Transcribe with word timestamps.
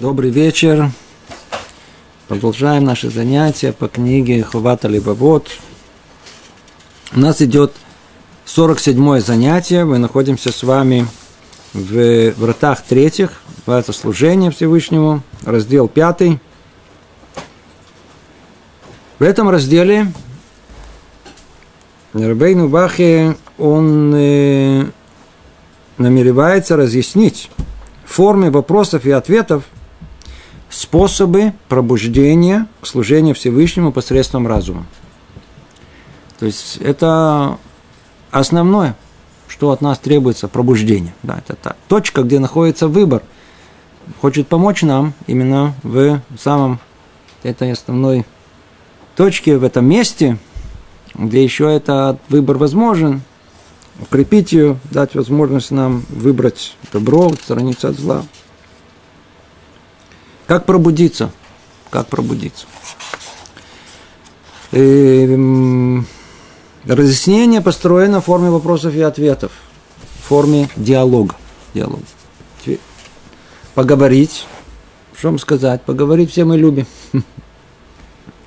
Добрый 0.00 0.30
вечер. 0.30 0.88
Продолжаем 2.26 2.84
наши 2.84 3.10
занятия 3.10 3.70
по 3.74 3.86
книге 3.86 4.42
Хувата 4.42 4.88
Либавод. 4.88 5.50
У 7.14 7.20
нас 7.20 7.42
идет 7.42 7.74
47 8.46 9.20
занятие. 9.20 9.84
Мы 9.84 9.98
находимся 9.98 10.52
с 10.52 10.62
вами 10.62 11.06
в 11.74 12.30
вратах 12.30 12.80
третьих. 12.80 13.42
Это 13.66 13.92
служение 13.92 14.50
Всевышнему. 14.50 15.22
Раздел 15.44 15.86
пятый. 15.86 16.40
В 19.18 19.22
этом 19.22 19.50
разделе 19.50 20.10
Рабейну 22.14 22.70
Бахе 22.70 23.36
он 23.58 24.14
э, 24.14 24.86
намеревается 25.98 26.78
разъяснить 26.78 27.50
в 28.06 28.12
форме 28.12 28.48
вопросов 28.48 29.04
и 29.04 29.10
ответов 29.10 29.64
способы 30.70 31.52
пробуждения 31.68 32.66
к 32.80 32.86
служению 32.86 33.34
Всевышнему 33.34 33.92
посредством 33.92 34.46
разума. 34.46 34.86
То 36.38 36.46
есть 36.46 36.78
это 36.78 37.58
основное, 38.30 38.96
что 39.48 39.72
от 39.72 39.82
нас 39.82 39.98
требуется 39.98 40.48
пробуждение. 40.48 41.12
Да, 41.22 41.38
это 41.38 41.56
та 41.56 41.76
точка, 41.88 42.22
где 42.22 42.38
находится 42.38 42.88
выбор. 42.88 43.22
Хочет 44.20 44.48
помочь 44.48 44.82
нам 44.82 45.12
именно 45.26 45.74
в 45.82 46.20
самом 46.38 46.80
этой 47.42 47.72
основной 47.72 48.24
точке, 49.16 49.58
в 49.58 49.64
этом 49.64 49.84
месте, 49.84 50.38
где 51.14 51.42
еще 51.42 51.70
этот 51.74 52.20
выбор 52.28 52.56
возможен, 52.56 53.22
укрепить 54.00 54.52
ее, 54.52 54.78
дать 54.90 55.14
возможность 55.14 55.70
нам 55.70 56.04
выбрать 56.08 56.76
добро, 56.92 57.26
отстраниться 57.26 57.88
от 57.88 57.98
зла. 57.98 58.24
Как 60.50 60.66
пробудиться? 60.66 61.30
Как 61.90 62.08
пробудиться? 62.08 62.66
И, 64.72 64.78
эм, 64.78 66.04
разъяснение 66.84 67.60
построено 67.60 68.20
в 68.20 68.24
форме 68.24 68.50
вопросов 68.50 68.92
и 68.96 69.00
ответов, 69.00 69.52
в 70.18 70.26
форме 70.26 70.68
диалога. 70.74 71.36
диалога. 71.72 72.02
Поговорить, 73.76 74.44
что 75.16 75.28
вам 75.28 75.38
сказать, 75.38 75.82
поговорить 75.82 76.32
все 76.32 76.44
мы 76.44 76.58
любим. 76.58 76.86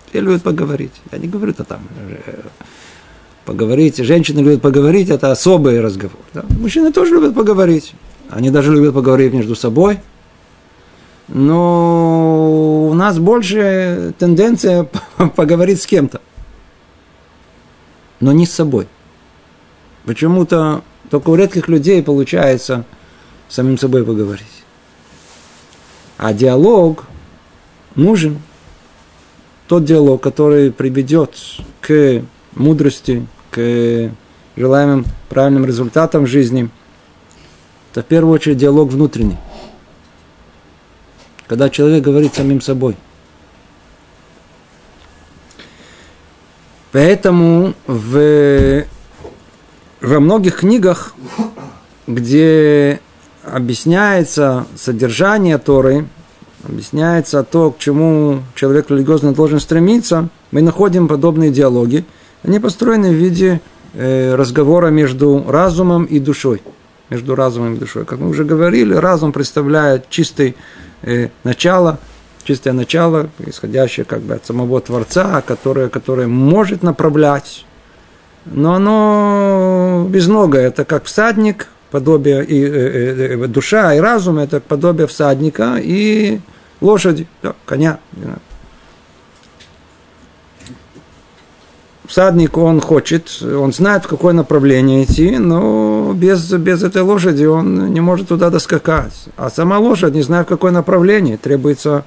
Все 0.09 0.19
любят 0.19 0.43
поговорить. 0.43 0.91
Я 1.09 1.19
не 1.19 1.29
говорю 1.29 1.53
это 1.53 1.63
там 1.63 1.87
э, 2.09 2.41
поговорить. 3.45 3.99
Женщины 3.99 4.41
любят 4.41 4.61
поговорить, 4.61 5.09
это 5.09 5.31
особый 5.31 5.79
разговор. 5.79 6.19
Да? 6.33 6.43
Мужчины 6.59 6.91
тоже 6.91 7.13
любят 7.13 7.33
поговорить. 7.33 7.93
Они 8.29 8.49
даже 8.49 8.73
любят 8.73 8.93
поговорить 8.93 9.31
между 9.31 9.55
собой. 9.55 10.01
Но 11.27 12.87
у 12.89 12.93
нас 12.93 13.17
больше 13.17 14.13
тенденция 14.19 14.87
поговорить 15.35 15.81
с 15.81 15.85
кем-то. 15.85 16.21
Но 18.19 18.31
не 18.31 18.45
с 18.45 18.51
собой. 18.51 18.87
Почему-то 20.05 20.83
только 21.09 21.29
у 21.29 21.35
редких 21.35 21.67
людей 21.67 22.03
получается 22.03 22.85
самим 23.49 23.77
собой 23.77 24.03
поговорить. 24.03 24.45
А 26.17 26.33
диалог 26.33 27.05
нужен. 27.95 28.41
Тот 29.67 29.85
диалог, 29.85 30.21
который 30.21 30.71
приведет 30.71 31.35
к 31.81 32.21
мудрости, 32.53 33.25
к 33.49 34.11
желаемым 34.55 35.05
правильным 35.29 35.65
результатам 35.65 36.27
жизни, 36.27 36.69
это 37.91 38.01
в 38.01 38.05
первую 38.05 38.33
очередь 38.33 38.57
диалог 38.57 38.89
внутренний. 38.89 39.37
Когда 41.53 41.69
человек 41.69 42.03
говорит 42.03 42.33
самим 42.33 42.61
собой. 42.61 42.95
Поэтому 46.91 47.75
в, 47.85 48.85
во 50.01 50.19
многих 50.19 50.61
книгах, 50.61 51.13
где 52.07 52.99
объясняется 53.43 54.65
содержание 54.75 55.59
Торы, 55.59 56.07
объясняется 56.63 57.43
то, 57.43 57.69
к 57.69 57.77
чему 57.77 58.41
человек 58.55 58.89
религиозно 58.89 59.31
должен 59.31 59.59
стремиться, 59.59 60.29
мы 60.49 60.63
находим 60.63 61.07
подобные 61.07 61.51
диалоги– 61.51 62.03
они 62.43 62.59
построены 62.59 63.11
в 63.11 63.13
виде 63.13 63.61
э, 63.93 64.35
разговора 64.35 64.87
между 64.87 65.45
разумом 65.47 66.05
и 66.05 66.19
душой. 66.19 66.61
Между 67.09 67.35
разумом 67.35 67.75
и 67.75 67.77
душой. 67.77 68.05
Как 68.05 68.19
мы 68.19 68.29
уже 68.29 68.43
говорили, 68.43 68.93
разум 68.93 69.31
представляет 69.31 70.09
чистое 70.09 70.49
э, 70.49 70.53
начало, 71.43 71.99
чистое 72.43 72.73
начало, 72.73 73.29
исходящее 73.39 74.05
как 74.05 74.21
бы 74.21 74.35
от 74.35 74.45
самого 74.45 74.81
Творца, 74.81 75.41
которое, 75.41 75.89
которое 75.89 76.27
может 76.27 76.83
направлять, 76.83 77.65
но 78.45 78.73
оно 78.73 80.05
без 80.09 80.27
нога. 80.27 80.59
Это 80.59 80.85
как 80.85 81.05
всадник, 81.05 81.67
подобие 81.91 82.43
и 82.43 82.63
э, 82.63 82.67
э, 82.67 83.43
э 83.43 83.47
душа 83.47 83.93
и 83.93 83.99
разум 83.99 84.39
это 84.39 84.59
подобие 84.59 85.05
всадника 85.05 85.77
и 85.79 86.39
лошади, 86.81 87.27
да, 87.43 87.53
коня 87.65 87.99
всадник, 92.07 92.57
он 92.57 92.81
хочет, 92.81 93.41
он 93.41 93.73
знает, 93.73 94.05
в 94.05 94.07
какое 94.07 94.33
направление 94.33 95.03
идти, 95.03 95.37
но 95.37 96.13
без, 96.15 96.51
без 96.51 96.83
этой 96.83 97.01
лошади 97.01 97.45
он 97.45 97.93
не 97.93 98.01
может 98.01 98.27
туда 98.27 98.49
доскакать. 98.49 99.13
А 99.37 99.49
сама 99.49 99.79
лошадь, 99.79 100.13
не 100.13 100.21
знает, 100.21 100.47
в 100.47 100.49
какое 100.49 100.71
направление, 100.71 101.37
требуется 101.37 102.03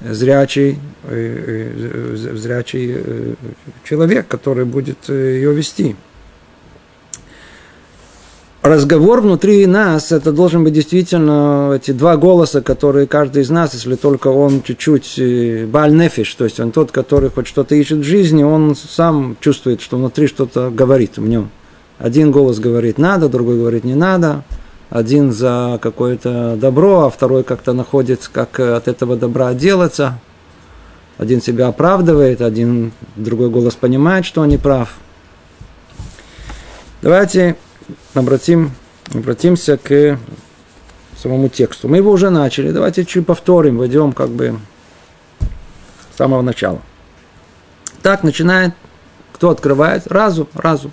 зрячий, 0.00 0.78
э, 1.04 2.14
э, 2.14 2.36
зрячий 2.36 2.94
э, 2.96 3.34
человек, 3.84 4.28
который 4.28 4.64
будет 4.64 5.08
ее 5.08 5.52
вести 5.52 5.96
разговор 8.62 9.20
внутри 9.20 9.66
нас, 9.66 10.12
это 10.12 10.32
должен 10.32 10.64
быть 10.64 10.72
действительно 10.72 11.72
эти 11.74 11.92
два 11.92 12.16
голоса, 12.16 12.60
которые 12.60 13.06
каждый 13.06 13.42
из 13.42 13.50
нас, 13.50 13.74
если 13.74 13.94
только 13.94 14.28
он 14.28 14.62
чуть-чуть 14.62 15.18
э, 15.18 15.66
бальнефиш, 15.66 16.34
то 16.34 16.44
есть 16.44 16.60
он 16.60 16.72
тот, 16.72 16.90
который 16.90 17.30
хоть 17.30 17.46
что-то 17.46 17.74
ищет 17.74 17.98
в 17.98 18.04
жизни, 18.04 18.42
он 18.42 18.74
сам 18.76 19.36
чувствует, 19.40 19.80
что 19.80 19.96
внутри 19.96 20.26
что-то 20.26 20.70
говорит 20.70 21.18
в 21.18 21.26
нем. 21.26 21.50
Один 21.98 22.30
голос 22.30 22.58
говорит 22.58 22.98
надо, 22.98 23.28
другой 23.28 23.56
говорит 23.58 23.84
не 23.84 23.94
надо, 23.94 24.44
один 24.90 25.32
за 25.32 25.78
какое-то 25.82 26.56
добро, 26.56 27.06
а 27.06 27.10
второй 27.10 27.44
как-то 27.44 27.72
находит, 27.72 28.28
как 28.32 28.58
от 28.60 28.88
этого 28.88 29.16
добра 29.16 29.48
отделаться. 29.48 30.20
Один 31.18 31.42
себя 31.42 31.66
оправдывает, 31.66 32.40
один 32.40 32.92
другой 33.16 33.50
голос 33.50 33.74
понимает, 33.74 34.24
что 34.24 34.40
он 34.42 34.48
не 34.48 34.56
прав. 34.56 34.94
Давайте 37.02 37.56
обратим, 38.14 38.72
обратимся 39.14 39.76
к 39.76 40.18
самому 41.20 41.48
тексту. 41.48 41.88
Мы 41.88 41.98
его 41.98 42.10
уже 42.10 42.30
начали, 42.30 42.70
давайте 42.70 43.04
чуть 43.04 43.26
повторим, 43.26 43.78
войдем 43.78 44.12
как 44.12 44.30
бы 44.30 44.58
с 46.12 46.16
самого 46.16 46.42
начала. 46.42 46.80
Так 48.02 48.22
начинает, 48.22 48.74
кто 49.32 49.50
открывает? 49.50 50.06
Разум, 50.06 50.48
разум. 50.54 50.92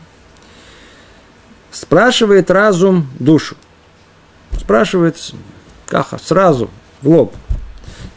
Спрашивает 1.71 2.49
разум 2.49 3.07
душу. 3.19 3.55
Спрашивает 4.57 5.17
каха, 5.87 6.17
сразу, 6.17 6.69
в 7.01 7.09
лоб. 7.09 7.35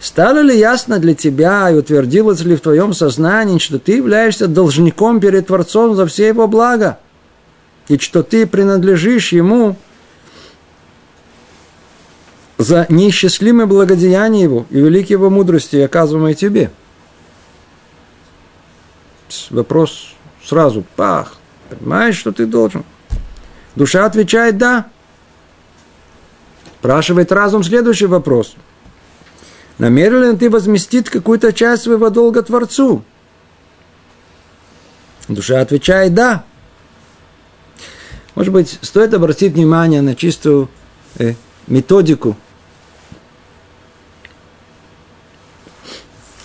Стало 0.01 0.39
ли 0.41 0.57
ясно 0.57 0.99
для 0.99 1.15
тебя 1.15 1.71
и 1.71 1.75
утвердилось 1.75 2.41
ли 2.41 2.57
в 2.57 2.61
твоем 2.61 2.95
сознании, 2.95 3.59
что 3.59 3.79
ты 3.79 3.97
являешься 3.97 4.47
должником 4.47 5.19
перед 5.19 5.49
Творцом 5.49 5.97
за 5.97 6.07
все 6.07 6.29
его 6.29 6.47
блага? 6.47 6.99
И 7.89 7.99
что 7.99 8.23
ты 8.23 8.47
принадлежишь 8.47 9.33
ему 9.33 9.77
за 12.59 12.87
неисчислимое 12.89 13.67
благодеяние 13.67 14.43
его 14.43 14.67
и 14.71 14.77
великие 14.77 15.15
его 15.15 15.31
мудрости, 15.31 15.77
оказываемые 15.77 16.35
тебе. 16.35 16.71
Вопрос 19.51 20.15
сразу, 20.45 20.85
пах, 20.97 21.37
понимаешь, 21.71 22.17
что 22.17 22.33
ты 22.33 22.47
должен? 22.47 22.85
Душа 23.75 24.05
отвечает 24.05 24.59
«да». 24.59 24.87
Спрашивает 26.81 27.33
разум 27.33 27.65
следующий 27.65 28.07
вопрос. 28.07 28.55
Намерен 29.79 30.33
ли 30.33 30.37
ты 30.37 30.49
возместить 30.51 31.11
какую-то 31.11 31.53
часть 31.53 31.85
своего 31.85 32.11
долга 32.11 32.43
Творцу? 32.43 33.05
Душа 35.29 35.61
отвечает 35.61 36.15
«да». 36.15 36.45
Может 38.39 38.53
быть, 38.53 38.79
стоит 38.83 39.13
обратить 39.15 39.55
внимание 39.55 40.01
на 40.01 40.15
чистую 40.15 40.69
э, 41.19 41.35
методику. 41.67 42.37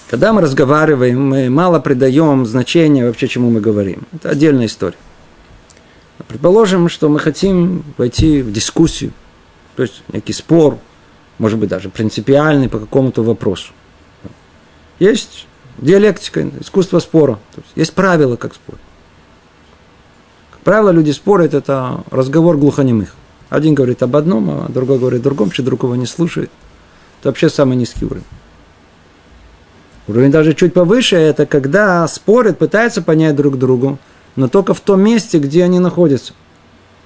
Когда 0.09 0.33
мы 0.33 0.41
разговариваем, 0.41 1.23
мы 1.23 1.51
мало 1.51 1.79
придаем 1.79 2.47
значения 2.47 3.05
вообще, 3.05 3.27
чему 3.27 3.51
мы 3.51 3.61
говорим. 3.61 4.07
Это 4.11 4.31
отдельная 4.31 4.65
история. 4.65 4.97
Предположим, 6.27 6.89
что 6.89 7.09
мы 7.09 7.19
хотим 7.19 7.83
войти 7.99 8.41
в 8.41 8.51
дискуссию, 8.51 9.13
то 9.75 9.83
есть 9.83 10.01
некий 10.11 10.33
спор 10.33 10.79
может 11.37 11.59
быть, 11.59 11.69
даже 11.69 11.89
принципиальный 11.89 12.69
по 12.69 12.79
какому-то 12.79 13.21
вопросу. 13.21 13.71
Есть 14.97 15.45
диалектика, 15.77 16.49
искусство 16.59 16.97
спора. 16.97 17.37
Есть, 17.55 17.69
есть 17.75 17.93
правила, 17.93 18.35
как 18.35 18.55
спорить. 18.55 18.81
Правило, 20.63 20.91
люди 20.91 21.11
спорят, 21.11 21.53
это 21.53 22.03
разговор 22.09 22.57
глухонемых. 22.57 23.13
Один 23.49 23.75
говорит 23.75 24.01
об 24.01 24.15
одном, 24.15 24.49
а 24.49 24.65
другой 24.69 24.97
говорит 24.97 25.21
о 25.21 25.23
другом, 25.23 25.51
что 25.51 25.63
другого 25.63 25.95
не 25.95 26.05
слушает. 26.05 26.49
Это 27.19 27.29
вообще 27.29 27.49
самый 27.49 27.75
низкий 27.75 28.05
уровень. 28.05 28.23
Уровень 30.07 30.31
даже 30.31 30.53
чуть 30.53 30.73
повыше, 30.73 31.15
это 31.15 31.45
когда 31.45 32.07
спорят, 32.07 32.57
пытаются 32.57 33.01
понять 33.01 33.35
друг 33.35 33.57
другу, 33.57 33.99
но 34.35 34.47
только 34.47 34.73
в 34.73 34.79
том 34.79 35.01
месте, 35.01 35.37
где 35.37 35.63
они 35.63 35.79
находятся. 35.79 36.33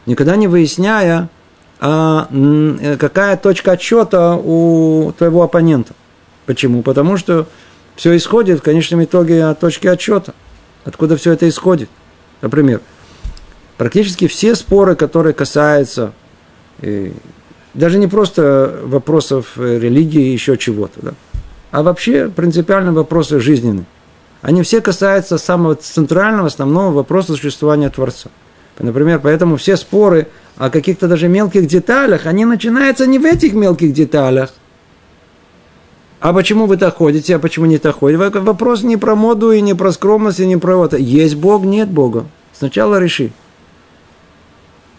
Никогда 0.05 0.35
не 0.35 0.47
выясняя, 0.47 1.29
а, 1.79 2.27
какая 2.99 3.37
точка 3.37 3.73
отсчета 3.73 4.35
у 4.35 5.11
твоего 5.17 5.43
оппонента. 5.43 5.93
Почему? 6.45 6.81
Потому 6.81 7.17
что 7.17 7.47
все 7.95 8.15
исходит 8.15 8.59
в 8.59 8.63
конечном 8.63 9.03
итоге 9.03 9.45
от 9.45 9.59
точки 9.59 9.87
отсчета. 9.87 10.33
Откуда 10.85 11.17
все 11.17 11.33
это 11.33 11.47
исходит? 11.49 11.89
Например, 12.41 12.81
практически 13.77 14.27
все 14.27 14.55
споры, 14.55 14.95
которые 14.95 15.33
касаются 15.33 16.13
э, 16.81 17.11
даже 17.73 17.99
не 17.99 18.07
просто 18.07 18.79
вопросов 18.83 19.53
э, 19.57 19.79
религии 19.79 20.29
и 20.29 20.33
еще 20.33 20.57
чего-то, 20.57 20.99
да, 21.01 21.13
а 21.71 21.83
вообще 21.83 22.29
принципиально 22.29 22.91
вопросы 22.91 23.39
жизненные. 23.39 23.85
Они 24.41 24.61
все 24.63 24.81
касаются 24.81 25.37
самого 25.37 25.75
центрального, 25.75 26.47
основного 26.47 26.91
вопроса 26.91 27.33
существования 27.33 27.89
Творца. 27.89 28.29
Например, 28.79 29.19
поэтому 29.21 29.57
все 29.57 29.75
споры 29.75 30.27
о 30.57 30.69
каких-то 30.69 31.07
даже 31.07 31.27
мелких 31.27 31.67
деталях, 31.67 32.25
они 32.25 32.45
начинаются 32.45 33.07
не 33.07 33.17
в 33.17 33.25
этих 33.25 33.53
мелких 33.53 33.93
деталях. 33.93 34.53
А 36.19 36.33
почему 36.33 36.65
вы 36.65 36.77
так 36.77 36.95
ходите, 36.97 37.35
а 37.35 37.39
почему 37.39 37.65
не 37.65 37.77
так 37.77 37.99
ходите? 37.99 38.17
Вопрос 38.39 38.83
не 38.83 38.97
про 38.97 39.15
моду 39.15 39.51
и 39.51 39.61
не 39.61 39.73
про 39.73 39.91
скромность, 39.91 40.39
и 40.39 40.47
не 40.47 40.57
про 40.57 40.85
это. 40.85 40.97
Есть 40.97 41.35
Бог, 41.35 41.63
нет 41.63 41.89
Бога. 41.89 42.25
Сначала 42.53 42.99
реши. 42.99 43.31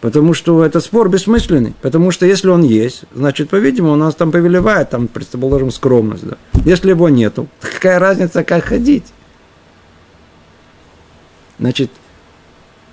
Потому 0.01 0.33
что 0.33 0.63
этот 0.63 0.83
спор 0.83 1.09
бессмысленный. 1.09 1.73
Потому 1.81 2.11
что 2.11 2.25
если 2.25 2.47
он 2.47 2.63
есть, 2.63 3.03
значит, 3.13 3.49
по-видимому, 3.49 3.93
у 3.93 3.97
нас 3.97 4.15
там 4.15 4.31
повелевает, 4.31 4.89
там, 4.89 5.07
предположим, 5.07 5.71
скромность. 5.71 6.25
Да. 6.25 6.37
Если 6.65 6.89
его 6.89 7.09
нету, 7.09 7.47
какая 7.59 7.99
разница, 7.99 8.43
как 8.43 8.65
ходить? 8.65 9.05
Значит, 11.59 11.91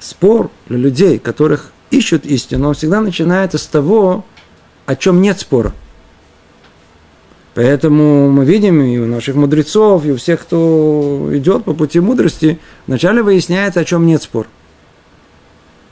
спор 0.00 0.50
для 0.68 0.78
людей, 0.78 1.18
которых 1.18 1.70
ищут 1.90 2.26
истину, 2.26 2.68
он 2.68 2.74
всегда 2.74 3.00
начинается 3.00 3.58
с 3.58 3.66
того, 3.66 4.24
о 4.86 4.96
чем 4.96 5.22
нет 5.22 5.38
спора. 5.38 5.72
Поэтому 7.54 8.30
мы 8.30 8.44
видим 8.44 8.82
и 8.82 8.98
у 8.98 9.06
наших 9.06 9.36
мудрецов, 9.36 10.04
и 10.04 10.10
у 10.10 10.16
всех, 10.16 10.42
кто 10.42 11.30
идет 11.32 11.64
по 11.64 11.72
пути 11.72 12.00
мудрости, 12.00 12.58
вначале 12.86 13.22
выясняется, 13.22 13.80
о 13.80 13.84
чем 13.84 14.04
нет 14.04 14.22
спора. 14.22 14.48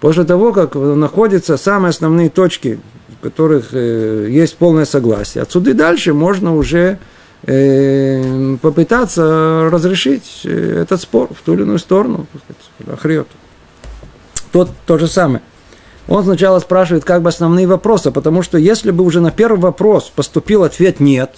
После 0.01 0.25
того, 0.25 0.53
как 0.53 0.75
находятся 0.75 1.57
самые 1.57 1.91
основные 1.91 2.29
точки, 2.29 2.79
в 3.19 3.23
которых 3.23 3.69
э, 3.73 4.27
есть 4.31 4.57
полное 4.57 4.85
согласие, 4.85 5.43
отсюда 5.43 5.71
и 5.71 5.73
дальше 5.75 6.13
можно 6.13 6.55
уже 6.55 6.99
э, 7.47 8.57
попытаться 8.61 9.69
разрешить 9.71 10.43
э, 10.45 10.83
этот 10.83 11.01
спор 11.01 11.29
в 11.33 11.43
ту 11.43 11.55
или 11.55 11.63
иную 11.63 11.79
сторону, 11.79 12.27
охрет. 12.91 13.29
Тот 14.53 14.71
то 14.87 14.99
же 14.99 15.09
самое. 15.09 15.43
Он 16.07 16.23
сначала 16.23 16.59
спрашивает 16.59 17.05
как 17.05 17.23
бы 17.23 17.31
основные 17.31 17.67
вопросы, 17.67 18.11
потому 18.11 18.43
что 18.43 18.59
если 18.59 18.91
бы 18.91 19.05
уже 19.05 19.21
на 19.21 19.31
первый 19.31 19.59
вопрос 19.59 20.13
поступил 20.15 20.65
ответ 20.65 21.01
«нет», 21.01 21.31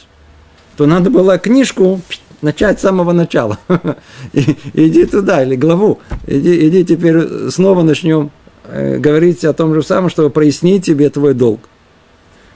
то 0.77 0.87
надо 0.87 1.09
было 1.09 1.39
книжку 1.39 2.01
начать 2.43 2.79
с 2.79 2.83
самого 2.83 3.13
начала. 3.13 3.59
Иди 4.33 5.07
туда, 5.07 5.43
или 5.43 5.57
главу. 5.57 6.01
Иди, 6.27 6.69
иди 6.69 6.85
теперь 6.85 7.51
снова 7.51 7.83
начнем 7.83 8.31
говорить 8.69 9.45
о 9.45 9.53
том 9.53 9.75
же 9.75 9.83
самом, 9.83 10.11
чтобы 10.11 10.31
прояснить 10.31 10.85
тебе 10.85 11.11
твой 11.11 11.35
долг. 11.35 11.61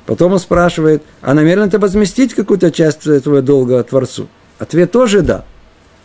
Потом 0.06 0.32
он 0.32 0.38
спрашивает, 0.38 1.02
а 1.20 1.34
намерен 1.34 1.70
ты 1.70 1.78
возместить 1.78 2.34
какую-то 2.34 2.70
часть 2.70 3.06
этого 3.06 3.42
долга 3.42 3.82
Творцу? 3.82 4.26
Ответ 4.58 4.90
тоже 4.90 5.22
да. 5.22 5.44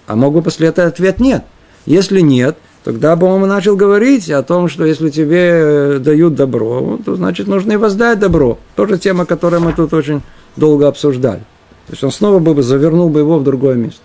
А 0.07 0.15
мог 0.15 0.33
бы 0.33 0.41
после 0.41 0.67
этого 0.67 0.87
ответ 0.87 1.19
нет. 1.19 1.43
Если 1.85 2.21
нет, 2.21 2.57
тогда 2.83 3.15
бы 3.15 3.27
он 3.27 3.41
начал 3.47 3.75
говорить 3.75 4.29
о 4.29 4.43
том, 4.43 4.69
что 4.69 4.85
если 4.85 5.09
тебе 5.09 5.49
э, 5.51 5.99
дают 5.99 6.35
добро, 6.35 6.99
то 7.03 7.15
значит 7.15 7.47
нужно 7.47 7.73
и 7.73 7.77
воздать 7.77 8.19
добро. 8.19 8.59
Тоже 8.75 8.97
тема, 8.97 9.25
которую 9.25 9.61
мы 9.61 9.73
тут 9.73 9.93
очень 9.93 10.21
долго 10.55 10.87
обсуждали. 10.87 11.39
То 11.87 11.93
есть 11.93 12.03
он 12.03 12.11
снова 12.11 12.39
бы 12.39 12.61
завернул 12.63 13.09
бы 13.09 13.19
его 13.19 13.39
в 13.39 13.43
другое 13.43 13.75
место. 13.75 14.01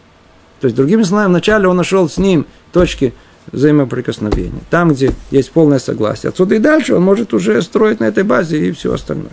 То 0.61 0.67
есть, 0.67 0.77
другими 0.77 1.03
словами, 1.03 1.29
вначале 1.29 1.69
он 1.69 1.77
нашел 1.77 2.09
с 2.09 2.19
ним 2.19 2.47
точки 2.73 3.15
взаимоприкосновения. 3.53 4.61
Там, 4.71 4.93
где 4.93 5.13
есть 5.31 5.51
полное 5.51 5.79
согласие. 5.79 6.31
Отсюда 6.31 6.55
и 6.55 6.59
дальше 6.59 6.95
он 6.95 7.03
может 7.03 7.35
уже 7.35 7.61
строить 7.63 8.01
на 8.01 8.05
этой 8.05 8.25
базе 8.25 8.69
и 8.69 8.73
все 8.73 8.95
остальное. 8.95 9.33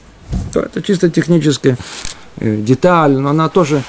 То 0.54 0.62
это 0.62 0.82
чисто 0.82 1.10
техническая 1.10 1.78
э, 2.38 2.58
деталь, 2.58 3.18
но 3.18 3.30
она 3.30 3.50
тоже, 3.50 3.84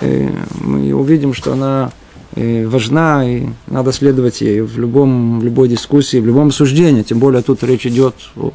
э, 0.00 0.28
мы 0.60 0.92
увидим, 0.92 1.34
что 1.34 1.52
она 1.52 1.92
э, 2.34 2.66
важна, 2.66 3.28
и 3.28 3.46
надо 3.66 3.92
следовать 3.92 4.40
ей 4.40 4.60
в, 4.60 4.78
любом, 4.78 5.40
в 5.40 5.44
любой 5.44 5.68
дискуссии, 5.68 6.18
в 6.18 6.26
любом 6.26 6.50
суждении. 6.52 7.02
Тем 7.02 7.18
более 7.18 7.42
тут 7.42 7.62
речь 7.62 7.86
идет 7.86 8.14
о 8.36 8.52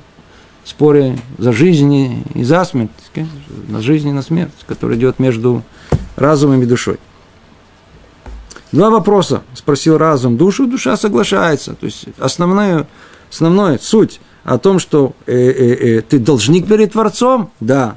споре 0.63 1.17
за 1.37 1.51
жизнь 1.51 2.23
и 2.33 2.43
за 2.43 2.65
смерть, 2.65 2.89
на 3.67 3.81
жизнь 3.81 4.09
и 4.09 4.11
на 4.11 4.21
смерть, 4.21 4.51
который 4.67 4.97
идет 4.97 5.19
между 5.19 5.63
разумом 6.15 6.61
и 6.61 6.65
душой. 6.65 6.97
Два 8.75 8.89
вопроса, 8.89 9.41
спросил 9.53 9.97
разум. 9.97 10.35
Душу, 10.35 10.67
душа 10.67 10.97
соглашается. 10.97 11.75
То 11.75 11.85
есть 11.85 12.07
основная, 12.17 12.87
основная 13.31 13.77
суть 13.77 14.19
о 14.43 14.57
том, 14.57 14.79
что 14.79 15.13
э, 15.27 15.33
э, 15.33 15.99
э, 15.99 16.01
ты 16.01 16.19
должник 16.19 16.67
перед 16.67 16.91
Творцом, 16.91 17.51
да, 17.61 17.95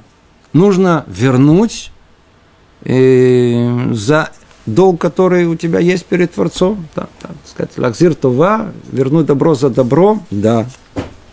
нужно 0.53 1.05
вернуть 1.09 1.91
э, 2.85 3.93
за 3.93 4.31
долг, 4.67 5.01
который 5.01 5.47
у 5.47 5.57
тебя 5.57 5.81
есть 5.81 6.05
перед 6.05 6.33
Творцом, 6.33 6.87
да, 6.95 7.09
так 7.21 7.33
сказать, 7.45 7.77
лакзир 7.77 8.15
това, 8.15 8.71
вернуть 8.93 9.27
добро 9.27 9.57
за 9.57 9.71
добро, 9.71 10.21
да, 10.31 10.64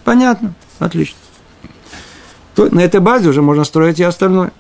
понятно, 0.03 0.55
отлично. 0.79 1.19
То, 2.55 2.74
на 2.74 2.79
этой 2.79 3.00
базе 3.00 3.29
уже 3.29 3.43
можно 3.43 3.63
строить 3.63 4.00
и 4.00 4.03
остальное. 4.03 4.53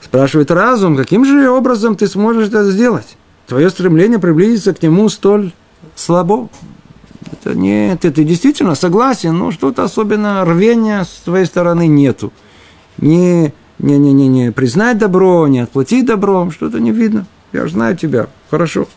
Спрашивает 0.00 0.50
разум, 0.50 0.96
каким 0.96 1.24
же 1.24 1.48
образом 1.48 1.94
ты 1.94 2.08
сможешь 2.08 2.48
это 2.48 2.68
сделать? 2.72 3.16
Твое 3.46 3.70
стремление 3.70 4.18
приблизиться 4.18 4.74
к 4.74 4.82
нему 4.82 5.08
столь 5.08 5.52
слабо. 5.94 6.48
Это 7.32 7.54
нет, 7.54 8.00
ты 8.00 8.24
действительно 8.24 8.74
согласен, 8.74 9.36
но 9.36 9.50
что-то 9.50 9.84
особенно 9.84 10.44
рвения 10.44 11.04
с 11.04 11.22
твоей 11.24 11.46
стороны 11.46 11.86
нету. 11.86 12.32
Не, 12.98 13.52
не, 13.78 13.98
не, 13.98 14.12
не, 14.12 14.28
не 14.28 14.52
признать 14.52 14.98
добро, 14.98 15.46
не 15.48 15.60
отплатить 15.60 16.06
добром, 16.06 16.50
что-то 16.50 16.80
не 16.80 16.92
видно. 16.92 17.26
Я 17.52 17.66
же 17.66 17.72
знаю 17.72 17.96
тебя, 17.96 18.28
хорошо. 18.50 18.88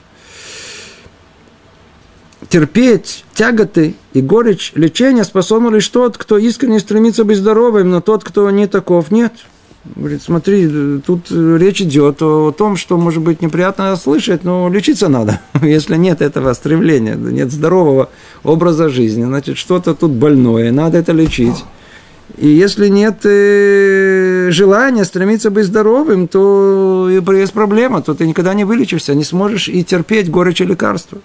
Терпеть 2.50 3.26
тяготы 3.34 3.96
и 4.14 4.22
горечь 4.22 4.72
лечения 4.76 5.24
способен 5.24 5.74
лишь 5.74 5.88
тот, 5.88 6.18
кто 6.18 6.38
искренне 6.38 6.80
стремится 6.80 7.24
быть 7.24 7.38
здоровым, 7.38 7.90
но 7.90 8.02
тот, 8.02 8.24
кто 8.24 8.50
не 8.52 8.68
таков, 8.68 9.12
нет. 9.12 9.34
Говорит, 9.96 10.22
смотри, 10.22 11.00
тут 11.00 11.32
речь 11.32 11.82
идет 11.82 12.22
о 12.22 12.52
том, 12.52 12.76
что, 12.76 12.98
может 12.98 13.24
быть, 13.24 13.42
неприятно 13.42 13.96
слышать, 13.96 14.44
но 14.44 14.70
лечиться 14.70 15.08
надо. 15.08 15.40
Если 15.62 15.96
нет 15.96 16.22
этого 16.22 16.54
стремления, 16.54 17.16
нет 17.16 17.52
здорового 17.52 18.10
образа 18.44 18.90
жизни, 18.90 19.24
значит, 19.24 19.58
что-то 19.58 19.96
тут 19.96 20.12
больное, 20.12 20.72
надо 20.72 20.98
это 20.98 21.14
лечить. 21.14 21.64
И 22.36 22.50
если 22.50 22.90
нет 22.90 23.20
э, 23.24 24.50
желания 24.52 25.06
стремиться 25.06 25.50
быть 25.50 25.66
здоровым, 25.66 26.28
то 26.28 27.10
есть 27.10 27.54
проблема, 27.54 28.02
то 28.02 28.14
ты 28.14 28.28
никогда 28.28 28.54
не 28.54 28.66
вылечишься, 28.66 29.16
не 29.16 29.24
сможешь 29.24 29.70
и 29.70 29.84
терпеть 29.84 30.30
горечь 30.30 30.62
и 30.62 30.66
лекарства. 30.66 31.20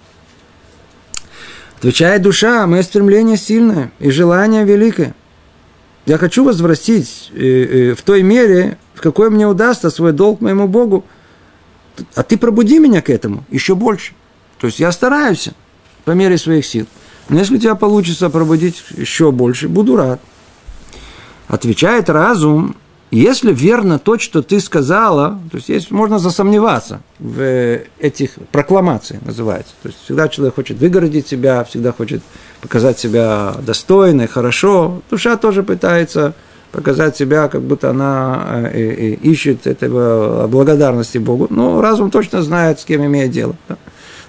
Отвечает 1.77 2.21
душа, 2.21 2.65
мое 2.65 2.81
стремление 2.83 3.35
сильное 3.35 3.91
и 3.99 4.09
желание 4.09 4.63
великое. 4.63 5.13
Я 6.05 6.17
хочу 6.17 6.43
возвратить 6.43 7.31
э, 7.33 7.41
э, 7.41 7.95
в 7.95 8.01
той 8.01 8.23
мере, 8.23 8.77
в 8.93 9.01
какой 9.01 9.29
мне 9.29 9.47
удастся 9.47 9.89
свой 9.89 10.11
долг 10.11 10.41
моему 10.41 10.67
Богу. 10.67 11.05
А 12.15 12.23
ты 12.23 12.37
пробуди 12.37 12.79
меня 12.79 13.01
к 13.01 13.09
этому 13.09 13.45
еще 13.49 13.75
больше. 13.75 14.13
То 14.59 14.67
есть 14.67 14.79
я 14.79 14.91
стараюсь 14.91 15.49
по 16.05 16.11
мере 16.11 16.37
своих 16.37 16.65
сил. 16.65 16.87
Но 17.29 17.39
если 17.39 17.55
у 17.55 17.59
тебя 17.59 17.75
получится 17.75 18.29
пробудить 18.29 18.83
еще 18.91 19.31
больше, 19.31 19.69
буду 19.69 19.95
рад. 19.95 20.19
Отвечает 21.47 22.09
разум, 22.09 22.75
если 23.19 23.53
верно 23.53 23.99
то, 23.99 24.17
что 24.17 24.41
ты 24.41 24.59
сказала, 24.59 25.39
то 25.51 25.57
есть, 25.57 25.69
есть 25.69 25.91
можно 25.91 26.19
засомневаться 26.19 27.01
в 27.19 27.79
этих 27.99 28.31
прокламациях, 28.51 29.21
называется. 29.23 29.73
То 29.83 29.89
есть 29.89 30.03
всегда 30.03 30.27
человек 30.29 30.55
хочет 30.55 30.79
выгородить 30.79 31.27
себя, 31.27 31.63
всегда 31.63 31.91
хочет 31.91 32.23
показать 32.61 32.97
себя 32.97 33.53
достойной, 33.61 34.27
хорошо. 34.27 35.01
Душа 35.11 35.37
тоже 35.37 35.63
пытается 35.63 36.33
показать 36.71 37.15
себя, 37.15 37.49
как 37.49 37.61
будто 37.61 37.91
она 37.91 38.45
э, 38.47 38.71
э, 38.73 38.79
э, 38.79 39.13
ищет 39.21 39.67
этого 39.67 40.47
благодарности 40.47 41.19
Богу. 41.19 41.47
Но 41.51 41.81
разум 41.81 42.09
точно 42.09 42.41
знает, 42.41 42.79
с 42.79 42.83
кем 42.85 43.05
имеет 43.05 43.29
дело. 43.29 43.55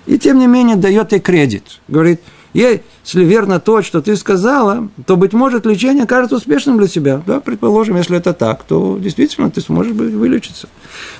И 0.05 0.19
тем 0.19 0.39
не 0.39 0.47
менее 0.47 0.77
дает 0.77 1.13
ей 1.13 1.21
кредит. 1.21 1.81
Говорит, 1.89 2.21
если 2.55 3.25
верно 3.25 3.59
то, 3.59 3.83
что 3.83 4.01
ты 4.01 4.17
сказала, 4.17 4.89
то, 5.07 5.17
быть 5.17 5.33
может, 5.33 5.67
лечение 5.67 6.07
кажется 6.07 6.37
успешным 6.37 6.79
для 6.79 6.87
тебя. 6.87 7.21
Да, 7.27 7.41
предположим, 7.41 7.97
если 7.97 8.17
это 8.17 8.33
так, 8.33 8.63
то 8.63 8.97
действительно 8.99 9.51
ты 9.51 9.61
сможешь 9.61 9.93
вылечиться. 9.93 10.69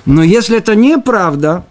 Но 0.05 0.23
если 0.23 0.57
это 0.57 0.75
неправда, 0.75 1.65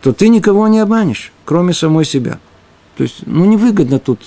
то 0.00 0.12
ты 0.12 0.28
никого 0.28 0.66
не 0.68 0.78
обманешь, 0.78 1.32
кроме 1.44 1.74
самой 1.74 2.06
себя. 2.06 2.38
То 2.96 3.02
есть, 3.02 3.26
ну, 3.26 3.44
невыгодно 3.44 3.98
тут. 3.98 4.20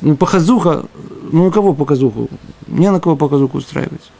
Ну, 0.00 0.16
показуха, 0.16 0.86
ну, 1.30 1.46
у 1.46 1.50
кого 1.52 1.72
показуху? 1.72 2.28
Не 2.66 2.90
на 2.90 2.98
кого 2.98 3.16
показуху 3.16 3.58
устраивается. 3.58 4.10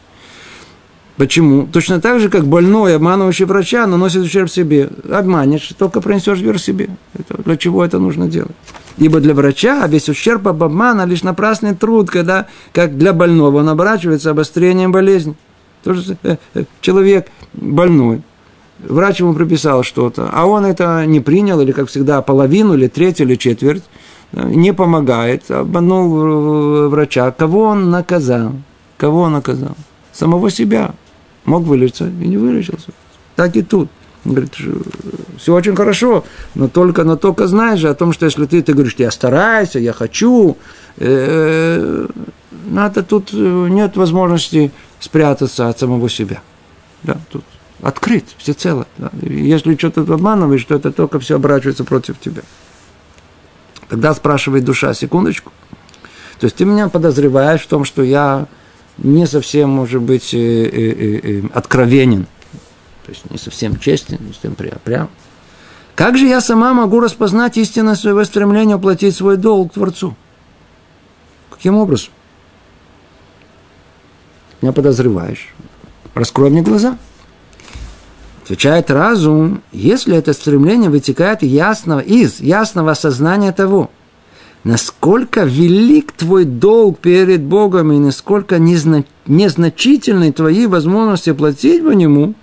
Почему? 1.17 1.67
Точно 1.67 2.01
так 2.01 2.21
же, 2.21 2.31
как 2.31 2.47
больной, 2.47 2.97
обманывающий 2.97 3.45
врача, 3.45 3.87
наносит 3.87 4.23
ущерб 4.23 4.51
себе. 4.51 4.89
Обманешь, 5.11 5.73
только 5.77 6.01
принесешь 6.01 6.39
вверх 6.39 6.59
себе. 6.59 6.89
Это, 7.15 7.43
для 7.43 7.57
чего 7.57 7.85
это 7.85 7.99
нужно 7.99 8.29
делать? 8.29 8.53
Ибо 8.97 9.21
для 9.21 9.35
врача 9.35 9.87
весь 9.87 10.09
ущерб 10.09 10.49
об 10.49 10.63
обмана 10.63 11.05
лишь 11.05 11.23
напрасный 11.23 11.75
труд, 11.75 12.11
когда, 12.11 12.47
как 12.73 12.97
для 12.97 13.13
больного, 13.13 13.59
он 13.59 13.69
оборачивается 13.69 14.31
обострением 14.31 14.93
болезни. 14.93 15.35
Тоже 15.85 16.17
э, 16.23 16.37
э, 16.55 16.65
человек 16.81 17.29
больной, 17.53 18.23
врач 18.79 19.21
ему 19.21 19.35
прописал 19.35 19.83
что-то, 19.83 20.31
а 20.33 20.47
он 20.47 20.65
это 20.65 21.05
не 21.07 21.21
принял, 21.21 21.61
или, 21.61 21.73
как 21.73 21.89
всегда, 21.89 22.23
половину, 22.23 22.75
или 22.75 22.89
треть, 22.89 23.21
или 23.21 23.35
четверть, 23.35 23.85
не 24.33 24.73
помогает, 24.73 25.51
обманул 25.51 26.89
врача. 26.89 27.31
Кого 27.33 27.65
он 27.65 27.91
наказал? 27.91 28.53
Кого 28.97 29.23
он 29.23 29.33
наказал? 29.33 29.77
Самого 30.13 30.51
себя. 30.51 30.95
Мог 31.45 31.65
вылечиться 31.65 32.07
и 32.07 32.29
не 32.29 32.37
вылечился. 32.37 32.91
Так 33.37 33.57
и 33.57 33.63
тут. 33.63 33.89
Он 34.25 34.33
говорит, 34.33 34.55
все 35.37 35.55
очень 35.55 35.75
хорошо, 35.75 36.25
но 36.55 36.69
только, 36.69 37.03
но 37.03 37.17
только 37.17 37.49
знаешь 37.49 37.81
же 37.81 37.89
о 37.89 37.95
том, 37.95 38.13
что 38.13 38.25
если 38.25 38.47
ты, 38.47 38.63
ты 38.63 38.73
говоришь, 38.73 38.95
я 38.99 39.11
стараюсь, 39.11 39.75
я 39.75 39.93
хочу, 39.93 40.57
э, 40.99 42.07
надо 42.67 43.03
тут 43.03 43.31
э, 43.33 43.37
нет 43.69 43.97
возможности 43.97 44.71
спрятаться 45.01 45.69
от 45.69 45.81
самого 45.81 46.09
себя. 46.09 46.41
Да, 47.03 47.19
тут 47.33 47.43
открыт 47.83 48.25
всецело. 48.39 48.87
Да. 48.99 49.11
Если 49.23 49.75
что-то 49.77 50.03
обманываешь, 50.03 50.65
то 50.65 50.77
это 50.77 50.93
только 50.93 51.19
все 51.19 51.37
оборачивается 51.37 51.83
против 51.83 52.21
тебя. 52.21 52.43
Тогда 53.89 54.15
спрашивает 54.15 54.65
душа, 54.65 54.95
секундочку. 54.95 55.53
То 56.39 56.47
есть 56.47 56.57
ты 56.57 56.65
меня 56.65 56.89
подозреваешь 56.89 57.63
в 57.63 57.67
том, 57.67 57.85
что 57.85 58.03
я 58.03 58.47
не 58.99 59.27
совсем, 59.27 59.71
может 59.71 60.03
быть, 60.03 60.35
э, 60.35 60.39
э, 60.39 61.21
э, 61.23 61.43
откровенен, 61.53 62.27
то 63.05 63.11
есть 63.11 63.31
не 63.31 63.39
совсем 63.39 63.79
честен, 63.79 64.19
не 64.21 64.33
совсем 64.33 64.55
прям. 64.55 65.09
Как 65.95 66.17
же 66.17 66.27
я 66.27 66.41
сама 66.41 66.73
могу 66.73 67.01
распознать 67.01 67.57
истинное 67.57 67.95
своего 67.95 68.25
стремления 68.25 68.77
уплатить 68.77 69.15
свой 69.15 69.37
долг 69.37 69.75
Творцу? 69.75 70.17
Каким 71.51 71.77
образом? 71.77 72.11
Меня 74.61 74.73
подозреваешь. 74.73 75.53
Раскрой 76.15 76.51
мне 76.51 76.63
глаза. 76.63 76.97
Отвечает 78.45 78.91
разум, 78.91 79.63
если 79.73 80.17
это 80.17 80.33
стремление 80.33 80.91
вытекает 80.91 81.43
ясного, 81.43 82.01
из 82.01 82.41
ясного 82.41 82.93
осознания 82.93 83.53
того– 83.53 83.91
насколько 84.65 85.45
велик 85.45 86.13
твой 86.13 86.45
долг 86.45 86.99
перед 86.99 87.43
Богом 87.43 87.93
и 87.93 87.99
насколько 87.99 88.59
незна... 88.59 89.05
незначительны 89.27 90.33
твои 90.33 90.67
возможности 90.67 91.33
платить 91.33 91.85
по 91.85 91.91
нему, 91.91 92.35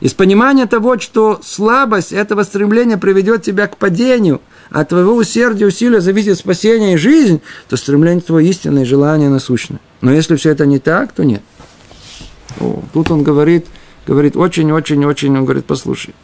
из 0.00 0.14
понимания 0.14 0.66
того, 0.66 0.98
что 0.98 1.40
слабость 1.44 2.12
этого 2.12 2.42
стремления 2.42 2.96
приведет 2.96 3.42
тебя 3.42 3.66
к 3.66 3.76
падению, 3.76 4.40
от 4.70 4.88
твоего 4.88 5.14
усердия 5.14 5.64
и 5.64 5.68
усилия 5.68 6.00
зависит 6.00 6.38
спасение 6.38 6.94
и 6.94 6.96
жизнь, 6.96 7.42
то 7.68 7.76
стремление 7.76 8.22
твое 8.22 8.48
истинное 8.48 8.84
желание 8.84 9.28
насущное. 9.28 9.80
Но 10.00 10.12
если 10.12 10.36
все 10.36 10.50
это 10.50 10.64
не 10.64 10.78
так, 10.78 11.12
то 11.12 11.24
нет. 11.24 11.42
О, 12.60 12.82
тут 12.94 13.10
он 13.10 13.22
говорит, 13.22 13.66
говорит 14.06 14.36
очень-очень-очень, 14.36 15.36
он 15.36 15.44
говорит, 15.44 15.66
послушай, 15.66 16.14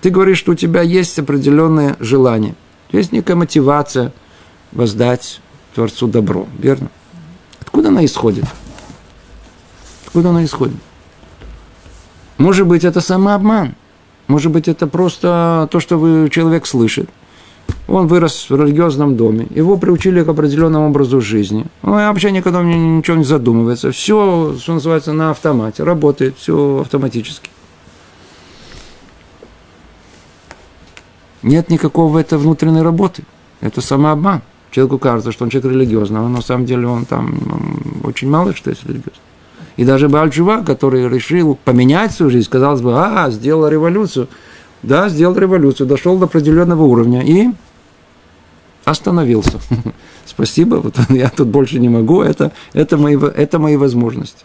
ты 0.00 0.10
говоришь, 0.10 0.38
что 0.38 0.52
у 0.52 0.56
тебя 0.56 0.82
есть 0.82 1.18
определенное 1.18 1.96
желание. 2.00 2.56
Есть 2.92 3.12
некая 3.12 3.34
мотивация 3.34 4.12
воздать 4.70 5.40
Творцу 5.74 6.06
добро, 6.06 6.46
верно? 6.58 6.90
Откуда 7.60 7.88
она 7.88 8.04
исходит? 8.04 8.44
Откуда 10.06 10.28
она 10.28 10.44
исходит? 10.44 10.76
Может 12.36 12.66
быть, 12.66 12.84
это 12.84 13.00
самообман. 13.00 13.74
Может 14.26 14.52
быть, 14.52 14.68
это 14.68 14.86
просто 14.86 15.68
то, 15.70 15.80
что 15.80 15.98
вы, 15.98 16.28
человек 16.30 16.66
слышит. 16.66 17.08
Он 17.88 18.06
вырос 18.06 18.46
в 18.48 18.54
религиозном 18.54 19.16
доме, 19.16 19.46
его 19.50 19.76
приучили 19.76 20.22
к 20.22 20.28
определенному 20.28 20.88
образу 20.88 21.20
жизни. 21.20 21.66
Он 21.82 21.92
вообще 21.92 22.30
никогда 22.30 22.62
ничего 22.62 23.16
не 23.16 23.24
задумывается. 23.24 23.90
Все, 23.90 24.54
что 24.58 24.74
называется, 24.74 25.12
на 25.12 25.30
автомате, 25.30 25.82
работает, 25.82 26.36
все 26.38 26.80
автоматически. 26.80 27.50
Нет 31.42 31.70
никакого 31.70 32.18
этой 32.18 32.38
внутренней 32.38 32.82
работы. 32.82 33.24
Это 33.60 33.80
самообман. 33.80 34.42
Человеку 34.70 34.98
кажется, 34.98 35.32
что 35.32 35.44
он 35.44 35.50
человек 35.50 35.72
религиозный, 35.72 36.20
но 36.20 36.28
на 36.28 36.40
самом 36.40 36.64
деле 36.66 36.86
он 36.86 37.04
там 37.04 37.34
он 37.52 38.08
очень 38.08 38.28
мало 38.30 38.54
что 38.54 38.70
есть 38.70 38.84
религиозный. 38.84 39.22
И 39.76 39.84
даже 39.84 40.08
Бальчува, 40.08 40.62
который 40.62 41.08
решил 41.08 41.58
поменять 41.64 42.12
свою 42.12 42.30
жизнь, 42.30 42.48
казалось 42.48 42.82
бы, 42.82 42.92
а, 42.94 43.30
сделал 43.30 43.68
революцию. 43.68 44.28
Да, 44.82 45.08
сделал 45.08 45.36
революцию, 45.36 45.86
дошел 45.86 46.18
до 46.18 46.24
определенного 46.24 46.82
уровня 46.82 47.22
и 47.22 47.50
остановился. 48.84 49.60
Спасибо, 50.26 50.76
вот 50.76 50.96
я 51.10 51.30
тут 51.30 51.48
больше 51.48 51.78
не 51.78 51.88
могу, 51.88 52.22
это, 52.22 52.52
это, 52.72 52.96
мои, 52.96 53.16
это 53.16 53.58
мои 53.58 53.76
возможности. 53.76 54.44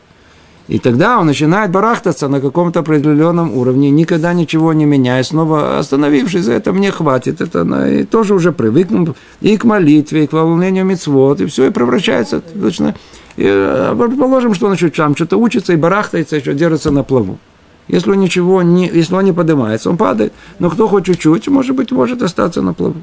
И 0.68 0.80
тогда 0.80 1.20
он 1.20 1.28
начинает 1.28 1.72
барахтаться 1.72 2.28
на 2.28 2.42
каком-то 2.42 2.82
определенном 2.82 3.54
уровне, 3.54 3.90
никогда 3.90 4.34
ничего 4.34 4.74
не 4.74 4.86
меняя, 4.86 5.24
снова 5.24 5.80
остановившись 5.80 6.44
за 6.44 6.54
это, 6.54 6.74
мне 6.74 6.92
хватит, 6.92 7.40
это 7.40 7.64
и 7.88 8.04
тоже 8.04 8.34
уже 8.34 8.52
привыкнул 8.52 9.16
и 9.40 9.56
к 9.58 9.64
молитве, 9.64 10.26
и 10.26 10.28
к 10.28 10.34
волнению 10.34 10.84
мецвод, 10.84 11.40
и 11.40 11.46
все, 11.46 11.68
и 11.68 11.70
превращается 11.70 12.42
точно. 12.42 12.96
И, 13.38 13.46
э, 13.46 13.96
предположим, 13.98 14.54
что 14.54 14.68
он 14.68 14.74
еще 14.74 14.90
там 14.90 15.16
что-то 15.16 15.38
учится 15.38 15.72
и 15.72 15.78
барахтается, 15.78 16.36
еще 16.36 16.54
держится 16.54 16.92
на 16.92 17.04
плаву. 17.04 17.38
Если 17.88 18.12
он 18.12 18.20
ничего 18.20 18.62
не, 18.62 18.90
если 18.90 19.16
он 19.16 19.24
не 19.24 19.32
поднимается, 19.32 19.90
он 19.90 19.96
падает. 19.96 20.34
Но 20.60 20.70
кто 20.70 20.90
хоть 20.90 21.06
чуть-чуть, 21.06 21.48
может 21.48 21.76
быть, 21.78 21.92
может 21.92 22.22
остаться 22.22 22.62
на 22.62 22.74
плаву. 22.74 23.02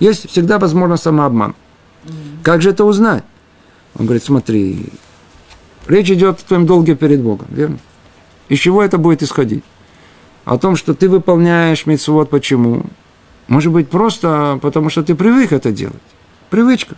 Есть 0.00 0.28
всегда 0.28 0.58
возможность 0.58 1.04
самообман. 1.04 1.54
Как 2.42 2.60
же 2.60 2.70
это 2.70 2.84
узнать? 2.84 3.22
Он 3.96 4.06
говорит, 4.06 4.24
смотри, 4.24 4.86
Речь 5.88 6.10
идет 6.10 6.40
о 6.40 6.46
твоем 6.46 6.66
долге 6.66 6.94
перед 6.94 7.20
Богом, 7.20 7.46
верно? 7.50 7.78
Из 8.48 8.58
чего 8.58 8.82
это 8.82 8.98
будет 8.98 9.22
исходить? 9.22 9.64
О 10.44 10.58
том, 10.58 10.76
что 10.76 10.94
ты 10.94 11.08
выполняешь 11.08 11.86
митцвот, 11.86 12.30
почему? 12.30 12.84
Может 13.48 13.72
быть, 13.72 13.88
просто 13.88 14.58
потому, 14.62 14.90
что 14.90 15.02
ты 15.02 15.14
привык 15.14 15.52
это 15.52 15.72
делать. 15.72 16.02
Привычка. 16.50 16.96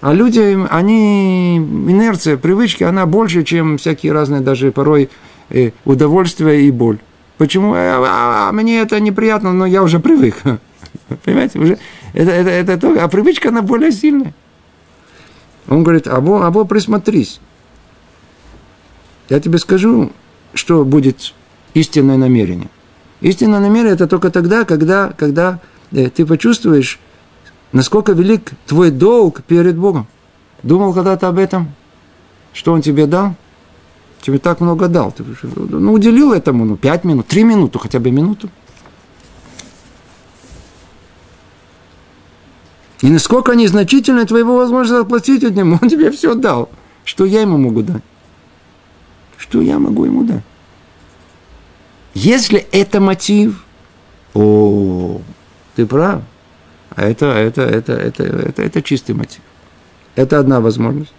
А 0.00 0.12
люди, 0.12 0.58
они, 0.70 1.56
инерция, 1.56 2.36
привычки, 2.36 2.84
она 2.84 3.04
больше, 3.06 3.42
чем 3.42 3.78
всякие 3.78 4.12
разные 4.12 4.40
даже 4.40 4.70
порой 4.70 5.10
э, 5.50 5.72
удовольствия 5.84 6.66
и 6.66 6.70
боль. 6.70 6.98
Почему? 7.36 7.74
А, 7.74 7.78
а, 7.78 8.48
а, 8.48 8.52
мне 8.52 8.80
это 8.80 9.00
неприятно, 9.00 9.52
но 9.52 9.66
я 9.66 9.82
уже 9.82 9.98
привык. 9.98 10.36
Понимаете? 11.24 11.58
Уже, 11.58 11.78
это, 12.12 12.30
это, 12.30 12.50
это 12.50 12.78
то, 12.78 13.02
а 13.02 13.08
привычка, 13.08 13.48
она 13.48 13.62
более 13.62 13.92
сильная. 13.92 14.34
Он 15.68 15.82
говорит, 15.82 16.06
або, 16.06 16.44
або 16.44 16.64
присмотрись. 16.64 17.40
Я 19.28 19.40
тебе 19.40 19.58
скажу, 19.58 20.10
что 20.54 20.84
будет 20.84 21.34
истинное 21.74 22.16
намерение. 22.16 22.68
Истинное 23.20 23.60
намерение– 23.60 23.92
это 23.94 24.06
только 24.06 24.30
тогда, 24.30 24.64
когда, 24.64 25.12
когда 25.16 25.60
э, 25.92 26.08
ты 26.08 26.24
почувствуешь, 26.24 26.98
насколько 27.72 28.12
велик 28.12 28.52
твой 28.66 28.90
долг 28.90 29.42
перед 29.42 29.76
Богом. 29.76 30.06
Думал 30.62 30.94
когда-то 30.94 31.28
об 31.28 31.38
этом? 31.38 31.74
Что 32.52 32.72
Он 32.72 32.80
тебе 32.80 33.06
дал? 33.06 33.34
Тебе 34.22 34.38
так 34.38 34.60
много 34.60 34.88
дал. 34.88 35.12
Ты, 35.12 35.24
ну, 35.42 35.92
уделил 35.92 36.32
этому 36.32 36.64
ну, 36.64 36.76
пять 36.76 37.04
минут, 37.04 37.26
три 37.26 37.44
минуты, 37.44 37.78
хотя 37.78 38.00
бы 38.00 38.10
минуту. 38.10 38.48
И 43.00 43.10
насколько 43.10 43.52
незначительно 43.52 44.26
твоего 44.26 44.56
возможности 44.56 44.98
заплатить 44.98 45.44
от 45.44 45.54
него, 45.54 45.78
он 45.80 45.88
тебе 45.88 46.10
все 46.10 46.34
дал. 46.34 46.68
Что 47.04 47.24
я 47.24 47.42
ему 47.42 47.58
могу 47.58 47.82
дать? 47.82 48.02
Что 49.38 49.62
я 49.62 49.78
могу 49.78 50.04
ему 50.04 50.24
дать? 50.24 50.42
Если 52.14 52.58
это 52.58 53.00
мотив, 53.00 53.64
о, 54.34 55.20
ты 55.76 55.86
прав. 55.86 56.22
А 56.90 57.04
это, 57.04 57.26
это, 57.26 57.62
это, 57.62 57.92
это, 57.92 58.24
это, 58.24 58.62
это 58.62 58.82
чистый 58.82 59.12
мотив. 59.12 59.40
Это 60.16 60.38
одна 60.40 60.60
возможность. 60.60 61.12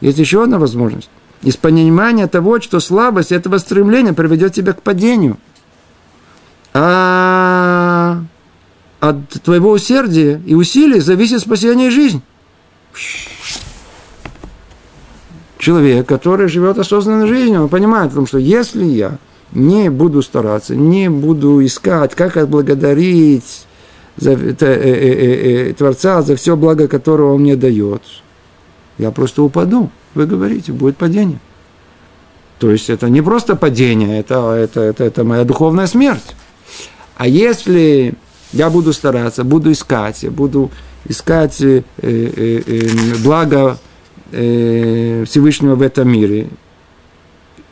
Есть 0.00 0.18
еще 0.18 0.42
одна 0.42 0.58
возможность. 0.58 1.08
Из 1.42 1.56
понимания 1.56 2.26
того, 2.26 2.60
что 2.60 2.80
слабость 2.80 3.30
этого 3.30 3.58
стремления 3.58 4.12
приведет 4.12 4.54
тебя 4.54 4.72
к 4.72 4.82
падению. 4.82 5.38
А 6.72 8.24
от 8.98 9.28
твоего 9.42 9.70
усердия 9.70 10.42
и 10.44 10.54
усилий 10.54 10.98
зависит 10.98 11.40
спасение 11.40 11.88
и 11.88 11.90
жизнь. 11.90 12.22
Человек, 15.64 16.06
который 16.06 16.48
живет 16.48 16.78
осознанной 16.78 17.26
жизнью, 17.26 17.62
он 17.62 17.68
понимает, 17.70 18.10
потому 18.10 18.26
что 18.26 18.36
если 18.36 18.84
я 18.84 19.16
не 19.52 19.90
буду 19.90 20.20
стараться, 20.20 20.76
не 20.76 21.08
буду 21.08 21.64
искать, 21.64 22.14
как 22.14 22.36
отблагодарить 22.36 23.66
за, 24.18 24.32
э, 24.32 24.54
э, 24.60 25.70
э, 25.70 25.72
Творца 25.72 26.20
за 26.20 26.36
все 26.36 26.54
благо, 26.54 26.86
которое 26.86 27.30
Он 27.32 27.40
мне 27.40 27.56
дает, 27.56 28.02
я 28.98 29.10
просто 29.10 29.42
упаду. 29.42 29.88
Вы 30.14 30.26
говорите, 30.26 30.70
будет 30.70 30.98
падение. 30.98 31.38
То 32.58 32.70
есть 32.70 32.90
это 32.90 33.08
не 33.08 33.22
просто 33.22 33.56
падение, 33.56 34.20
это, 34.20 34.52
это, 34.52 34.82
это, 34.82 35.04
это 35.04 35.24
моя 35.24 35.44
духовная 35.44 35.86
смерть. 35.86 36.36
А 37.16 37.26
если 37.26 38.12
я 38.52 38.68
буду 38.68 38.92
стараться, 38.92 39.44
буду 39.44 39.72
искать, 39.72 40.24
я 40.24 40.30
буду 40.30 40.70
искать 41.08 41.58
э, 41.62 41.82
э, 42.02 42.62
э, 42.66 43.14
благо 43.24 43.78
э, 44.34 45.24
Всевышнего 45.26 45.74
в 45.74 45.82
этом 45.82 46.08
мире, 46.10 46.48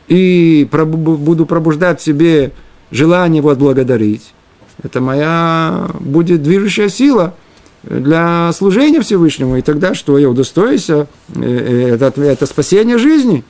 и 0.07 0.67
буду 0.71 1.45
пробуждать 1.45 2.01
в 2.01 2.03
себе 2.03 2.51
желание 2.91 3.39
его 3.39 3.49
отблагодарить, 3.49 4.33
это 4.81 5.01
моя 5.01 5.89
будет 5.99 6.41
движущая 6.43 6.89
сила 6.89 7.35
для 7.83 8.51
служения 8.53 9.01
Всевышнему. 9.01 9.57
И 9.57 9.61
тогда 9.61 9.93
что? 9.93 10.17
Я 10.17 10.29
удостоюсь 10.29 10.89
э, 10.89 11.05
э, 11.35 11.95
это, 11.99 12.21
это 12.21 12.45
спасение 12.45 12.97
жизни. 12.97 13.43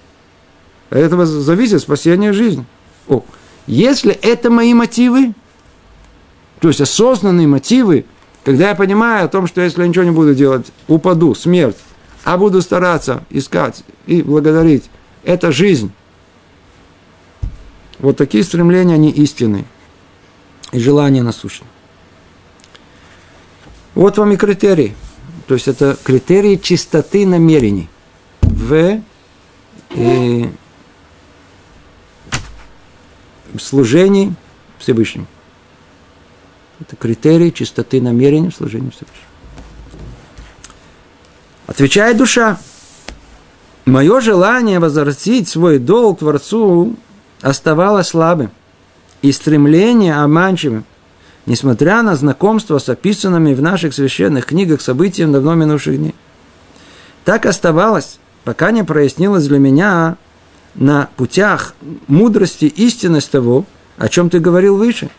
От 0.89 0.97
этого 0.97 1.25
зависит 1.25 1.81
спасение 1.81 2.33
жизни. 2.33 2.65
О, 3.07 3.23
если 3.67 4.11
это 4.13 4.49
мои 4.49 4.73
мотивы, 4.73 5.33
то 6.59 6.67
есть 6.67 6.81
осознанные 6.81 7.47
мотивы, 7.47 8.05
когда 8.43 8.69
я 8.69 8.75
понимаю 8.75 9.25
о 9.25 9.27
том, 9.27 9.47
что 9.47 9.61
если 9.61 9.81
я 9.81 9.87
ничего 9.87 10.03
не 10.03 10.11
буду 10.11 10.35
делать, 10.35 10.67
упаду, 10.87 11.33
смерть, 11.35 11.77
а 12.23 12.37
буду 12.37 12.61
стараться 12.61 13.23
искать 13.29 13.83
и 14.05 14.21
благодарить, 14.21 14.89
это 15.23 15.51
жизнь. 15.51 15.91
Вот 17.99 18.17
такие 18.17 18.43
стремления, 18.43 18.95
они 18.95 19.11
истинные 19.11 19.65
и 20.71 20.79
желание 20.79 21.23
насущно. 21.23 21.67
Вот 23.95 24.17
вам 24.17 24.31
и 24.31 24.37
критерии. 24.37 24.95
То 25.47 25.53
есть 25.53 25.67
это 25.67 25.97
критерии 26.03 26.55
чистоты 26.55 27.25
намерений 27.25 27.89
в 28.41 29.01
э, 29.91 30.43
служении 33.59 34.33
Всевышнему. 34.79 35.27
Это 36.79 36.95
критерии 36.95 37.51
чистоты 37.51 38.01
намерений 38.01 38.49
в 38.49 38.55
служении 38.55 38.89
Всевышнему. 38.89 39.32
Отвечает 41.67 42.17
душа. 42.17 42.57
Мое 43.85 44.21
желание 44.21 44.79
возвратить 44.79 45.49
свой 45.49 45.79
долг 45.79 46.19
Творцу 46.19 46.95
оставалось 47.41 48.07
слабым– 48.07 48.51
и 49.23 49.31
стремление 49.31 50.15
обманчивым, 50.15 50.83
несмотря 51.47 52.03
на 52.03 52.15
знакомство 52.15 52.77
с 52.77 52.89
описанными 52.89 53.55
в 53.55 53.61
наших 53.61 53.93
священных 53.95 54.45
книгах 54.45 54.81
событиями 54.81 55.31
давно 55.31 55.55
минувших 55.55 55.97
дней. 55.97 56.13
Так 57.25 57.45
оставалось, 57.45 58.19
пока 58.43 58.71
не 58.71 58.83
прояснилось 58.83 59.47
для 59.47 59.59
меня 59.59 60.17
на 60.75 61.09
путях 61.15 61.73
мудрости 62.07 62.65
истинность 62.65 63.31
того, 63.31 63.65
о 63.97 64.09
чем 64.09 64.29
ты 64.29 64.39
говорил 64.39 64.75
выше, 64.75 65.09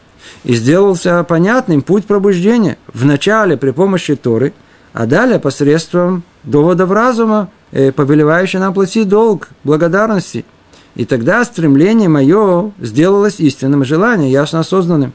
и 0.45 0.55
сделался 0.55 1.25
понятным 1.25 1.81
путь 1.81 2.05
пробуждения 2.05 2.77
вначале 2.92 3.57
при 3.57 3.71
помощи 3.71 4.16
Торы, 4.16 4.53
а 4.95 5.05
далее 5.05 5.39
посредством 5.39 6.23
доводов 6.45 6.91
разума, 6.91 7.51
э, 7.73 7.93
повелевающий 7.93 8.59
нам 8.59 8.73
платить 8.73 9.09
долг 9.09 9.51
благодарности– 9.63 10.47
и 10.95 11.05
тогда 11.05 11.45
стремление 11.45 12.09
мое 12.09 12.73
сделалось 12.79 13.41
истинным, 13.41 13.85
желание 13.85 14.31
ясно 14.31 14.61
осознанным. 14.61 15.13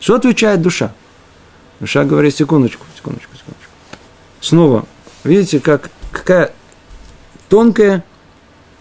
Что 0.00 0.14
отвечает 0.14 0.62
душа? 0.62 0.92
Душа 1.78 2.04
говорит, 2.04 2.34
секундочку, 2.34 2.86
секундочку, 2.96 3.36
секундочку. 3.36 3.72
Снова, 4.40 4.86
видите, 5.24 5.60
как, 5.60 5.90
какая 6.10 6.52
тонкое 7.48 8.02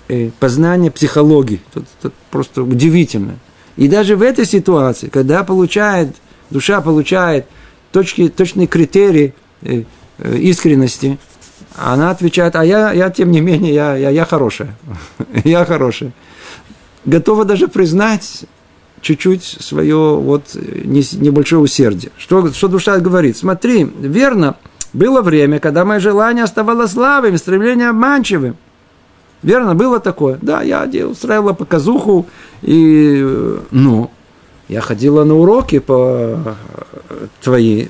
э, 0.08 0.30
познание 0.39 0.91
психологии. 0.91 1.62
Тут, 1.74 1.86
тут 2.02 2.13
просто 2.30 2.63
удивительно. 2.63 3.38
И 3.76 3.88
даже 3.88 4.15
в 4.15 4.21
этой 4.21 4.45
ситуации, 4.45 5.10
когда 5.10 5.43
получает, 5.43 6.15
душа 6.50 6.80
получает 6.80 7.47
точки, 7.91 8.30
точные 8.30 8.67
критерии 8.67 9.34
э, 9.62 9.84
э, 10.17 10.38
искренности, 10.38 11.17
она 11.75 12.12
отвечает, 12.12 12.56
а 12.56 12.65
я, 12.65 12.91
я 12.91 13.10
тем 13.10 13.32
не 13.32 13.41
менее, 13.41 13.73
я, 13.73 13.95
я, 13.95 14.10
я 14.10 14.25
хорошая. 14.25 14.75
я 15.43 15.65
хорошая. 15.65 16.12
Готова 17.06 17.45
даже 17.45 17.67
признать 17.67 18.45
чуть-чуть 19.01 19.43
свое 19.43 20.15
вот 20.15 20.56
небольшое 20.56 21.62
усердие. 21.62 22.12
Что, 22.17 22.51
что 22.51 22.67
душа 22.67 22.99
говорит? 22.99 23.38
Смотри, 23.38 23.84
верно, 23.84 24.58
было 24.93 25.21
время, 25.21 25.60
когда 25.60 25.86
мое 25.86 25.99
желание 25.99 26.43
оставалось 26.43 26.91
слабым, 26.91 27.38
стремление 27.38 27.89
обманчивым. 27.89 28.58
Верно, 29.41 29.73
было 29.73 29.99
такое. 29.99 30.38
Да, 30.41 30.62
я 30.62 30.86
устраивала 31.08 31.54
показуху, 31.54 32.27
и, 32.62 33.58
ну, 33.71 34.12
я 34.71 34.79
ходила 34.79 35.25
на 35.25 35.36
уроки 35.36 35.79
по 35.79 36.55
твои, 37.41 37.88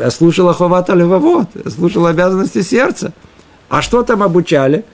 я 0.00 0.10
слушала 0.10 0.54
Ховата 0.54 0.94
Левовод, 0.94 1.48
я 1.62 1.70
слушала 1.70 2.08
обязанности 2.08 2.62
сердца. 2.62 3.12
А 3.68 3.82
что 3.82 4.02
там 4.02 4.22
обучали? 4.22 4.86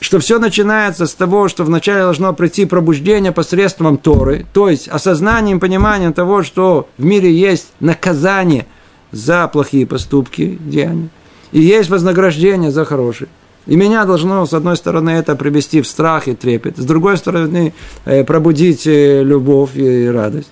Что 0.00 0.18
все 0.18 0.38
начинается 0.38 1.06
с 1.06 1.14
того, 1.14 1.48
что 1.48 1.64
вначале 1.64 2.02
должно 2.02 2.34
прийти 2.34 2.66
пробуждение 2.66 3.32
посредством 3.32 3.96
Торы, 3.96 4.44
то 4.52 4.68
есть 4.68 4.86
осознанием, 4.88 5.60
пониманием 5.60 6.12
того, 6.12 6.42
что 6.42 6.90
в 6.98 7.04
мире 7.06 7.32
есть 7.32 7.68
наказание 7.80 8.66
за 9.12 9.48
плохие 9.48 9.86
поступки, 9.86 10.58
деяния, 10.60 11.08
и 11.52 11.60
есть 11.62 11.88
вознаграждение 11.88 12.70
за 12.70 12.84
хорошие. 12.84 13.28
И 13.64 13.76
меня 13.76 14.04
должно, 14.04 14.44
с 14.44 14.52
одной 14.52 14.76
стороны, 14.76 15.08
это 15.08 15.36
привести 15.36 15.80
в 15.80 15.88
страх 15.88 16.28
и 16.28 16.34
трепет, 16.34 16.76
с 16.76 16.84
другой 16.84 17.16
стороны, 17.16 17.72
э, 18.04 18.24
пробудить 18.24 18.86
э, 18.86 19.22
любовь 19.22 19.70
и 19.74 20.06
радость. 20.08 20.50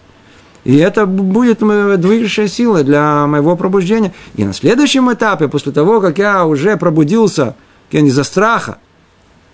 И 0.65 0.77
это 0.77 1.05
будет 1.07 1.59
движущая 1.59 2.49
сила 2.49 2.83
для 2.83 3.27
моего 3.27 3.55
пробуждения. 3.55 4.15
И 4.35 4.45
на 4.45 4.55
следующем 4.55 5.13
этапе, 5.13 5.49
после 5.49 5.73
того, 5.73 6.01
как 6.01 6.19
я 6.19 6.47
уже 6.47 6.77
пробудился 6.77 7.55
из-за 7.91 8.25
страха, 8.25 8.79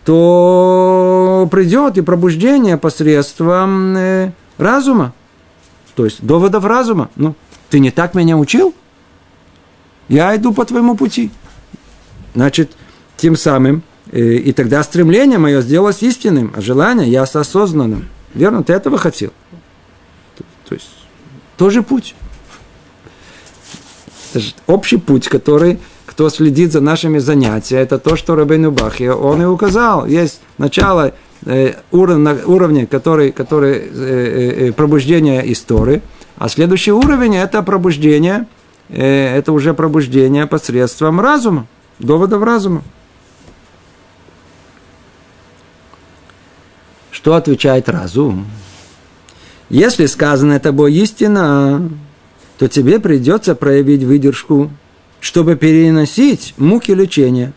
то 0.05 1.49
придет 1.51 1.99
и 1.99 2.01
пробуждение 2.01 2.79
посредством 2.79 3.96
э, 3.96 4.33
разума. 4.57 5.12
То 5.94 6.05
есть 6.05 6.25
доводов 6.25 6.64
разума. 6.64 7.11
Ну, 7.16 7.35
ты 7.68 7.81
не 7.81 7.90
так 7.90 8.14
меня 8.14 8.38
учил? 8.38 8.75
Я 10.09 10.35
иду 10.35 10.55
по 10.55 10.64
твоему 10.64 10.96
пути. 10.96 11.31
Значит, 12.35 12.73
тем 13.16 13.37
самым, 13.37 13.83
э, 14.11 14.20
и 14.20 14.53
тогда 14.53 14.83
стремление 14.83 15.38
мое 15.38 15.61
сделалось 15.61 16.03
истинным, 16.03 16.53
а 16.57 16.62
желание 16.62 17.11
я 17.11 17.23
осознанным. 17.23 18.09
Верно, 18.33 18.62
ты 18.62 18.73
этого 18.73 18.96
хотел. 18.96 19.33
То 20.66 20.75
есть 20.75 20.88
тоже 21.61 21.83
путь. 21.83 22.14
Общий 24.66 24.96
путь, 24.96 25.29
который, 25.29 25.79
кто 26.07 26.31
следит 26.31 26.73
за 26.73 26.81
нашими 26.81 27.18
занятиями, 27.18 27.83
это 27.83 27.99
то, 27.99 28.16
что 28.16 28.35
Рабейну 28.35 28.70
Бахи, 28.70 29.09
он 29.09 29.42
и 29.42 29.44
указал. 29.44 30.07
Есть 30.07 30.40
начало 30.57 31.12
э, 31.44 31.75
уровня, 31.90 32.38
уровня 32.46 32.87
который, 32.87 33.31
который 33.31 33.77
э, 33.77 33.83
э, 33.85 34.68
э 34.68 34.73
пробуждение 34.73 35.53
истории, 35.53 36.01
а 36.38 36.49
следующий 36.49 36.92
уровень 36.92 37.37
это 37.37 37.62
пробуждение, 37.62 38.46
э, 38.88 39.37
это 39.37 39.53
уже 39.53 39.75
пробуждение 39.75 40.46
посредством 40.46 41.20
разума, 41.20 41.66
доводов 41.99 42.42
разума. 42.42 42.83
Что 47.11 47.35
отвечает 47.35 47.90
разум? 47.90 48.46
Если 49.70 50.06
сказано 50.06 50.59
тобой 50.59 50.92
истина, 50.94 51.88
то 52.59 52.68
тебе 52.68 52.98
придется 52.98 53.54
проявить 53.54 54.02
выдержку, 54.02 54.70
чтобы 55.20 55.54
переносить 55.54 56.54
муки 56.56 56.90
лечения, 56.90 57.52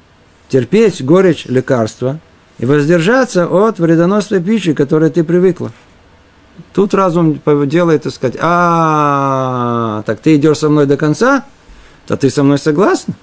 терпеть 0.47 1.03
горечь 1.03 1.45
лекарства 1.45 2.19
и 2.59 2.65
воздержаться 2.65 3.47
от 3.47 3.79
вредоносной 3.79 4.41
пищи, 4.41 4.73
к 4.73 4.77
которой 4.77 5.09
ты 5.09 5.23
привыкла. 5.23 5.71
Тут 6.73 6.93
разум 6.93 7.41
делает 7.65 8.05
и 8.05 8.11
сказать, 8.11 8.37
а, 8.39 10.03
так 10.05 10.19
ты 10.19 10.35
идешь 10.35 10.59
со 10.59 10.69
мной 10.69 10.85
до 10.85 10.97
конца, 10.97 11.45
то 12.05 12.15
ты 12.15 12.29
со 12.29 12.43
мной 12.43 12.59
согласна? 12.59 13.15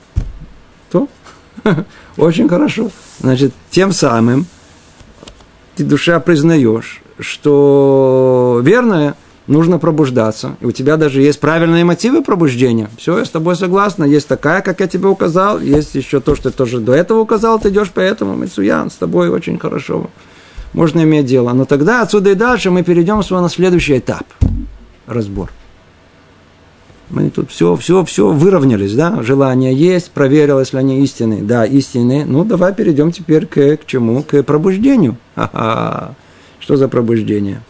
То 0.90 1.08
Очень 2.16 2.48
хорошо. 2.48 2.90
Значит, 3.20 3.52
тем 3.70 3.92
самым 3.92 4.46
ты 5.76 5.84
душа 5.84 6.18
признаешь, 6.18 7.02
что 7.20 8.60
верное 8.62 9.14
нужно 9.46 9.78
пробуждаться. 9.78 10.56
И 10.60 10.66
у 10.66 10.72
тебя 10.72 10.96
даже 10.96 11.20
есть 11.20 11.40
правильные 11.40 11.84
мотивы 11.84 12.22
пробуждения. 12.22 12.88
Все, 12.96 13.18
я 13.18 13.24
с 13.24 13.30
тобой 13.30 13.56
согласна. 13.56 14.04
Есть 14.04 14.28
такая, 14.28 14.62
как 14.62 14.80
я 14.80 14.86
тебе 14.86 15.08
указал. 15.08 15.60
Есть 15.60 15.94
еще 15.94 16.20
то, 16.20 16.34
что 16.34 16.50
ты 16.50 16.56
тоже 16.56 16.78
до 16.78 16.92
этого 16.92 17.20
указал. 17.20 17.58
Ты 17.58 17.68
идешь 17.68 17.90
по 17.90 18.00
этому. 18.00 18.36
Мицуян, 18.36 18.90
с 18.90 18.94
тобой 18.94 19.28
очень 19.28 19.58
хорошо. 19.58 20.08
Можно 20.72 21.02
иметь 21.02 21.26
дело. 21.26 21.52
Но 21.52 21.64
тогда 21.64 22.02
отсюда 22.02 22.30
и 22.30 22.34
дальше 22.34 22.70
мы 22.70 22.82
перейдем 22.82 23.22
с 23.22 23.30
вами 23.30 23.42
на 23.42 23.48
следующий 23.48 23.98
этап. 23.98 24.24
Разбор. 25.06 25.50
Мы 27.10 27.28
тут 27.30 27.50
все, 27.50 27.74
все, 27.74 28.04
все 28.04 28.28
выровнялись, 28.28 28.94
да? 28.94 29.20
Желание 29.22 29.74
есть, 29.74 30.12
проверил, 30.12 30.60
если 30.60 30.76
они 30.76 31.02
истинные. 31.02 31.42
Да, 31.42 31.64
истинные. 31.64 32.24
Ну, 32.24 32.44
давай 32.44 32.72
перейдем 32.72 33.10
теперь 33.10 33.46
к, 33.46 33.78
к 33.78 33.86
чему? 33.86 34.22
К 34.22 34.44
пробуждению. 34.44 35.16
Ха-ха. 35.34 36.14
Что 36.70 36.76
за 36.76 36.86
пробуждение? 36.86 37.62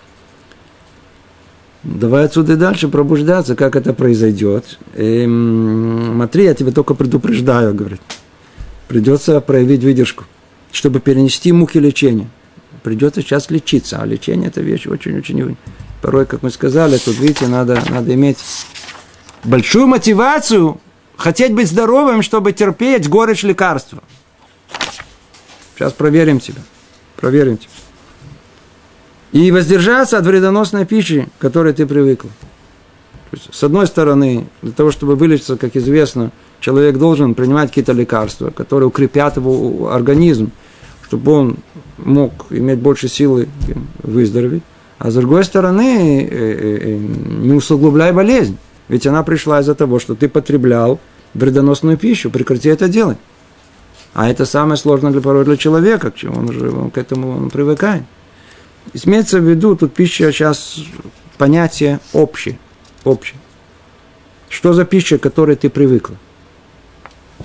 Давай 1.82 2.26
отсюда 2.26 2.52
и 2.52 2.56
дальше 2.56 2.86
пробуждаться, 2.88 3.56
как 3.56 3.74
это 3.74 3.94
произойдет. 3.94 4.78
И, 4.94 5.22
эм, 5.22 6.12
смотри, 6.16 6.44
я 6.44 6.52
тебе 6.52 6.70
только 6.70 6.92
предупреждаю, 6.92 7.74
говорит. 7.74 8.02
Придется 8.88 9.40
проявить 9.40 9.82
выдержку, 9.82 10.24
чтобы 10.70 11.00
перенести 11.00 11.50
муки 11.50 11.78
лечения. 11.78 12.28
Придется 12.82 13.22
сейчас 13.22 13.48
лечиться, 13.48 14.02
а 14.02 14.04
лечение 14.04 14.48
это 14.48 14.60
вещь 14.60 14.86
очень-очень... 14.86 15.56
Порой, 16.02 16.26
как 16.26 16.42
мы 16.42 16.50
сказали, 16.50 16.98
тут, 16.98 17.18
видите, 17.18 17.46
надо, 17.46 17.82
надо 17.88 18.12
иметь 18.12 18.36
большую 19.44 19.86
мотивацию 19.86 20.78
хотеть 21.16 21.54
быть 21.54 21.68
здоровым, 21.68 22.20
чтобы 22.20 22.52
терпеть 22.52 23.08
горечь 23.08 23.44
лекарства. 23.44 24.02
Сейчас 25.74 25.94
проверим 25.94 26.38
тебя. 26.38 26.60
Проверим 27.16 27.56
тебя. 27.56 27.70
И 29.32 29.50
воздержаться 29.52 30.18
от 30.18 30.26
вредоносной 30.26 30.84
пищи, 30.84 31.28
к 31.38 31.42
которой 31.42 31.72
ты 31.72 31.82
есть, 31.82 32.20
с 33.52 33.62
одной 33.62 33.86
стороны, 33.86 34.46
для 34.62 34.72
того, 34.72 34.90
чтобы 34.90 35.14
вылечиться, 35.14 35.56
как 35.56 35.76
известно, 35.76 36.32
человек 36.58 36.98
должен 36.98 37.34
принимать 37.34 37.68
какие-то 37.68 37.92
лекарства, 37.92 38.50
которые 38.50 38.88
укрепят 38.88 39.36
его 39.36 39.92
организм, 39.92 40.50
чтобы 41.06 41.32
он 41.32 41.56
мог 41.98 42.46
иметь 42.50 42.78
больше 42.78 43.08
силы 43.08 43.48
выздороветь. 44.02 44.62
А 44.98 45.10
с 45.10 45.14
другой 45.14 45.44
стороны, 45.44 46.22
э, 46.22 46.36
э, 46.36 46.78
э, 46.82 46.96
не 46.96 47.52
усугубляй 47.52 48.12
болезнь. 48.12 48.58
Ведь 48.88 49.06
она 49.06 49.22
пришла 49.22 49.60
из-за 49.60 49.74
того, 49.74 49.98
что 49.98 50.14
ты 50.14 50.28
потреблял 50.28 50.98
вредоносную 51.34 51.96
пищу. 51.96 52.30
Прекрати 52.30 52.68
это 52.68 52.88
делать. 52.88 53.16
А 54.12 54.28
это 54.28 54.44
самое 54.44 54.76
сложное 54.76 55.12
для 55.12 55.20
порой 55.20 55.44
для 55.44 55.56
человека, 55.56 56.10
к 56.10 56.16
чему 56.16 56.40
он 56.40 56.48
уже 56.50 56.70
он 56.70 56.90
к 56.90 56.98
этому 56.98 57.30
он 57.36 57.50
привыкает. 57.50 58.02
Имеется 59.04 59.40
в 59.40 59.48
виду, 59.48 59.76
тут 59.76 59.94
пища 59.94 60.32
сейчас 60.32 60.80
понятие 61.38 62.00
общее. 62.12 62.58
общее. 63.04 63.38
Что 64.48 64.72
за 64.72 64.84
пища, 64.84 65.18
к 65.18 65.22
которой 65.22 65.56
ты 65.56 65.70
привыкла? 65.70 66.16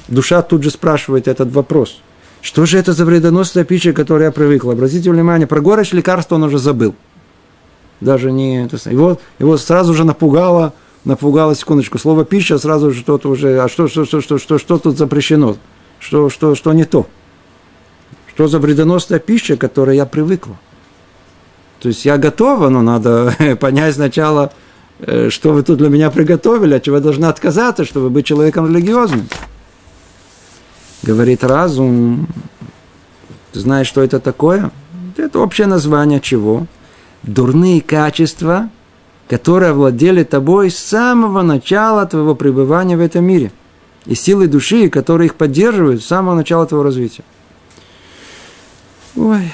Душа 0.07 0.41
тут 0.41 0.63
же 0.63 0.71
спрашивает 0.71 1.27
этот 1.27 1.51
вопрос. 1.51 2.01
Что 2.41 2.65
же 2.65 2.77
это 2.77 2.93
за 2.93 3.05
вредоносная 3.05 3.63
пища, 3.63 3.93
к 3.93 3.95
которой 3.95 4.23
я 4.23 4.31
привыкла? 4.31 4.73
Обратите 4.73 5.09
внимание, 5.09 5.47
про 5.47 5.61
горечь 5.61 5.93
лекарства 5.93 6.35
он 6.35 6.43
уже 6.43 6.57
забыл. 6.57 6.95
Даже 8.01 8.31
не... 8.31 8.69
Его, 8.85 9.19
его 9.39 9.57
сразу 9.57 9.93
же 9.93 10.03
напугало, 10.03 10.73
напугало, 11.05 11.55
секундочку, 11.55 11.97
слово 11.97 12.25
пища, 12.25 12.57
сразу 12.57 12.91
же 12.91 12.99
что-то 12.99 13.29
уже... 13.29 13.59
А 13.59 13.69
что, 13.69 13.87
что, 13.87 14.05
что, 14.05 14.21
что, 14.21 14.37
что, 14.37 14.57
что 14.57 14.77
тут 14.77 14.97
запрещено? 14.97 15.57
Что, 15.99 16.29
что, 16.29 16.55
что 16.55 16.73
не 16.73 16.85
то? 16.85 17.07
Что 18.27 18.47
за 18.47 18.59
вредоносная 18.59 19.19
пища, 19.19 19.55
к 19.55 19.61
которой 19.61 19.95
я 19.95 20.05
привыкла? 20.05 20.59
То 21.79 21.89
есть 21.89 22.05
я 22.05 22.17
готова, 22.17 22.69
но 22.69 22.81
надо 22.81 23.35
понять 23.59 23.95
сначала, 23.95 24.51
э, 24.99 25.29
что 25.29 25.53
вы 25.53 25.63
тут 25.63 25.77
для 25.77 25.89
меня 25.89 26.09
приготовили, 26.11 26.75
от 26.75 26.83
чего 26.83 26.97
я 26.97 27.01
должна 27.01 27.29
отказаться, 27.29 27.85
чтобы 27.85 28.09
быть 28.09 28.25
человеком 28.25 28.67
религиозным. 28.67 29.27
Говорит 31.03 31.43
разум. 31.43 32.27
Ты 33.51 33.59
знаешь, 33.59 33.88
что 33.88 34.01
это 34.01 34.19
такое? 34.19 34.71
Это 35.17 35.39
общее 35.39 35.67
название 35.67 36.19
чего? 36.19 36.65
Дурные 37.23 37.81
качества, 37.81 38.69
которые 39.29 39.73
владели 39.73 40.23
тобой 40.23 40.69
с 40.69 40.77
самого 40.77 41.41
начала 41.41 42.05
твоего 42.05 42.35
пребывания 42.35 42.97
в 42.97 43.01
этом 43.01 43.23
мире. 43.23 43.51
И 44.05 44.13
силы 44.13 44.47
души, 44.47 44.89
которые 44.89 45.27
их 45.27 45.35
поддерживают 45.35 46.03
с 46.03 46.07
самого 46.07 46.35
начала 46.35 46.65
твоего 46.65 46.83
развития. 46.83 47.23
Ой, 49.15 49.51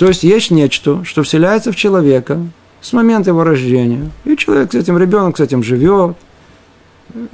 то 0.00 0.08
есть 0.08 0.22
есть 0.22 0.50
нечто, 0.50 1.04
что 1.04 1.22
вселяется 1.22 1.72
в 1.72 1.76
человека 1.76 2.40
с 2.80 2.94
момента 2.94 3.28
его 3.28 3.44
рождения. 3.44 4.10
И 4.24 4.34
человек 4.34 4.72
с 4.72 4.74
этим, 4.74 4.96
ребенок 4.96 5.36
с 5.36 5.40
этим 5.40 5.62
живет, 5.62 6.16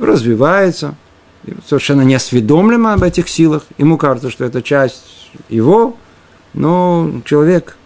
развивается, 0.00 0.96
совершенно 1.64 2.02
не 2.02 2.16
осведомлен 2.16 2.84
об 2.88 3.04
этих 3.04 3.28
силах. 3.28 3.62
Ему 3.78 3.96
кажется, 3.98 4.30
что 4.30 4.44
это 4.44 4.62
часть 4.62 5.30
его, 5.48 5.96
но 6.54 7.08
человек, 7.24 7.76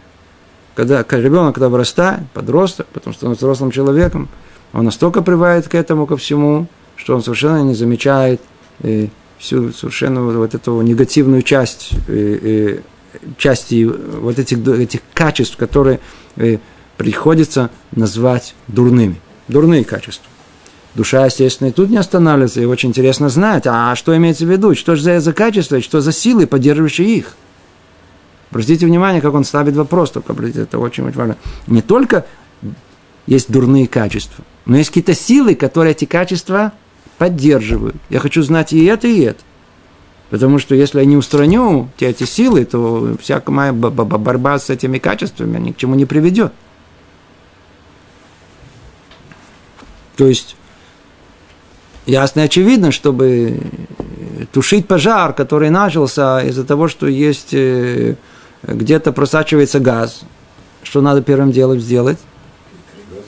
когда, 0.74 1.04
ребенок, 1.10 1.56
когда 1.56 1.68
вырастает, 1.68 2.22
подросток, 2.32 2.86
потом 2.86 3.12
становится 3.12 3.44
взрослым 3.44 3.72
человеком, 3.72 4.30
он 4.72 4.86
настолько 4.86 5.20
привает 5.20 5.68
к 5.68 5.74
этому, 5.74 6.06
ко 6.06 6.16
всему, 6.16 6.68
что 6.96 7.14
он 7.14 7.22
совершенно 7.22 7.62
не 7.64 7.74
замечает 7.74 8.40
э, 8.78 9.08
всю 9.36 9.74
совершенно 9.74 10.22
вот 10.22 10.54
эту 10.54 10.80
негативную 10.80 11.42
часть 11.42 11.90
э, 12.08 12.38
э, 12.42 12.80
части 13.36 13.84
вот 13.84 14.38
этих, 14.38 14.66
этих 14.66 15.00
качеств, 15.14 15.56
которые 15.56 16.00
э, 16.36 16.58
приходится 16.96 17.70
назвать 17.92 18.54
дурными. 18.68 19.20
Дурные 19.48 19.84
качества. 19.84 20.26
Душа, 20.94 21.24
естественно, 21.24 21.68
и 21.68 21.72
тут 21.72 21.88
не 21.88 21.96
останавливается, 21.96 22.60
и 22.60 22.64
очень 22.64 22.88
интересно 22.88 23.28
знать, 23.28 23.62
а 23.66 23.94
что 23.94 24.16
имеется 24.16 24.44
в 24.44 24.50
виду, 24.50 24.74
что 24.74 24.96
же 24.96 25.02
за, 25.02 25.20
за 25.20 25.32
качества, 25.32 25.80
что 25.80 26.00
за 26.00 26.12
силы, 26.12 26.46
поддерживающие 26.46 27.16
их. 27.16 27.36
Обратите 28.50 28.86
внимание, 28.86 29.22
как 29.22 29.34
он 29.34 29.44
ставит 29.44 29.76
вопрос, 29.76 30.10
только 30.10 30.32
обратите, 30.32 30.62
это 30.62 30.78
очень-очень 30.78 31.16
важно. 31.16 31.36
Не 31.68 31.82
только 31.82 32.26
есть 33.26 33.50
дурные 33.50 33.86
качества, 33.86 34.44
но 34.66 34.76
есть 34.76 34.90
какие-то 34.90 35.14
силы, 35.14 35.54
которые 35.54 35.92
эти 35.92 36.04
качества 36.04 36.72
поддерживают. 37.18 37.96
Я 38.08 38.18
хочу 38.18 38.42
знать 38.42 38.72
и 38.72 38.84
это, 38.84 39.06
и 39.06 39.20
это. 39.20 39.40
Потому 40.30 40.60
что 40.60 40.76
если 40.76 41.00
я 41.00 41.04
не 41.04 41.16
устраню 41.16 41.90
те 41.96 42.06
эти 42.06 42.24
силы, 42.24 42.64
то 42.64 43.16
всякая 43.20 43.52
моя 43.52 43.72
борьба 43.72 44.58
с 44.58 44.70
этими 44.70 44.98
качествами 44.98 45.58
ни 45.58 45.72
к 45.72 45.76
чему 45.76 45.96
не 45.96 46.06
приведет. 46.06 46.52
То 50.16 50.28
есть, 50.28 50.56
ясно 52.06 52.40
и 52.40 52.44
очевидно, 52.44 52.92
чтобы 52.92 53.60
тушить 54.52 54.86
пожар, 54.86 55.32
который 55.32 55.70
начался 55.70 56.42
из-за 56.42 56.64
того, 56.64 56.86
что 56.86 57.08
есть 57.08 57.52
э, 57.52 58.14
где-то 58.62 59.12
просачивается 59.12 59.80
газ, 59.80 60.22
что 60.84 61.00
надо 61.00 61.22
первым 61.22 61.50
делом 61.50 61.80
сделать? 61.80 62.18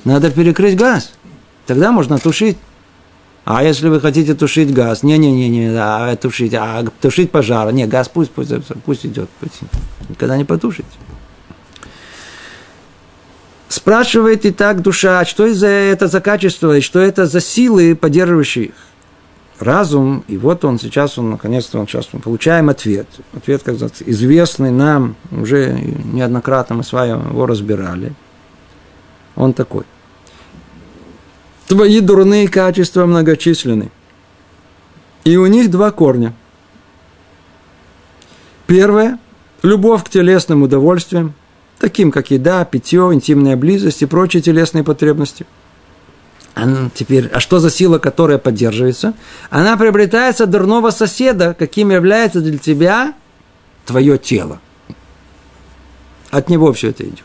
Надо 0.05 0.31
перекрыть 0.31 0.77
газ. 0.77 1.12
Тогда 1.67 1.93
можно 1.93 2.19
тушить. 2.19 2.59
А 3.45 3.65
если 3.65 3.89
вы 3.89 4.01
хотите 4.01 4.35
тушить 4.35 4.73
газ, 4.73 5.03
не-не-не, 5.03 5.77
а 5.77 6.15
тушить, 6.15 6.55
а 6.55 6.85
тушить 7.01 7.33
пожар, 7.33 7.73
не, 7.73 7.87
газ 7.87 8.09
пусть, 8.09 8.31
пусть, 8.31 8.53
пусть 8.85 9.05
идет, 9.05 9.29
пусть, 9.41 9.61
никогда 10.09 10.37
не 10.37 10.45
потушите. 10.45 10.87
Спрашивает 13.69 14.45
и 14.47 14.53
так 14.53 14.83
душа, 14.83 15.25
что 15.25 15.45
это 15.47 16.07
за 16.07 16.21
качество, 16.21 16.77
и 16.77 16.81
что 16.81 17.01
это 17.01 17.27
за 17.27 17.41
силы, 17.41 17.97
поддерживающие 17.97 18.67
их. 18.67 18.75
Разум, 19.59 20.25
и 20.29 20.37
вот 20.37 20.65
он 20.65 20.79
сейчас, 20.79 21.19
он 21.19 21.31
наконец-то, 21.31 21.79
он 21.79 21.87
сейчас 21.87 22.09
мы 22.13 22.21
получаем 22.21 22.69
ответ. 22.69 23.07
Ответ, 23.33 23.63
как 23.63 23.77
известный 24.01 24.71
нам, 24.71 25.17
уже 25.31 25.73
неоднократно 25.73 26.77
мы 26.77 26.85
с 26.85 26.93
вами 26.93 27.29
его 27.29 27.47
разбирали. 27.47 28.13
Он 29.35 29.53
такой– 29.53 29.85
Твои 31.66 32.01
дурные 32.01 32.48
качества 32.48 33.07
многочисленны. 33.07 33.90
И 35.25 35.37
у 35.37 35.46
них 35.46 35.70
два 35.70 35.90
корня. 35.90 36.35
Первое– 38.66 39.18
любовь 39.62 40.05
к 40.05 40.09
телесным 40.09 40.62
удовольствиям, 40.62 41.35
таким 41.79 42.11
как 42.11 42.31
еда, 42.31 42.64
питье, 42.64 43.11
интимная 43.12 43.57
близость 43.57 44.03
и 44.03 44.07
прочие 44.07 44.42
телесные 44.42 44.85
потребности. 44.85 45.46
А 46.55 46.90
теперь, 46.94 47.29
а 47.29 47.40
что 47.40 47.61
за 47.61 47.70
сила, 47.70 47.98
которая 47.98 48.38
поддерживается? 48.38 49.14
Она 49.51 49.77
приобретается 49.77 50.46
дурного 50.46 50.90
соседа, 50.90 51.55
каким 51.59 51.90
является 51.90 52.40
для 52.40 52.59
тебя 52.59 53.14
твое 53.87 54.18
тело. 54.18 54.61
От 56.31 56.48
него 56.48 56.72
все 56.72 56.90
это 56.90 57.05
идет. 57.05 57.25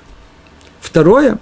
Второе 0.79 1.39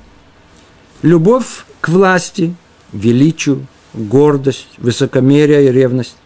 –любовь 1.02 1.66
к 1.82 1.90
власти, 1.90 2.56
величию, 2.96 3.68
гордость, 3.94 4.70
высокомерие 4.78 5.68
и 5.68 5.72
ревность. 5.72 6.18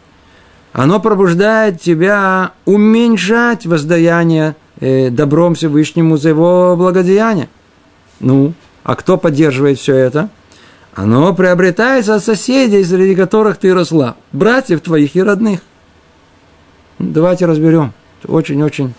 оно 0.71 0.99
пробуждает 0.99 1.82
тебя 1.82 2.51
уменьшать 2.65 3.65
воздаяние 3.65 4.55
э, 4.79 5.10
добром 5.10 5.55
Всевышнему 5.55 6.17
за 6.17 6.29
его 6.29 6.75
благодеяние. 6.77 7.49
Ну, 8.19 8.53
а 8.84 8.95
кто 8.95 9.17
поддерживает 9.17 9.79
все 9.79 9.95
это? 9.95 10.29
Оно 10.93 11.34
приобретается 11.34 12.15
от 12.15 12.23
соседей, 12.23 12.84
среди 12.84 13.15
которых 13.15 13.58
ты 13.58 13.73
росла, 13.73 14.15
братьев 14.32 14.82
твоих 14.82 15.15
и 15.15 15.23
родных. 15.23 15.62
Давайте 16.99 17.45
разберем. 17.45 17.93
Очень-очень 18.27 18.93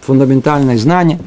фундаментальное 0.00 0.76
знание. 0.76 1.20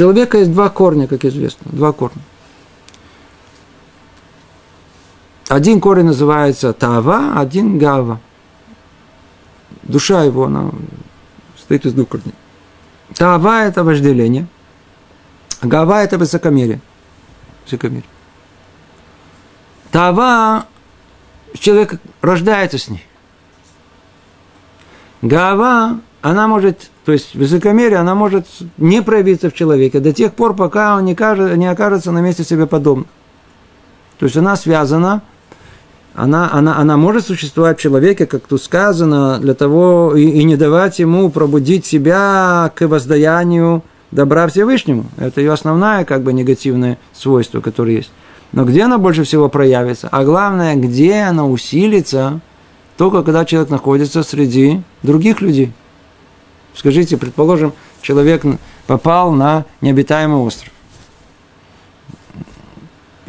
Человека 0.00 0.38
есть 0.38 0.50
два 0.50 0.70
корня, 0.70 1.06
как 1.06 1.26
известно. 1.26 1.70
Два 1.72 1.92
корня. 1.92 2.22
Один 5.48 5.78
корень 5.78 6.06
называется 6.06 6.72
Тава, 6.72 7.38
один 7.38 7.76
Гава. 7.76 8.18
Душа 9.82 10.24
его, 10.24 10.46
она 10.46 10.70
состоит 11.54 11.84
из 11.84 11.92
двух 11.92 12.08
корней. 12.08 12.32
Тава– 13.14 13.64
это 13.66 13.84
вожделение. 13.84 14.46
Гава– 15.60 16.02
это 16.02 16.16
высокомерие. 16.16 16.80
Высокомерие. 17.66 18.08
Тава– 19.90 20.64
человек 21.58 22.00
рождается 22.22 22.78
с 22.78 22.88
ней. 22.88 23.06
Гава, 25.20 26.00
она 26.22 26.48
может, 26.48 26.90
то 27.04 27.12
есть 27.12 27.34
высокомерие, 27.34 27.98
она 27.98 28.14
может 28.14 28.46
не 28.76 29.02
проявиться 29.02 29.50
в 29.50 29.54
человеке 29.54 30.00
до 30.00 30.12
тех 30.12 30.34
пор, 30.34 30.54
пока 30.54 30.96
он 30.96 31.04
не, 31.04 31.14
кажется, 31.14 31.56
не 31.56 31.66
окажется 31.66 32.12
на 32.12 32.20
месте 32.20 32.44
себе 32.44 32.66
подобным. 32.66 33.06
То 34.18 34.26
есть 34.26 34.36
она 34.36 34.56
связана 34.56 35.22
она, 36.14 36.50
она, 36.52 36.76
она 36.76 36.96
может 36.96 37.26
существовать 37.26 37.78
в 37.78 37.82
человеке, 37.82 38.26
как 38.26 38.42
тут 38.46 38.62
сказано, 38.62 39.38
для 39.38 39.54
того 39.54 40.14
и, 40.16 40.24
и 40.24 40.44
не 40.44 40.56
давать 40.56 40.98
ему 40.98 41.30
пробудить 41.30 41.86
себя 41.86 42.72
к 42.74 42.86
воздаянию 42.86 43.82
добра 44.10 44.48
Всевышнему. 44.48 45.06
Это 45.18 45.40
ее 45.40 45.52
основное 45.52 46.04
как 46.04 46.22
бы 46.22 46.32
негативное 46.32 46.98
свойство, 47.12 47.60
которое 47.60 47.96
есть. 47.96 48.10
Но 48.52 48.64
где 48.64 48.82
она 48.82 48.98
больше 48.98 49.22
всего 49.22 49.48
проявится? 49.48 50.08
А 50.10 50.24
главное, 50.24 50.74
где 50.74 51.20
она 51.20 51.46
усилится, 51.46 52.40
только 52.96 53.22
когда 53.22 53.44
человек 53.44 53.70
находится 53.70 54.24
среди 54.24 54.82
других 55.04 55.40
людей. 55.40 55.72
Скажите, 56.74 57.16
предположим, 57.16 57.72
человек 58.02 58.44
попал 58.86 59.32
на 59.32 59.64
необитаемый 59.80 60.38
остров 60.38 60.70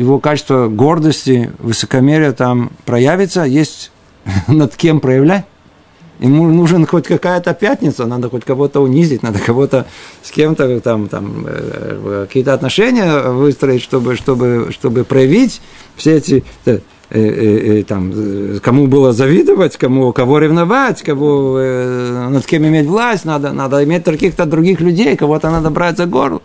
его 0.02 0.20
качество 0.20 0.68
гордости, 0.68 1.52
высокомерия 1.60 2.32
там 2.32 2.72
проявится, 2.86 3.44
есть 3.44 3.92
над 4.48 4.76
кем 4.76 5.00
проявлять. 5.00 5.46
Ему 6.20 6.48
нужен 6.48 6.86
хоть 6.86 7.08
какая-то 7.08 7.54
пятница, 7.56 8.06
надо 8.06 8.30
хоть 8.30 8.46
кого-то 8.46 8.80
унизить, 8.80 9.24
надо 9.24 9.40
кого-то 9.40 9.88
с 10.22 10.30
кем-то 10.30 10.80
там, 10.80 11.08
там 11.08 11.46
э, 11.48 12.26
какие-то 12.28 12.54
отношения 12.54 13.30
выстроить, 13.30 13.82
чтобы, 13.82 14.16
чтобы, 14.16 14.70
чтобы 14.72 15.04
проявить 15.04 15.62
все 15.96 16.18
эти 16.18 16.44
э, 16.66 16.74
э, 16.74 16.76
э, 16.76 16.80
там, 17.12 18.13
кому 18.62 18.88
было 18.88 19.12
завидовать, 19.12 19.76
кому, 19.76 20.13
кого 20.13 20.39
ревновать, 20.39 21.02
кого, 21.02 21.58
э, 21.60 22.30
над 22.30 22.45
кем 22.45 22.65
иметь 22.65 22.88
власть, 22.88 23.26
надо, 23.26 23.52
надо 23.52 23.84
иметь 23.84 24.06
каких-то 24.06 24.45
других 24.45 24.80
людей, 24.80 25.17
кого-то 25.17 25.52
надо 25.52 25.69
брать 25.69 25.97
за 25.97 26.06
горло. 26.06 26.41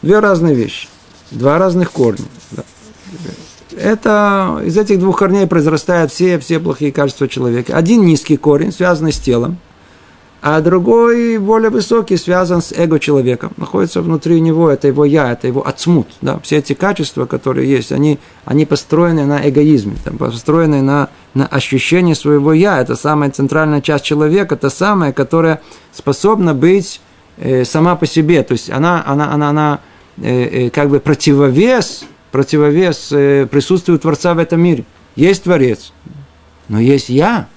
Две 0.00 0.20
разные 0.20 0.54
вещи. 0.54 0.88
Два 1.30 1.58
разных 1.58 1.92
корня. 1.92 2.24
Да. 2.52 2.64
Это 3.76 4.62
из 4.64 4.78
этих 4.78 4.98
двух 4.98 5.18
корней 5.18 5.46
произрастают 5.46 6.10
все, 6.12 6.38
все 6.38 6.60
плохие 6.60 6.92
качества 6.92 7.28
человека. 7.28 7.76
Один 7.76 8.04
низкий 8.06 8.38
корень, 8.38 8.72
связанный 8.72 9.12
с 9.12 9.18
телом, 9.18 9.58
а 10.42 10.60
другой, 10.60 11.38
более 11.38 11.70
высокий, 11.70 12.16
связан 12.16 12.62
с 12.62 12.72
эго 12.72 12.98
человека. 12.98 13.50
Находится 13.56 14.02
внутри 14.02 14.40
него, 14.40 14.70
это 14.70 14.88
его 14.88 15.04
я, 15.04 15.32
это 15.32 15.46
его 15.46 15.66
отсмут. 15.66 16.08
Да? 16.20 16.38
Все 16.40 16.58
эти 16.58 16.72
качества, 16.72 17.26
которые 17.26 17.70
есть, 17.70 17.92
они, 17.92 18.18
они 18.44 18.66
построены 18.66 19.26
на 19.26 19.48
эгоизме, 19.48 19.96
там, 20.04 20.16
построены 20.16 20.82
на, 20.82 21.08
на 21.34 21.46
ощущении 21.46 22.14
своего 22.14 22.52
я. 22.52 22.80
Это 22.80 22.96
самая 22.96 23.30
центральная 23.30 23.80
часть 23.80 24.04
человека, 24.04 24.54
это 24.54 24.70
самая, 24.70 25.12
которая 25.12 25.60
способна 25.92 26.54
быть 26.54 27.00
э, 27.36 27.64
сама 27.64 27.96
по 27.96 28.06
себе. 28.06 28.42
То 28.42 28.52
есть 28.52 28.70
она, 28.70 29.02
она, 29.06 29.32
она, 29.32 29.48
она 29.50 29.80
Э, 30.22 30.66
э, 30.66 30.70
как 30.70 30.90
бы 30.90 31.00
противовес, 31.00 32.04
противовес 32.30 33.10
э, 33.10 33.46
присутствию 33.50 33.98
Творца 33.98 34.34
в 34.34 34.38
этом 34.38 34.60
мире. 34.60 34.84
Есть 35.16 35.44
Творец, 35.44 35.92
но 36.68 36.78
есть 36.78 37.08
я. 37.08 37.48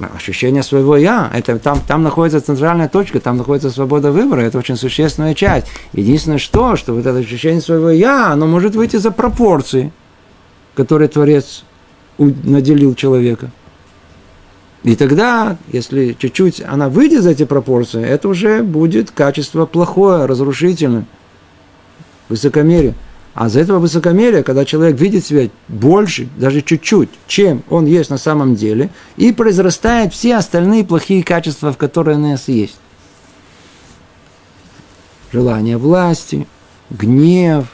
Ощущение 0.00 0.62
своего 0.62 0.96
я. 0.96 1.30
Это, 1.34 1.58
там, 1.58 1.80
там 1.86 2.02
находится 2.02 2.40
центральная 2.40 2.88
точка, 2.88 3.20
там 3.20 3.36
находится 3.36 3.70
свобода 3.70 4.10
выбора. 4.10 4.40
Это 4.40 4.58
очень 4.58 4.76
существенная 4.76 5.34
часть. 5.34 5.66
Единственное, 5.92 6.38
что, 6.38 6.76
что 6.76 6.94
вот 6.94 7.04
это 7.04 7.18
ощущение 7.18 7.60
своего 7.60 7.90
я, 7.90 8.28
оно 8.32 8.46
может 8.46 8.74
выйти 8.74 8.96
за 8.96 9.10
пропорции, 9.10 9.92
которые 10.74 11.08
Творец 11.08 11.64
наделил 12.18 12.94
человека. 12.94 13.50
И 14.82 14.96
тогда, 14.96 15.58
если 15.70 16.16
чуть-чуть 16.18 16.62
она 16.66 16.88
выйдет 16.88 17.22
за 17.22 17.30
эти 17.30 17.44
пропорции, 17.44 18.02
это 18.02 18.28
уже 18.28 18.62
будет 18.62 19.10
качество 19.10 19.66
плохое, 19.66 20.24
разрушительное 20.24 21.04
высокомерие. 22.28 22.94
А 23.34 23.48
за 23.48 23.60
этого 23.60 23.78
высокомерия, 23.78 24.42
когда 24.42 24.64
человек 24.64 25.00
видит 25.00 25.24
себя 25.24 25.48
больше, 25.68 26.28
даже 26.36 26.60
чуть-чуть, 26.60 27.08
чем 27.26 27.62
он 27.70 27.86
есть 27.86 28.10
на 28.10 28.18
самом 28.18 28.56
деле, 28.56 28.90
и 29.16 29.32
произрастают 29.32 30.12
все 30.12 30.36
остальные 30.36 30.84
плохие 30.84 31.22
качества, 31.22 31.72
в 31.72 31.78
которые 31.78 32.18
у 32.18 32.20
нас 32.20 32.48
есть. 32.48 32.76
Желание 35.32 35.78
власти, 35.78 36.46
гнев, 36.90 37.66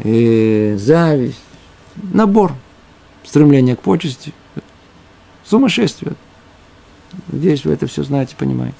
э, 0.00 0.76
зависть, 0.76 1.40
набор, 1.96 2.52
стремление 3.24 3.74
к 3.74 3.80
почести, 3.80 4.34
сумасшествие. 5.46 6.12
Здесь 7.32 7.64
вы 7.64 7.72
это 7.72 7.86
все 7.86 8.02
знаете, 8.02 8.36
понимаете. 8.36 8.76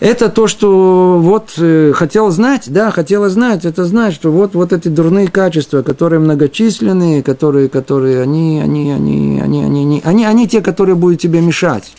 Это 0.00 0.28
то, 0.28 0.46
что 0.46 1.18
вот 1.20 1.54
э, 1.58 1.92
хотел 1.92 2.30
знать, 2.30 2.64
да, 2.68 2.92
хотела 2.92 3.28
знать, 3.28 3.64
это 3.64 3.84
знать, 3.84 4.14
что 4.14 4.30
вот, 4.30 4.54
вот 4.54 4.72
эти 4.72 4.86
дурные 4.86 5.26
качества, 5.26 5.82
которые 5.82 6.20
многочисленные, 6.20 7.24
которые, 7.24 7.68
которые 7.68 8.22
они, 8.22 8.60
они, 8.62 8.92
они, 8.92 9.40
они, 9.40 9.64
они, 9.64 9.80
они, 9.80 10.02
они, 10.04 10.24
они 10.24 10.48
те, 10.48 10.60
которые 10.60 10.94
будут 10.94 11.20
тебе 11.20 11.40
мешать. 11.40 11.92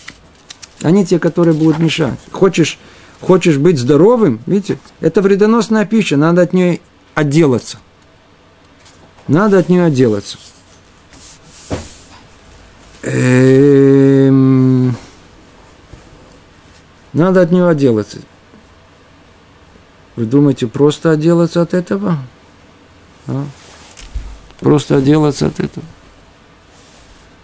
Они 0.82 1.06
те, 1.06 1.20
которые 1.20 1.54
будут 1.54 1.80
мешать. 1.80 2.18
Хочешь, 2.32 2.80
хочешь 3.20 3.58
быть 3.58 3.78
здоровым, 3.78 4.40
видите, 4.46 4.80
это 5.02 5.22
вредоносная 5.22 5.86
пища, 5.86 6.16
надо 6.16 6.44
от 6.44 6.54
нее 6.54 6.80
отделаться. 7.16 7.80
Надо 9.28 9.58
от 9.58 9.68
нее 9.68 9.84
отделаться. 9.84 10.38
Эм... 13.04 14.96
Надо 17.14 17.42
от 17.42 17.52
него 17.52 17.68
отделаться. 17.68 18.20
Вы 20.16 20.26
думаете, 20.26 20.68
просто 20.68 21.12
отделаться 21.12 21.62
от 21.62 21.74
этого? 21.74 22.18
А? 23.28 23.46
Просто 24.60 24.98
отделаться 24.98 25.48
от 25.48 25.60
этого? 25.60 25.86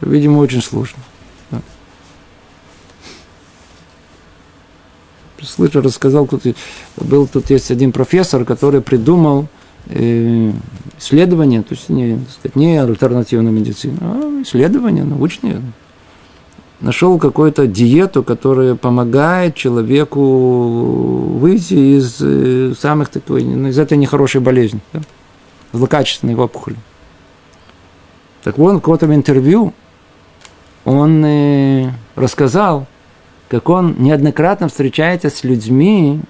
Видимо, 0.01 0.39
очень 0.39 0.61
сложно. 0.61 0.99
Да. 1.51 1.61
Слышу, 5.41 5.81
рассказал, 5.81 6.27
тут 6.27 6.43
был 6.97 7.27
тут 7.27 7.49
есть 7.49 7.71
один 7.71 7.91
профессор, 7.91 8.45
который 8.45 8.81
придумал 8.81 9.47
э, 9.87 10.51
исследование, 10.99 11.61
то 11.61 11.75
есть 11.75 11.89
не, 11.89 12.19
сказать, 12.29 12.55
не 12.55 12.77
альтернативную 12.77 13.53
медицину, 13.53 13.97
а 14.01 14.41
исследование 14.43 15.03
научное, 15.03 15.61
нашел 16.81 17.17
какую-то 17.17 17.67
диету, 17.67 18.23
которая 18.23 18.75
помогает 18.75 19.55
человеку 19.55 20.21
выйти 21.39 21.97
из 21.97 22.17
э, 22.21 22.73
самых 22.79 23.09
такой, 23.09 23.43
ну, 23.43 23.69
из 23.69 23.79
этой 23.79 23.97
нехорошей 23.97 24.41
болезни, 24.41 24.79
да? 24.93 25.01
злокачественной 25.73 26.35
опухоли. 26.35 26.77
Так 28.43 28.57
вот, 28.57 28.73
в 28.73 28.79
каком-то 28.79 29.13
интервью 29.13 29.73
он 30.83 31.23
э, 31.25 31.91
рассказал, 32.15 32.87
как 33.47 33.69
он 33.69 33.95
неоднократно 33.97 34.67
встречается 34.67 35.29
с 35.29 35.43
людьми, 35.43 36.21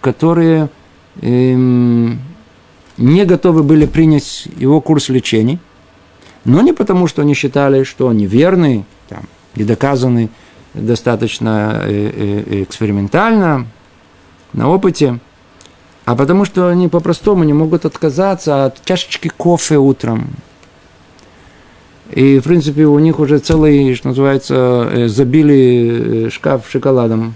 которые 0.00 0.68
э, 1.20 1.54
не 1.54 3.24
готовы 3.24 3.62
были 3.62 3.86
принять 3.86 4.46
его 4.56 4.80
курс 4.80 5.08
лечения, 5.08 5.58
но 6.44 6.60
не 6.62 6.72
потому, 6.72 7.06
что 7.06 7.22
они 7.22 7.34
считали, 7.34 7.84
что 7.84 8.08
они 8.08 8.26
верные, 8.26 8.84
и 9.54 9.64
доказаны 9.64 10.30
достаточно 10.74 11.82
э, 11.84 12.44
э, 12.48 12.62
экспериментально, 12.62 13.66
на 14.52 14.68
опыте, 14.68 15.18
А 16.04 16.16
потому 16.16 16.44
что 16.44 16.68
они 16.68 16.88
по-простому 16.88 17.44
не 17.44 17.52
могут 17.52 17.84
отказаться 17.84 18.64
от 18.64 18.84
чашечки 18.84 19.28
кофе 19.28 19.76
утром. 19.76 20.30
И, 22.10 22.40
в 22.40 22.42
принципе, 22.42 22.86
у 22.86 22.98
них 22.98 23.20
уже 23.20 23.38
целый, 23.38 23.94
что 23.94 24.08
называется, 24.08 24.88
э, 24.90 25.08
забили 25.08 26.26
э, 26.26 26.30
шкаф 26.30 26.68
шоколадом. 26.68 27.34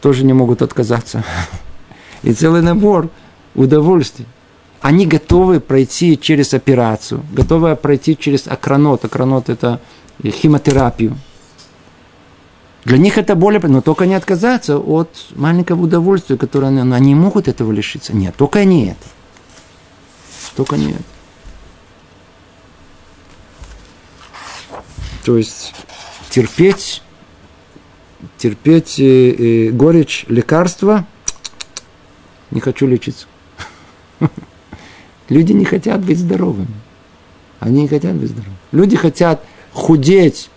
Тоже 0.00 0.24
не 0.24 0.34
могут 0.34 0.62
отказаться. 0.62 1.24
И 2.22 2.32
целый 2.32 2.62
набор 2.62 3.08
удовольствий. 3.56 4.26
Они 4.80 5.06
готовы 5.06 5.58
пройти 5.58 6.16
через 6.20 6.54
операцию, 6.54 7.22
готовы 7.32 7.74
пройти 7.74 8.16
через 8.16 8.46
акронот. 8.46 9.04
Акронот– 9.04 9.48
это 9.48 9.80
химиотерапию. 10.22 11.16
Для 12.84 12.98
них 12.98 13.18
это 13.18 13.34
более, 13.34 13.60
но 13.60 13.80
только 13.80 14.06
не 14.06 14.14
отказаться 14.14 14.78
от 14.78 15.10
маленького 15.34 15.82
удовольствия, 15.82 16.36
которое 16.36 16.68
они, 16.68 16.94
они 16.94 17.14
могут 17.16 17.48
этого 17.48 17.72
лишиться. 17.72 18.14
Нет, 18.14 18.36
только 18.36 18.64
не 18.64 18.90
это. 18.90 19.06
Только 20.54 20.76
не 20.76 20.92
это. 20.92 21.02
То 25.24 25.36
есть 25.36 25.74
терпеть, 26.30 27.02
терпеть 28.38 29.00
э, 29.00 29.30
э, 29.30 29.70
горечь 29.70 30.24
лекарства, 30.28 31.04
не 32.52 32.60
хочу 32.60 32.86
лечиться. 32.86 33.26
Люди 35.28 35.52
не 35.52 35.64
хотят 35.64 36.04
быть 36.04 36.18
здоровыми. 36.18 36.68
Они 37.58 37.82
не 37.82 37.88
хотят 37.88 38.14
быть 38.14 38.28
здоровыми. 38.28 38.56
Люди 38.70 38.96
хотят 38.96 39.44
худеть, 39.76 40.48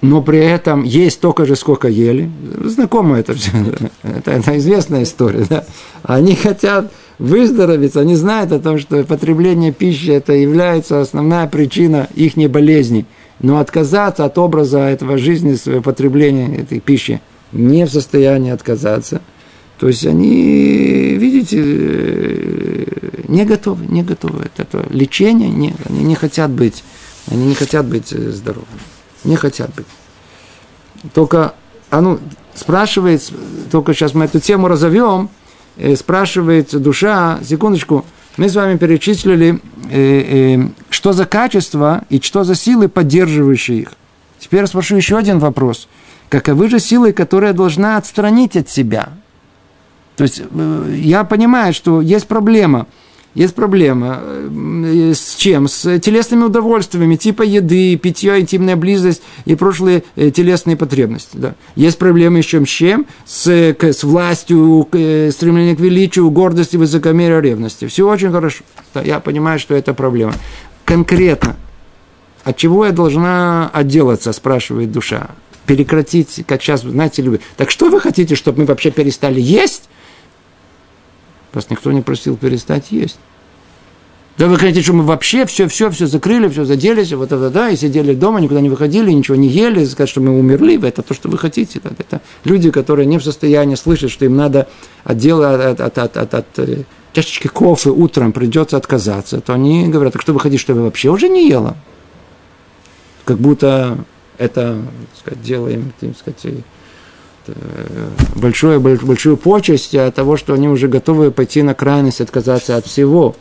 но 0.00 0.20
при 0.20 0.40
этом 0.40 0.82
есть 0.82 1.16
столько 1.16 1.46
же, 1.46 1.56
сколько 1.56 1.88
ели. 1.88 2.30
Знакомо 2.64 3.18
это 3.18 3.34
все. 3.34 3.52
Это, 4.02 4.32
это 4.32 4.58
известная 4.58 5.04
история. 5.04 5.46
Да? 5.48 5.64
Они 6.02 6.34
хотят 6.34 6.92
выздороветь, 7.18 7.96
они 7.96 8.14
знают 8.16 8.52
о 8.52 8.58
том, 8.58 8.78
что 8.78 9.02
потребление 9.04 9.72
пищи 9.72 10.10
это 10.10 10.32
является 10.34 11.00
основная 11.00 11.46
причина 11.46 12.08
их 12.14 12.36
болезни. 12.50 13.06
Но 13.40 13.58
отказаться 13.58 14.24
от 14.24 14.36
образа 14.36 14.80
этого 14.80 15.18
жизни, 15.18 15.54
своего 15.54 15.82
потребления 15.82 16.56
этой 16.56 16.80
пищи, 16.80 17.20
не 17.52 17.86
в 17.86 17.90
состоянии 17.90 18.50
отказаться. 18.50 19.20
То 19.78 19.86
есть 19.88 20.04
они, 20.06 21.14
видите, 21.14 21.58
не 23.28 23.44
готовы, 23.44 23.86
не 23.86 24.02
готовы. 24.02 24.44
Это, 24.44 24.62
это 24.62 24.86
лечение, 24.92 25.50
нет, 25.50 25.76
они 25.88 26.02
не 26.02 26.16
хотят 26.16 26.50
быть, 26.50 26.82
они 27.30 27.46
не 27.46 27.54
хотят 27.54 27.86
быть 27.86 28.08
здоровыми. 28.08 28.66
Не 29.24 29.36
хотят 29.36 29.74
быть. 29.74 29.86
Только, 31.14 31.54
а 31.90 32.00
ну, 32.00 32.18
спрашивает, 32.54 33.32
только 33.70 33.94
сейчас 33.94 34.14
мы 34.14 34.24
эту 34.24 34.40
тему 34.40 34.68
разовьем, 34.68 35.30
э, 35.76 35.94
спрашивает 35.96 36.70
душа, 36.80 37.38
секундочку, 37.44 38.04
мы 38.36 38.48
с 38.48 38.54
вами 38.54 38.76
перечислили, 38.78 39.60
э, 39.90 40.56
э, 40.56 40.68
что 40.90 41.12
за 41.12 41.24
качества 41.24 42.04
и 42.08 42.20
что 42.20 42.44
за 42.44 42.54
силы, 42.54 42.88
поддерживающие 42.88 43.80
их. 43.80 43.92
Теперь 44.38 44.66
спрошу 44.66 44.96
еще 44.96 45.16
один 45.16 45.38
вопрос. 45.38 45.88
Каковы 46.28 46.68
же 46.68 46.78
силы, 46.78 47.12
которые 47.12 47.52
должна 47.52 47.96
отстранить 47.96 48.56
от 48.56 48.68
себя? 48.68 49.10
То 50.18 50.24
есть 50.24 50.42
я 50.94 51.24
понимаю, 51.24 51.72
что 51.72 52.02
есть 52.02 52.26
проблема– 52.26 52.86
есть 53.38 53.54
проблема. 53.54 54.20
Э, 54.20 55.12
с 55.14 55.36
чем? 55.36 55.68
С 55.68 56.00
телесными 56.00 56.42
удовольствиями, 56.42 57.14
типа 57.14 57.42
еды, 57.42 57.94
питье, 57.96 58.40
интимная 58.40 58.74
близость 58.74 59.22
и 59.44 59.54
прошлые 59.54 60.02
э, 60.16 60.32
телесные 60.32 60.76
потребности. 60.76 61.36
Да. 61.36 61.54
Есть 61.76 61.98
проблемы 61.98 62.38
еще 62.38 62.64
с 62.64 62.68
чем? 62.68 63.06
С, 63.26 63.46
с 63.46 64.02
властью, 64.02 64.88
э, 64.90 65.30
стремление 65.30 65.76
к 65.76 65.78
величию, 65.78 66.28
гордости, 66.30 66.76
высокомерия, 66.76 67.38
ревности. 67.38 67.86
Все 67.86 68.08
очень 68.08 68.32
хорошо. 68.32 68.64
Да, 68.92 69.02
я 69.02 69.20
понимаю, 69.20 69.60
что 69.60 69.76
это 69.76 69.94
проблема. 69.94 70.32
Конкретно, 70.84 71.54
от 72.42 72.56
чего 72.56 72.86
я 72.86 72.92
должна 72.92 73.70
отделаться, 73.72 74.32
спрашивает 74.32 74.90
душа. 74.90 75.28
Прекратить, 75.64 76.44
как 76.44 76.60
сейчас, 76.60 76.80
знаете, 76.80 77.22
любят. 77.22 77.42
Так 77.56 77.70
что 77.70 77.88
вы 77.88 78.00
хотите, 78.00 78.34
чтобы 78.34 78.62
мы 78.62 78.64
вообще 78.64 78.90
перестали 78.90 79.40
есть? 79.40 79.84
Вас 81.52 81.70
никто 81.70 81.92
не 81.92 82.02
просил 82.02 82.36
перестать 82.36 82.90
есть. 82.90 83.18
Да 84.38 84.46
вы 84.46 84.56
хотите, 84.56 84.82
что 84.82 84.92
мы 84.92 85.02
вообще 85.02 85.46
все, 85.46 85.66
все, 85.66 85.90
все 85.90 86.06
закрыли, 86.06 86.48
все 86.48 86.64
заделись, 86.64 87.12
вот 87.12 87.32
это, 87.32 87.50
да, 87.50 87.70
и 87.70 87.76
сидели 87.76 88.14
дома, 88.14 88.40
никуда 88.40 88.60
не 88.60 88.68
выходили, 88.68 89.10
ничего 89.10 89.36
не 89.36 89.48
ели, 89.48 89.84
сказать, 89.84 90.08
что 90.08 90.20
мы 90.20 90.38
умерли, 90.38 90.80
это 90.86 91.02
то, 91.02 91.12
что 91.12 91.28
вы 91.28 91.38
хотите. 91.38 91.80
Да, 91.82 91.90
это 91.98 92.20
люди, 92.44 92.70
которые 92.70 93.06
не 93.06 93.18
в 93.18 93.24
состоянии 93.24 93.74
слышать, 93.74 94.12
что 94.12 94.24
им 94.24 94.36
надо 94.36 94.68
отдела 95.02 95.70
от, 95.70 95.80
от, 95.80 95.98
от, 95.98 96.16
от, 96.16 96.34
от 96.34 96.58
э, 96.58 96.84
чашечки 97.12 97.48
кофе 97.48 97.90
утром 97.90 98.32
придется 98.32 98.76
отказаться, 98.76 99.40
то 99.40 99.54
они 99.54 99.88
говорят, 99.88 100.12
так 100.12 100.22
что 100.22 100.32
вы 100.32 100.38
хотите, 100.38 100.62
чтобы 100.62 100.80
я 100.80 100.84
вообще 100.84 101.10
уже 101.10 101.28
не 101.28 101.48
ела? 101.48 101.76
Как 103.24 103.38
будто 103.38 103.98
это, 104.38 104.76
так 105.14 105.20
сказать, 105.20 105.42
делаем, 105.42 105.92
так 105.98 106.16
сказать, 106.16 106.64
большую, 108.34 108.80
большую 108.80 109.36
почесть 109.36 109.94
от 109.94 110.14
того, 110.14 110.36
что 110.36 110.54
они 110.54 110.68
уже 110.68 110.88
готовы 110.88 111.30
пойти 111.30 111.62
на 111.62 111.74
крайность, 111.74 112.20
отказаться 112.20 112.76
от 112.76 112.86
всего. 112.86 113.36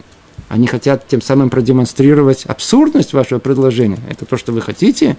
Они 0.49 0.67
хотят 0.67 1.07
тем 1.07 1.21
самым 1.21 1.49
продемонстрировать 1.49 2.45
абсурдность 2.45 3.13
вашего 3.13 3.39
предложения. 3.39 3.99
Это 4.09 4.25
то, 4.25 4.37
что 4.37 4.51
вы 4.51 4.61
хотите. 4.61 5.17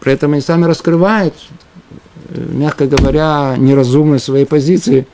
При 0.00 0.12
этом 0.12 0.32
они 0.32 0.40
сами 0.40 0.64
раскрывают, 0.64 1.34
э, 2.28 2.44
мягко 2.50 2.86
говоря, 2.86 3.54
неразумно 3.58 4.18
своей 4.18 4.46
позиции, 4.46 5.06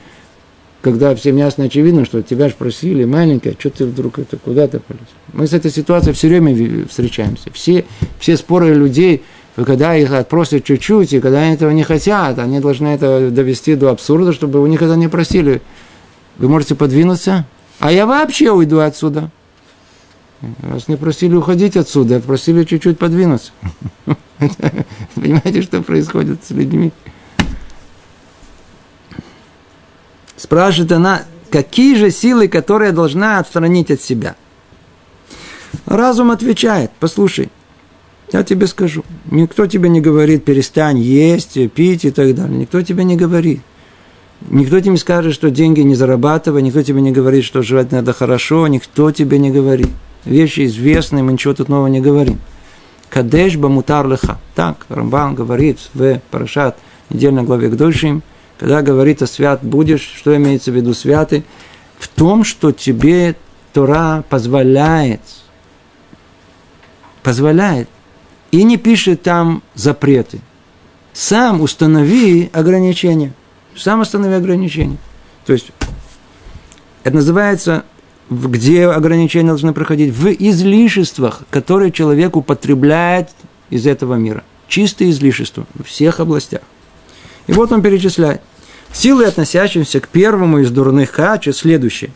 когда 0.81 1.15
всем 1.15 1.37
ясно 1.37 1.65
очевидно, 1.65 2.05
что 2.05 2.21
тебя 2.21 2.49
же 2.49 2.55
просили, 2.55 3.03
маленькая, 3.05 3.55
что 3.57 3.69
ты 3.69 3.85
вдруг 3.85 4.19
это, 4.19 4.37
куда 4.37 4.67
ты 4.67 4.79
полез? 4.79 5.01
Мы 5.31 5.47
с 5.47 5.53
этой 5.53 5.71
ситуацией 5.71 6.13
все 6.13 6.27
время 6.27 6.85
встречаемся. 6.87 7.49
Все, 7.53 7.85
все 8.19 8.37
споры 8.37 8.73
людей– 8.73 9.23
когда 9.55 9.95
их 9.95 10.11
отпросят 10.11 10.63
чуть-чуть, 10.63 11.13
и 11.13 11.19
когда 11.19 11.41
они 11.41 11.53
этого 11.53 11.69
не 11.71 11.83
хотят, 11.83 12.39
они 12.39 12.59
должны 12.59 12.87
это 12.87 13.29
довести 13.29 13.75
до 13.75 13.91
абсурда, 13.91 14.33
чтобы 14.33 14.61
у 14.61 14.65
них 14.65 14.81
это 14.81 14.95
не 14.95 15.07
просили. 15.07 15.61
Вы 16.37 16.49
можете 16.49 16.73
подвинуться, 16.73 17.45
а 17.79 17.91
я 17.91 18.05
вообще 18.07 18.51
уйду 18.51 18.79
отсюда. 18.79 19.29
Вас 20.41 20.87
не 20.87 20.97
просили 20.97 21.35
уходить 21.35 21.77
отсюда, 21.77 22.17
а 22.17 22.19
просили 22.19 22.63
чуть-чуть 22.63 22.97
подвинуться. 22.97 23.51
Понимаете, 25.15 25.61
что 25.61 25.81
происходит 25.81 26.43
с 26.43 26.49
людьми? 26.49 26.91
Спрашивает 30.35 30.91
она, 30.91 31.23
какие 31.51 31.95
же 31.95 32.09
силы, 32.11 32.47
которые 32.47 32.91
должна 32.91 33.39
отстранить 33.39 33.91
от 33.91 34.01
себя? 34.01 34.35
Разум 35.85 36.31
отвечает, 36.31 36.91
послушай, 36.99 37.49
я 38.31 38.43
тебе 38.43 38.67
скажу. 38.67 39.03
Никто 39.29 39.67
тебе 39.67 39.89
не 39.89 40.01
говорит, 40.01 40.45
перестань 40.45 40.99
есть, 40.99 41.57
пить 41.71 42.05
и 42.05 42.11
так 42.11 42.33
далее. 42.35 42.57
Никто 42.57 42.81
тебе 42.81 43.03
не 43.03 43.15
говорит. 43.15 43.61
Никто 44.49 44.79
тебе 44.79 44.91
не 44.91 44.97
скажет, 44.97 45.33
что 45.33 45.49
деньги 45.49 45.81
не 45.81 45.95
зарабатывай, 45.95 46.61
никто 46.61 46.81
тебе 46.83 47.01
не 47.01 47.11
говорит, 47.11 47.45
что 47.45 47.61
жрать 47.61 47.91
надо 47.91 48.13
хорошо, 48.13 48.67
никто 48.67 49.11
тебе 49.11 49.37
не 49.39 49.51
говорит. 49.51 49.89
Вещи 50.25 50.65
известные, 50.65 51.23
мы 51.23 51.33
ничего 51.33 51.53
тут 51.53 51.69
нового 51.69 51.87
не 51.87 52.01
говорим. 52.01 52.39
Кадеш 53.09 53.57
бамутар 53.57 54.07
леха. 54.07 54.39
Так, 54.55 54.85
Рамбан 54.89 55.35
говорит 55.35 55.79
в 55.93 56.19
Парашат, 56.31 56.77
недельной 57.09 57.43
главе 57.43 57.69
к 57.69 57.75
Дольшим, 57.75 58.23
когда 58.57 58.81
говорит 58.81 59.21
о 59.21 59.27
свят 59.27 59.59
будешь, 59.61 60.01
что 60.01 60.35
имеется 60.35 60.71
в 60.71 60.75
виду 60.75 60.93
святый? 60.93 61.43
В 61.97 62.07
том, 62.07 62.43
что 62.43 62.71
тебе 62.71 63.35
Тора 63.71 64.23
позволяет, 64.29 65.21
позволяет 67.21 67.89
и 68.53 68.63
не 68.63 68.77
пишет 68.77 69.23
там 69.23 69.63
запреты. 69.73 70.39
Сам 71.11 71.61
установи 71.61 72.51
ограничения. 72.53 73.33
Сам 73.75 74.01
установи 74.01 74.35
ограничения. 74.35 74.97
То 75.47 75.53
есть, 75.53 75.71
это 77.03 77.15
называется, 77.15 77.83
где 78.29 78.85
ограничения 78.85 79.47
должны 79.47 79.73
проходить? 79.73 80.13
В 80.13 80.27
излишествах, 80.27 81.41
которые 81.49 81.91
человек 81.91 82.35
употребляет 82.35 83.31
из 83.71 83.87
этого 83.87 84.15
мира. 84.15 84.43
Чистые 84.67 85.09
излишества 85.09 85.65
в 85.73 85.85
всех 85.85 86.19
областях. 86.19 86.61
И 87.47 87.53
вот 87.53 87.71
он 87.71 87.81
перечисляет. 87.81 88.41
Силы, 88.91 89.25
относящиеся 89.25 89.99
к 89.99 90.07
первому 90.07 90.59
из 90.59 90.69
дурных 90.69 91.11
качеств, 91.11 91.63
следующие. 91.63 92.11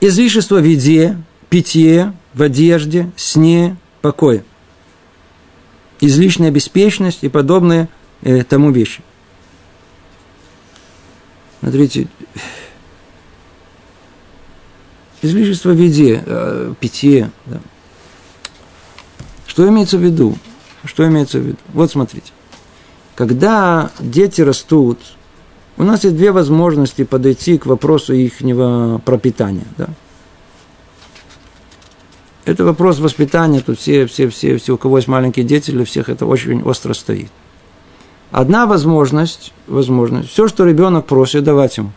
Излишество 0.00 0.56
в 0.56 0.64
еде, 0.64 1.16
питье, 1.50 2.14
в 2.34 2.42
одежде, 2.42 3.12
сне, 3.14 3.76
покое 4.00 4.42
излишняя 6.02 6.50
беспечность 6.50 7.20
и 7.22 7.28
подобные 7.28 7.88
э, 8.22 8.42
тому 8.44 8.72
вещи. 8.72 9.02
Смотрите, 11.60 12.08
излишество 15.22 15.70
в 15.70 15.80
еде, 15.80 16.22
э, 16.26 16.74
питье. 16.78 17.30
Да. 17.46 17.60
Что 19.46 19.68
имеется 19.68 19.96
в 19.96 20.02
виду? 20.02 20.36
Что 20.84 21.06
имеется 21.06 21.38
в 21.38 21.42
виду? 21.42 21.58
Вот 21.72 21.90
смотрите. 21.92 22.32
когда 23.14 23.92
дети 24.00 24.40
растут, 24.40 24.98
у 25.76 25.84
нас 25.84 26.02
есть 26.02 26.16
две 26.16 26.32
возможности 26.32 27.04
подойти 27.04 27.58
к 27.58 27.66
вопросу 27.66 28.12
их 28.12 28.38
пропитания. 29.04 29.66
Да? 29.78 29.88
Это 32.44 32.64
вопрос 32.64 32.98
воспитания, 32.98 33.60
тут 33.60 33.78
все, 33.78 34.06
все, 34.06 34.28
все, 34.28 34.58
все, 34.58 34.72
у 34.72 34.76
кого 34.76 34.98
есть 34.98 35.06
маленькие 35.06 35.44
дети, 35.44 35.70
для 35.70 35.84
всех 35.84 36.08
это 36.08 36.26
очень 36.26 36.62
остро 36.62 36.92
стоит. 36.92 37.30
Одна 38.32 38.66
возможность, 38.66 39.52
возможность, 39.68 40.30
все, 40.30 40.48
что 40.48 40.64
ребенок 40.64 41.06
просит, 41.06 41.44
давать 41.44 41.76
ему. 41.76 41.92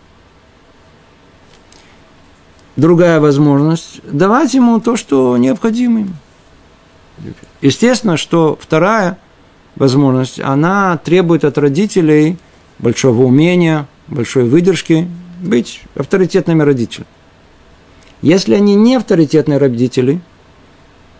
Другая 2.75 3.19
возможность, 3.19 4.01
давать 4.03 4.53
ему 4.53 4.79
то, 4.79 4.97
что 4.97 5.35
необходимо 5.37 6.01
ему. 6.01 6.13
Естественно, 7.61 8.17
что 8.17 8.59
вторая 8.61 9.17
возможность, 9.75 10.39
она 10.39 10.97
требует 10.97 11.43
от 11.43 11.57
родителей 11.57 12.37
большого 12.77 13.23
умения, 13.23 13.87
большой 14.07 14.43
выдержки 14.43 15.07
быть 15.41 15.81
авторитетными 15.95 16.61
родителями. 16.61 17.07
Если 18.21 18.53
они 18.53 18.75
не 18.75 18.95
авторитетные 18.95 19.57
родители– 19.57 20.21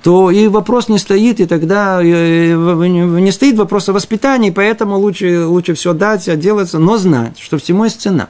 то 0.05 0.29
и 0.29 0.47
вопрос 0.47 0.87
не 0.87 0.99
стоит, 0.99 1.39
и 1.39 1.47
тогда 1.47 1.99
не 2.03 3.31
стоит 3.31 3.57
вопрос 3.57 3.89
о 3.89 3.93
воспитании, 3.93 4.51
поэтому 4.51 4.99
лучше, 4.99 5.47
лучше 5.47 5.73
все 5.73 5.93
дать, 5.93 6.29
отделаться, 6.29 6.77
но 6.77 6.99
знать, 6.99 7.39
что 7.39 7.57
всему 7.57 7.85
есть 7.85 8.01
цена. 8.01 8.29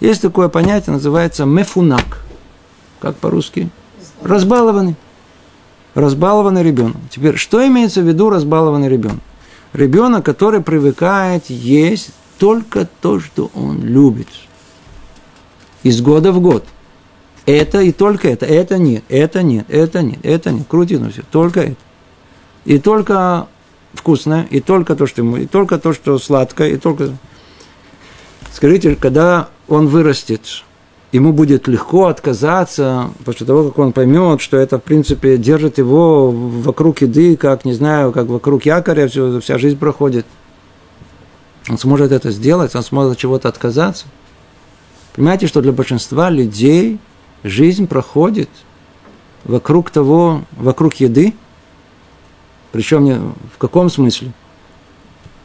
Есть 0.00 0.22
такое 0.22 0.48
понятие, 0.48 0.94
называется 0.94 1.44
мефунак. 1.44 2.24
Как 2.98 3.14
по-русски? 3.14 3.70
Разбалованный. 4.22 4.96
Разбалованный 5.94 6.64
ребенок. 6.64 6.96
Теперь, 7.10 7.36
что 7.36 7.64
имеется 7.64 8.02
в 8.02 8.08
виду 8.08 8.28
разбалованный 8.28 8.88
ребенок? 8.88 9.20
Ребенок, 9.74 10.24
который 10.24 10.62
привыкает 10.62 11.48
есть 11.48 12.10
только 12.40 12.88
то, 13.00 13.20
что 13.20 13.52
он 13.54 13.84
любит. 13.84 14.26
Из 15.84 16.00
года 16.00 16.32
в 16.32 16.40
год– 16.40 16.64
это 17.48 17.80
и 17.80 17.92
только 17.92 18.28
это. 18.28 18.44
Это 18.44 18.76
нет, 18.78 19.04
это 19.08 19.42
нет, 19.42 19.64
это 19.68 20.02
нет, 20.02 20.18
это 20.22 20.50
нет. 20.50 20.66
Крути 20.68 20.98
ну 20.98 21.10
все, 21.10 21.22
только 21.30 21.60
это. 21.60 21.76
И 22.64 22.78
только 22.78 23.46
вкусное, 23.94 24.46
и 24.50 24.60
только 24.60 24.94
то, 24.94 25.06
что 25.06 25.22
ему, 25.22 25.38
и 25.38 25.46
только 25.46 25.78
то, 25.78 25.92
что 25.94 26.18
сладкое, 26.18 26.70
и 26.70 26.76
только... 26.76 27.16
Скажите, 28.52 28.96
когда 28.96 29.48
он 29.66 29.86
вырастет, 29.86 30.42
ему 31.12 31.32
будет 31.32 31.68
легко 31.68 32.06
отказаться 32.08 33.10
после 33.24 33.46
того, 33.46 33.68
как 33.68 33.78
он 33.78 33.92
поймет, 33.92 34.42
что 34.42 34.58
это, 34.58 34.78
в 34.78 34.82
принципе, 34.82 35.38
держит 35.38 35.78
его 35.78 36.30
вокруг 36.30 37.00
еды, 37.00 37.36
как, 37.36 37.64
не 37.64 37.72
знаю, 37.72 38.12
как 38.12 38.26
вокруг 38.26 38.66
якоря 38.66 39.08
все, 39.08 39.40
вся 39.40 39.56
жизнь 39.56 39.78
проходит. 39.78 40.26
Он 41.70 41.78
сможет 41.78 42.12
это 42.12 42.30
сделать, 42.30 42.74
он 42.74 42.82
сможет 42.82 43.12
от 43.12 43.18
чего-то 43.18 43.48
отказаться. 43.48 44.04
Понимаете, 45.14 45.46
что 45.46 45.62
для 45.62 45.72
большинства 45.72 46.28
людей 46.28 46.98
жизнь 47.42 47.86
проходит 47.86 48.48
вокруг 49.44 49.90
того, 49.90 50.44
вокруг 50.52 50.94
еды, 50.96 51.34
причем 52.72 53.34
в 53.54 53.58
каком 53.58 53.88
смысле? 53.88 54.32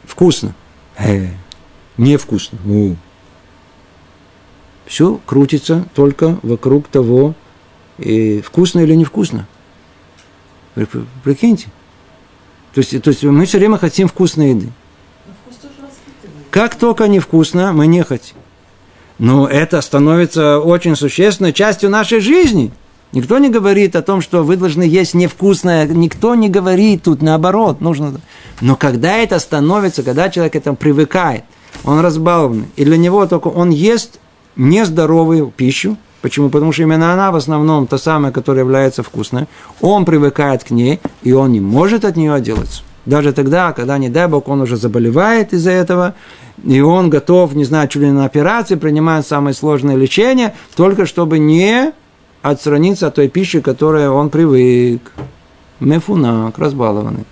Вкусно. 0.04 0.54
Э, 0.98 1.28
невкусно. 1.96 2.58
У. 2.66 2.96
Все 4.86 5.20
крутится 5.24 5.86
только 5.94 6.38
вокруг 6.42 6.88
того, 6.88 7.34
и 7.98 8.40
вкусно 8.42 8.80
или 8.80 8.94
невкусно. 8.94 9.46
Прикиньте. 11.22 11.68
То 12.74 12.80
есть, 12.80 13.02
то 13.02 13.10
есть 13.10 13.22
мы 13.22 13.46
все 13.46 13.58
время 13.58 13.78
хотим 13.78 14.08
вкусной 14.08 14.50
еды. 14.50 14.68
Как 16.50 16.74
только 16.74 17.08
невкусно, 17.08 17.72
мы 17.72 17.86
не 17.86 18.02
хотим 18.02 18.36
но 19.18 19.46
это 19.46 19.80
становится 19.80 20.58
очень 20.58 20.96
существенной 20.96 21.52
частью 21.52 21.90
нашей 21.90 22.20
жизни. 22.20 22.72
Никто 23.12 23.38
не 23.38 23.48
говорит 23.48 23.94
о 23.94 24.02
том, 24.02 24.20
что 24.20 24.42
вы 24.42 24.56
должны 24.56 24.82
есть 24.82 25.14
невкусное. 25.14 25.86
Никто 25.86 26.34
не 26.34 26.48
говорит 26.48 27.04
тут, 27.04 27.22
наоборот, 27.22 27.80
нужно. 27.80 28.20
Но 28.60 28.74
когда 28.74 29.16
это 29.16 29.38
становится, 29.38 30.02
когда 30.02 30.30
человек 30.30 30.54
к 30.54 30.56
этому 30.56 30.76
привыкает, 30.76 31.44
он 31.84 32.00
разбалованный, 32.00 32.66
и 32.76 32.84
для 32.84 32.96
него 32.96 33.26
только 33.26 33.48
он 33.48 33.70
ест 33.70 34.18
нездоровую 34.56 35.52
пищу, 35.56 35.96
Почему? 36.24 36.48
Потому 36.48 36.72
что 36.72 36.80
именно 36.80 37.12
она 37.12 37.30
в 37.30 37.36
основном 37.36 37.86
та 37.86 37.98
самая, 37.98 38.32
которая 38.32 38.64
является 38.64 39.02
вкусной. 39.02 39.44
Он 39.82 40.06
привыкает 40.06 40.64
к 40.64 40.70
ней, 40.70 40.98
и 41.22 41.32
он 41.32 41.52
не 41.52 41.60
может 41.60 42.06
от 42.06 42.16
нее 42.16 42.32
отделаться. 42.32 42.82
Даже 43.06 43.32
тогда, 43.32 43.72
когда, 43.72 43.98
не 43.98 44.08
дай 44.08 44.28
бог, 44.28 44.48
он 44.48 44.62
уже 44.62 44.76
заболевает 44.76 45.52
из-за 45.52 45.70
этого, 45.70 46.14
и 46.62 46.80
он 46.80 47.10
готов, 47.10 47.54
не 47.54 47.64
знаю, 47.64 47.88
чуть 47.88 48.02
ли 48.02 48.10
на 48.10 48.24
операции, 48.24 48.76
принимает 48.76 49.26
самое 49.26 49.54
сложное 49.54 49.96
лечение, 49.96 50.54
только 50.74 51.04
чтобы 51.04 51.38
не 51.38 51.92
отстраниться 52.42 53.08
от 53.08 53.14
той 53.16 53.28
пищи, 53.28 53.60
к 53.60 53.64
которой 53.64 54.08
он 54.08 54.30
привык. 54.30 55.12
Мефунак, 55.80 56.58
разбалованный. 56.58 57.24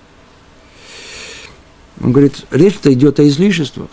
Он 2.03 2.13
говорит, 2.13 2.45
речь-то 2.51 2.93
идет 2.93 3.21
о 3.21 3.29
излишествах. 3.29 3.89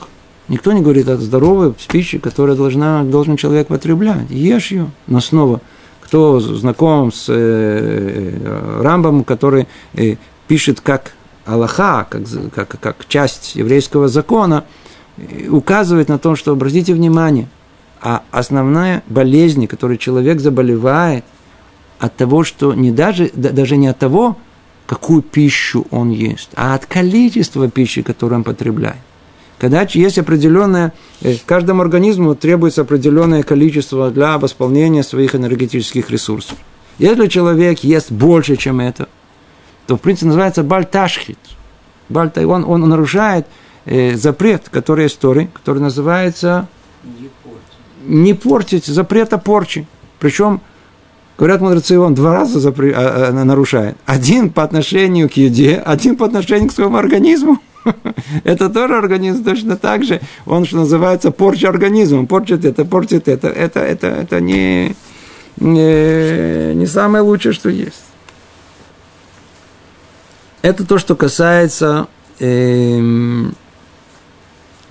Никто 0.48 0.72
не 0.72 0.82
говорит 0.82 1.08
о 1.08 1.18
здоровой 1.18 1.74
пище, 1.90 2.18
которую 2.18 2.58
должна, 2.58 3.04
должен 3.04 3.38
человек 3.38 3.68
потреблять. 3.68 4.30
Ешь 4.32 4.72
ее. 4.72 4.90
Но 5.06 5.22
снова, 5.22 5.62
кто 6.02 6.40
знаком 6.40 7.12
с 7.12 7.26
э, 7.30 7.36
э 7.36 8.82
Рамбом, 8.82 9.24
который 9.24 9.68
э, 9.94 10.16
пишет 10.48 10.82
как 10.82 11.14
Аллаха, 11.54 12.08
как, 12.10 12.24
как, 12.54 12.80
как 12.80 13.08
часть 13.08 13.56
еврейского 13.56 14.08
закона– 14.08 14.66
указывает 15.50 16.10
на 16.10 16.18
то, 16.20 16.36
что 16.36 16.52
обратите 16.52 16.94
внимание, 16.94 17.48
а 18.02 18.24
основная 18.32 19.04
болезнь, 19.08 19.68
которой 19.68 19.98
человек 19.98 20.40
заболевает, 20.40 21.26
от 22.00 22.16
того, 22.16 22.46
что 22.46 22.74
не 22.74 22.92
даже, 22.92 23.30
даже 23.34 23.76
не 23.76 23.88
от 23.88 24.00
того, 24.00 24.38
какую 24.86 25.22
пищу 25.22 25.86
он 25.92 26.12
ест, 26.12 26.50
а 26.56 26.74
от 26.76 26.86
количества 26.86 27.70
пищи, 27.70 28.02
которую 28.02 28.38
он 28.38 28.44
потребляет. 28.44 28.98
Когда 29.58 29.86
есть 29.90 30.18
определенное, 30.18 30.94
э, 31.22 31.36
каждому 31.46 31.82
организму 31.82 32.34
требуется 32.34 32.82
определенное 32.82 33.44
количество 33.44 34.10
для 34.10 34.38
восполнения 34.38 35.04
своих 35.04 35.36
энергетических 35.36 36.10
ресурсов. 36.10 36.58
Если 36.98 37.28
человек 37.28 37.80
ест 37.80 38.10
больше, 38.10 38.56
чем 38.56 38.80
это, 38.80 39.10
то, 39.90 39.98
в 39.98 40.02
принципе, 40.02 40.28
называется 40.28 40.62
бальташхит. 40.62 41.40
Бальта, 42.10 42.48
он, 42.48 42.64
он 42.64 42.88
нарушает 42.88 43.48
э, 43.86 44.16
запрет, 44.16 44.70
который 44.70 45.06
есть 45.06 45.18
Торы, 45.20 45.50
который 45.52 45.80
называется 45.80 46.68
не 47.04 47.32
портить, 47.44 48.06
не 48.06 48.34
портить 48.36 48.86
запрета 48.86 49.40
порчи. 49.40 49.88
Причем, 50.20 50.62
говорят 51.40 51.62
мудрецы, 51.62 51.98
он 51.98 52.14
два 52.14 52.36
раза 52.36 52.60
запре- 52.60 52.94
а, 52.96 53.30
а, 53.30 53.32
нарушает. 53.32 53.98
Один 54.06 54.52
по 54.52 54.62
отношению 54.62 55.28
к 55.28 55.34
еде, 55.34 55.82
один 55.84 56.18
по 56.18 56.28
отношению 56.28 56.70
к 56.70 56.72
своему 56.72 56.98
организму. 56.98 57.58
Это 58.44 58.70
тоже 58.70 58.96
организм 58.96 59.44
точно 59.44 59.76
так 59.76 60.04
же. 60.04 60.22
Он, 60.46 60.66
что 60.66 60.78
называется, 60.78 61.32
порча 61.32 61.68
организма. 61.68 62.28
Портит 62.28 62.64
это, 62.64 62.86
портит 62.86 63.28
это. 63.28 63.48
Это, 63.48 63.80
это, 63.80 64.06
это 64.06 64.40
не, 64.40 64.96
не, 65.58 66.76
не 66.76 66.86
самое 66.86 67.24
лучшее, 67.24 67.54
что 67.54 67.70
есть. 67.70 68.09
Это 70.62 70.86
то, 70.86 70.98
что 70.98 71.16
касается 71.16 72.08
эм, 72.40 73.56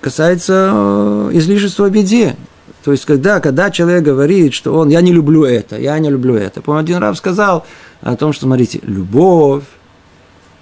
касается 0.01 0.71
э, 0.71 1.29
излишества 1.33 1.89
в 1.89 1.91
беде. 1.91 2.35
То 2.83 2.91
есть, 2.91 3.05
когда, 3.05 3.39
когда 3.39 3.71
человек 3.71 4.03
говорит, 4.03 4.53
что 4.53 4.73
он, 4.73 4.89
я 4.89 5.01
не 5.01 5.11
люблю 5.11 5.43
это, 5.43 5.77
я 5.77 5.99
не 5.99 6.09
люблю 6.09 6.35
это. 6.35 6.61
Помню, 6.61 6.79
один 6.81 6.97
раб 6.97 7.17
сказал 7.17 7.65
о 8.01 8.15
том, 8.15 8.31
что, 8.31 8.45
смотрите, 8.45 8.79
любовь 8.83 9.65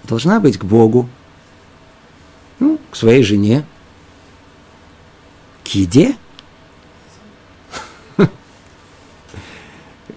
должна 0.06 0.40
быть 0.40 0.58
к 0.58 0.66
Богу, 0.66 1.08
ну, 2.60 2.80
к 2.90 2.96
своей 2.96 3.24
жене, 3.24 3.66
к 5.64 5.68
еде. 5.68 6.16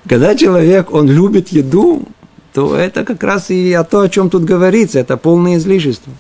Когда 0.09 0.34
человек, 0.34 0.93
он 0.93 1.11
любит 1.11 1.51
еду, 1.51 2.09
то 2.53 2.74
это 2.74 3.05
как 3.05 3.22
раз 3.22 3.51
и 3.51 3.72
о 3.72 3.84
том, 3.84 4.03
о 4.03 4.09
чем 4.09 4.30
тут 4.30 4.44
говорится, 4.44 4.98
это 4.98 5.16
полное 5.16 5.57
излишество. 5.57 6.12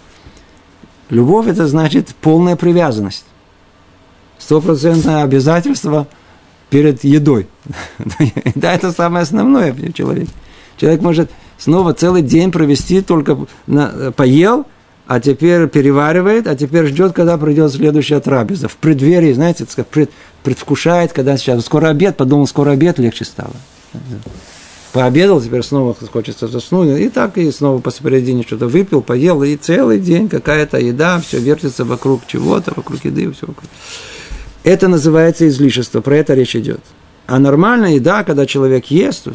Любовь– 1.08 1.46
это 1.48 1.66
значит 1.66 2.14
полная 2.20 2.56
привязанность. 2.56 3.24
Стопроцентное 4.38 5.22
обязательство 5.24 6.06
перед 6.70 7.02
едой. 7.02 7.48
да, 8.54 8.72
это 8.74 8.92
самое 8.92 9.24
основное 9.24 9.72
в 9.72 9.92
человеке. 9.92 10.30
Человек 10.76 11.02
может 11.02 11.30
снова 11.58 11.92
целый 11.94 12.22
день 12.22 12.52
провести, 12.52 13.02
только 13.02 13.36
на, 13.66 14.12
поел, 14.12 14.66
а 15.06 15.18
теперь 15.18 15.66
переваривает, 15.66 16.46
а 16.46 16.54
теперь 16.54 16.86
ждет, 16.86 17.12
когда 17.12 17.36
придет 17.36 17.72
следующая 17.72 18.20
трапеза. 18.20 18.68
В 18.68 18.76
преддверии, 18.76 19.32
знаете, 19.32 19.66
пред, 19.90 20.10
предвкушает, 20.44 21.12
когда 21.12 21.36
сейчас 21.36 21.64
скоро 21.64 21.88
обед, 21.88 22.16
подумал, 22.16 22.46
скоро 22.46 22.70
обед 22.70 23.00
легче 23.00 23.24
стало. 23.24 23.54
Пообедал, 24.92 25.40
теперь 25.40 25.62
снова 25.62 25.94
хочется 25.94 26.48
заснуть, 26.48 26.98
и 26.98 27.08
так 27.08 27.38
и 27.38 27.50
снова 27.50 27.80
посередине 27.80 28.42
что-то 28.42 28.66
выпил, 28.66 29.02
поел, 29.02 29.42
и 29.42 29.56
целый 29.56 30.00
день 30.00 30.28
какая-то 30.28 30.78
еда, 30.78 31.20
все 31.20 31.38
вертится 31.38 31.84
вокруг 31.84 32.26
чего-то, 32.26 32.72
вокруг 32.74 33.04
еды, 33.04 33.30
все 33.32 33.46
вокруг. 33.46 33.68
Это 34.64 34.88
называется 34.88 35.48
излишество, 35.48 36.00
про 36.00 36.16
это 36.16 36.34
речь 36.34 36.56
идет. 36.56 36.80
А 37.26 37.38
нормальная 37.38 37.94
еда, 37.94 38.24
когда 38.24 38.46
человек 38.46 38.86
ест, 38.86 39.28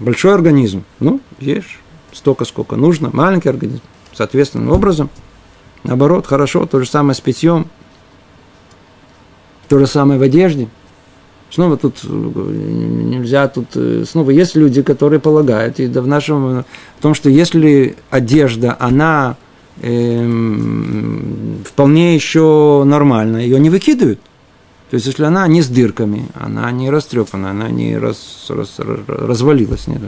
большой 0.00 0.34
организм, 0.34 0.84
ну, 0.98 1.20
ешь 1.38 1.80
столько, 2.12 2.44
сколько 2.44 2.76
нужно, 2.76 3.10
маленький 3.12 3.48
организм, 3.48 3.82
соответственным 4.12 4.70
образом. 4.70 5.08
Наоборот, 5.84 6.26
хорошо, 6.26 6.66
то 6.66 6.80
же 6.80 6.86
самое 6.86 7.14
с 7.14 7.20
питьем, 7.20 7.68
то 9.68 9.78
же 9.78 9.86
самое 9.86 10.18
в 10.18 10.22
одежде– 10.22 10.68
Снова 11.52 11.76
тут 11.76 12.00
э, 12.04 12.08
нельзя, 12.08 13.46
тут 13.46 13.66
э, 13.74 14.04
снова 14.08 14.30
есть 14.30 14.56
люди, 14.56 14.80
которые 14.80 15.20
полагают, 15.20 15.80
и 15.80 15.86
да 15.86 16.00
в 16.00 16.06
нашем, 16.06 16.64
в 16.98 17.02
том, 17.02 17.12
что 17.12 17.28
если 17.28 17.96
одежда, 18.08 18.74
она 18.80 19.36
э, 19.82 21.60
вполне 21.66 22.14
еще 22.14 22.84
нормальная, 22.86 23.42
ее 23.42 23.60
не 23.60 23.68
выкидывают. 23.68 24.18
То 24.88 24.94
есть, 24.94 25.06
если 25.06 25.24
она 25.24 25.46
не 25.46 25.60
с 25.60 25.68
дырками, 25.68 26.26
она 26.34 26.70
не 26.70 26.88
растрепана, 26.88 27.50
она 27.50 27.68
не 27.68 27.98
раз, 27.98 28.46
раз, 28.48 28.76
развалилась. 29.06 29.86
Нет. 29.88 30.00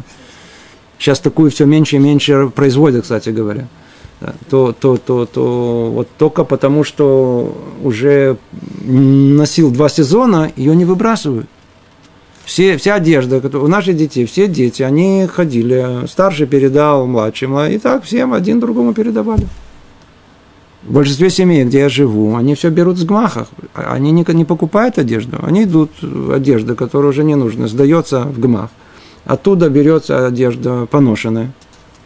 Сейчас 0.98 1.20
такую 1.20 1.50
все 1.50 1.66
меньше 1.66 1.96
и 1.96 1.98
меньше 1.98 2.50
производят, 2.54 3.02
кстати 3.02 3.28
говоря 3.28 3.68
то, 4.48 4.72
то, 4.72 4.96
то, 4.96 5.26
то 5.26 5.90
вот 5.92 6.08
только 6.18 6.44
потому, 6.44 6.84
что 6.84 7.56
уже 7.82 8.36
носил 8.82 9.70
два 9.70 9.88
сезона, 9.88 10.50
ее 10.56 10.74
не 10.76 10.84
выбрасывают. 10.84 11.46
Все, 12.44 12.76
вся 12.76 12.96
одежда, 12.96 13.40
у 13.58 13.66
наших 13.68 13.96
детей, 13.96 14.26
все 14.26 14.48
дети, 14.48 14.82
они 14.82 15.26
ходили, 15.26 16.06
старший 16.06 16.46
передал 16.46 17.06
младшему, 17.06 17.64
и 17.64 17.78
так 17.78 18.04
всем 18.04 18.34
один 18.34 18.60
другому 18.60 18.92
передавали. 18.92 19.46
В 20.82 20.92
большинстве 20.92 21.30
семей, 21.30 21.64
где 21.64 21.78
я 21.78 21.88
живу, 21.88 22.36
они 22.36 22.54
все 22.54 22.68
берут 22.68 22.98
с 22.98 23.04
гмахах. 23.04 23.48
Они 23.72 24.10
не, 24.10 24.24
не 24.34 24.44
покупают 24.44 24.98
одежду, 24.98 25.38
они 25.42 25.64
идут, 25.64 25.90
одежда, 26.30 26.74
которая 26.74 27.10
уже 27.10 27.24
не 27.24 27.34
нужна, 27.34 27.68
сдается 27.68 28.20
в 28.24 28.38
гмах. 28.38 28.68
Оттуда 29.24 29.70
берется 29.70 30.26
одежда 30.26 30.84
поношенная. 30.84 31.52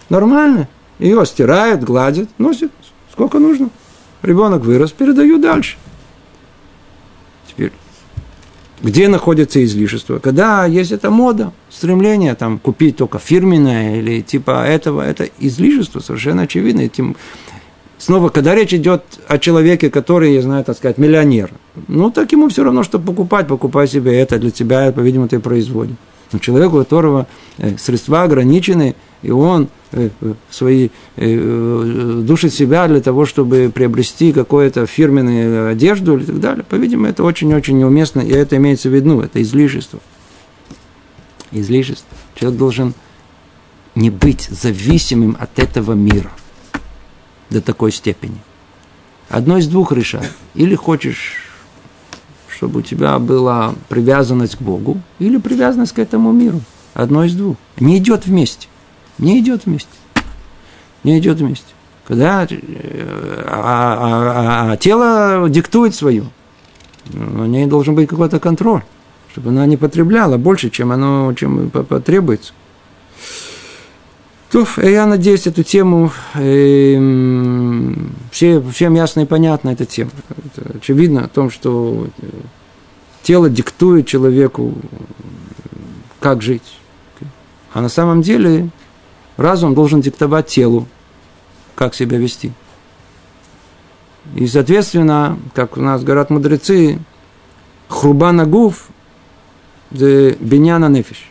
Нормально. 0.09 0.69
Ее 0.99 1.25
стирают, 1.27 1.83
гладят, 1.83 2.29
носят 2.39 2.73
сколько 3.19 3.41
нужно. 3.41 3.71
Ребенок 4.23 4.63
вырос, 4.63 4.93
передаю 4.93 5.39
дальше. 5.39 5.77
Теперь, 7.49 7.73
где 8.81 9.09
находится 9.09 9.65
излишество? 9.65 10.21
Когда 10.21 10.67
есть 10.67 10.93
эта 10.93 11.11
мода, 11.11 11.53
стремление 11.69 12.37
там, 12.37 12.61
купить 12.61 12.97
только 12.97 13.19
фирменное 13.19 13.99
или 13.99 14.21
типа 14.21 14.65
этого, 14.65 15.03
это 15.03 15.29
излишество 15.41 15.99
совершенно 15.99 16.43
очевидно. 16.43 16.83
Этим, 16.83 17.17
снова, 17.99 18.29
когда 18.29 18.55
речь 18.55 18.73
идет 18.73 19.03
о 19.27 19.39
человеке, 19.39 19.91
который, 19.91 20.35
я 20.35 20.43
знаю, 20.43 20.65
так 20.65 20.77
сказать, 20.77 20.99
миллионер, 20.99 21.51
ну, 21.89 22.11
так 22.13 22.31
ему 22.31 22.49
все 22.49 22.63
равно, 22.63 22.85
что 22.85 23.01
покупать, 23.01 23.49
покупай 23.49 23.89
себе 23.89 24.17
это, 24.17 24.39
для 24.39 24.53
тебя, 24.53 24.93
по-видимому, 24.93 25.29
ты 25.29 25.41
производишь. 25.41 25.97
Но 26.31 26.39
человеку, 26.39 26.77
у 26.77 26.81
которого 26.81 27.27
э, 27.57 27.77
средства 27.79 28.23
ограничены, 28.23 28.95
и 29.23 29.31
он 29.31 29.69
Э, 29.91 30.11
свои 30.51 30.91
э, 31.17 32.23
душит 32.23 32.53
себя 32.53 32.87
для 32.89 33.01
того, 33.01 33.25
чтобы 33.25 33.73
приобрести 33.75 34.35
какую-то 34.35 34.85
фирменную 34.85 35.71
одежду 35.71 36.19
и 36.19 36.25
так 36.25 36.41
далее. 36.41 36.65
По-видимому, 36.65 37.09
это 37.09 37.25
очень-очень 37.25 37.79
неуместно, 37.79 38.21
и 38.21 38.31
это 38.31 38.57
имеется 38.57 38.91
в 38.91 38.95
виду, 38.95 39.21
это 39.21 39.41
излишество. 39.41 40.01
Излишество. 41.53 42.19
Человек 42.35 42.59
должен 42.59 42.95
не 43.95 44.11
быть 44.11 44.49
зависимым 44.51 45.39
от 45.41 45.59
этого 45.59 45.93
мира 45.93 46.33
до 47.49 47.63
такой 47.63 47.91
степени. 47.91 48.37
Одно 49.31 49.57
из 49.57 49.69
двух 49.69 49.93
решает. 49.93 50.33
Или 50.55 50.75
хочешь, 50.75 51.51
чтобы 52.47 52.81
у 52.81 52.83
тебя 52.83 53.19
была 53.19 53.75
привязанность 53.89 54.57
к 54.57 54.61
Богу, 54.61 55.01
или 55.19 55.39
привязанность 55.39 55.93
к 55.93 55.99
этому 55.99 56.31
миру. 56.33 56.61
Одно 56.93 57.25
из 57.25 57.35
двух. 57.35 57.57
Не 57.79 57.97
идет 57.97 58.27
вместе. 58.27 58.69
Не 59.19 59.41
идет 59.41 59.67
вместе. 59.67 59.91
Не 61.05 61.19
идет 61.19 61.39
вместе. 61.39 61.67
Когда 62.07 62.47
э, 62.49 63.45
а, 63.47 63.99
а, 64.01 64.69
а, 64.71 64.73
а 64.73 64.77
тело 64.77 65.49
диктует 65.49 65.95
свое, 65.95 66.25
у 67.13 67.45
ней 67.45 67.67
должен 67.67 67.95
быть 67.95 68.09
какой-то 68.09 68.41
контроль, 68.41 68.83
чтобы 69.33 69.51
она 69.51 69.67
не 69.67 69.77
потребляла 69.77 70.39
больше, 70.39 70.71
чем 70.71 70.93
оно 70.93 71.33
чем 71.35 71.71
потребуется. 71.71 72.53
То, 74.51 74.67
я 74.79 75.05
надеюсь, 75.05 75.47
эту 75.47 75.63
тему 75.63 76.11
э, 76.35 77.95
все, 78.31 78.63
всем 78.63 78.95
ясно 78.95 79.21
и 79.21 79.27
понятно 79.27 79.69
эта 79.69 79.85
тема. 79.85 80.11
Это 80.57 80.79
очевидно 80.79 81.25
о 81.25 81.29
том, 81.29 81.51
что 81.51 82.07
тело 83.23 83.51
диктует 83.51 84.07
человеку, 84.07 84.75
как 86.21 86.41
жить. 86.41 86.79
А 87.75 87.83
на 87.83 87.91
самом 87.91 88.23
деле 88.23 88.71
разум 89.39 89.75
должен 89.75 90.03
диктовать 90.03 90.49
телу, 90.49 90.87
как 91.75 91.95
себя 91.95 92.19
вести. 92.19 92.53
И, 94.35 94.47
соответственно, 94.47 95.39
как 95.55 95.79
у 95.79 95.81
нас 95.81 96.05
говорят 96.05 96.29
мудрецы, 96.29 96.99
хрубана 97.89 98.45
гуф 98.45 98.89
беняна 99.91 100.89
нефиш. 100.89 101.31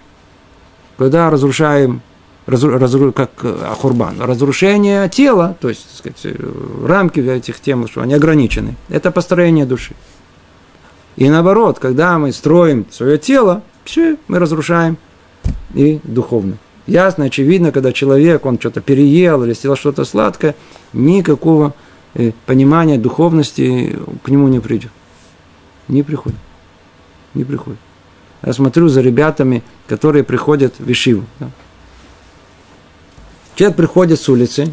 Когда 0.98 1.30
разрушаем, 1.30 2.02
разру, 2.48 2.80
разру, 2.80 3.14
как 3.14 3.30
ахурбан, 3.44 4.20
разрушение 4.20 5.08
тела, 5.10 5.56
то 5.60 5.70
есть, 5.70 5.86
так 6.04 6.18
сказать, 6.18 6.40
рамки 6.84 7.20
этих 7.20 7.60
тем, 7.60 7.88
что 7.88 8.02
они 8.02 8.16
ограничены, 8.16 8.76
это 8.90 9.12
построение 9.12 9.66
души. 9.66 9.94
И 11.18 11.30
наоборот, 11.30 11.78
когда 11.78 12.18
мы 12.18 12.32
строим 12.32 12.88
свое 12.90 13.20
тело, 13.20 13.62
все 13.84 14.18
мы 14.28 14.40
разрушаем 14.40 14.98
и 15.76 16.00
духовно 16.04 16.58
ясно, 16.88 17.26
очевидно, 17.26 17.72
когда 17.72 17.92
человек, 17.92 18.46
он 18.46 18.60
что-то 18.60 18.82
переел 18.82 19.44
или 19.44 19.54
сделал 19.54 19.78
что-то 19.78 20.06
сладкое, 20.06 20.56
никакого 20.94 21.74
э, 22.14 22.32
понимания 22.46 22.98
духовности 22.98 23.98
к 24.24 24.30
нему 24.30 24.48
не 24.48 24.60
придет. 24.60 24.92
Не 25.88 26.04
приходит. 26.04 26.40
Не 27.34 27.44
приходит. 27.44 27.80
Я 28.42 28.54
смотрю 28.54 28.88
за 28.88 29.02
ребятами, 29.02 29.64
которые 29.88 30.24
приходят 30.24 30.80
в 30.80 30.92
Ишиву. 30.92 31.26
Человек 33.56 33.78
приходит 33.78 34.22
с 34.22 34.30
улицы, 34.30 34.72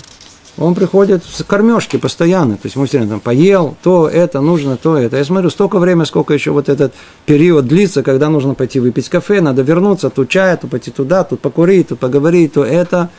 он 0.56 0.74
приходит 0.74 1.24
с 1.24 1.42
кормежки 1.42 1.96
постоянно. 1.96 2.54
То 2.54 2.62
есть 2.64 2.76
мы 2.76 2.86
все 2.86 2.98
время 2.98 3.12
там 3.12 3.20
поел, 3.20 3.76
то 3.82 4.08
это 4.08 4.40
нужно, 4.40 4.76
то 4.76 4.96
это. 4.96 5.16
Я 5.16 5.24
смотрю, 5.24 5.50
столько 5.50 5.78
времени, 5.78 6.04
сколько 6.04 6.32
еще 6.32 6.52
вот 6.52 6.68
этот 6.68 6.94
период 7.26 7.66
длится, 7.66 8.02
когда 8.02 8.28
нужно 8.28 8.54
пойти 8.54 8.78
выпить 8.78 9.08
кафе, 9.08 9.40
надо 9.40 9.62
вернуться, 9.62 10.10
тут 10.10 10.28
чай, 10.28 10.56
тут 10.56 10.70
пойти 10.70 10.90
туда, 10.90 11.24
тут 11.24 11.40
покурить, 11.40 11.88
тут 11.88 11.98
поговорить, 11.98 12.52
то 12.52 12.64
это. 12.64 13.10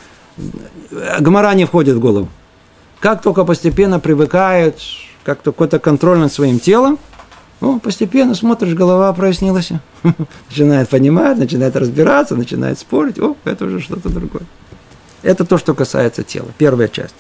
Гомора 1.20 1.54
не 1.54 1.66
входит 1.66 1.96
в 1.96 2.00
голову. 2.00 2.30
Как 3.00 3.22
только 3.22 3.44
постепенно 3.44 4.00
привыкает, 4.00 4.80
как 5.24 5.42
то 5.42 5.52
какой-то 5.52 5.80
контроль 5.80 6.18
над 6.18 6.32
своим 6.32 6.60
телом, 6.60 7.00
ну, 7.62 7.80
постепенно 7.80 8.36
смотришь, 8.36 8.74
голова 8.74 9.12
прояснилась. 9.14 9.72
начинает 10.50 10.90
понимать, 10.90 11.38
начинает 11.38 11.76
разбираться, 11.76 12.36
начинает 12.36 12.80
спорить. 12.80 13.20
О, 13.20 13.36
это 13.46 13.66
уже 13.66 13.80
что-то 13.80 14.10
другое. 14.10 14.44
Это 15.26 15.44
то, 15.44 15.58
что 15.58 15.74
касается 15.74 16.24
тела. 16.24 16.48
Первая 16.58 16.88
часть. 16.88 17.16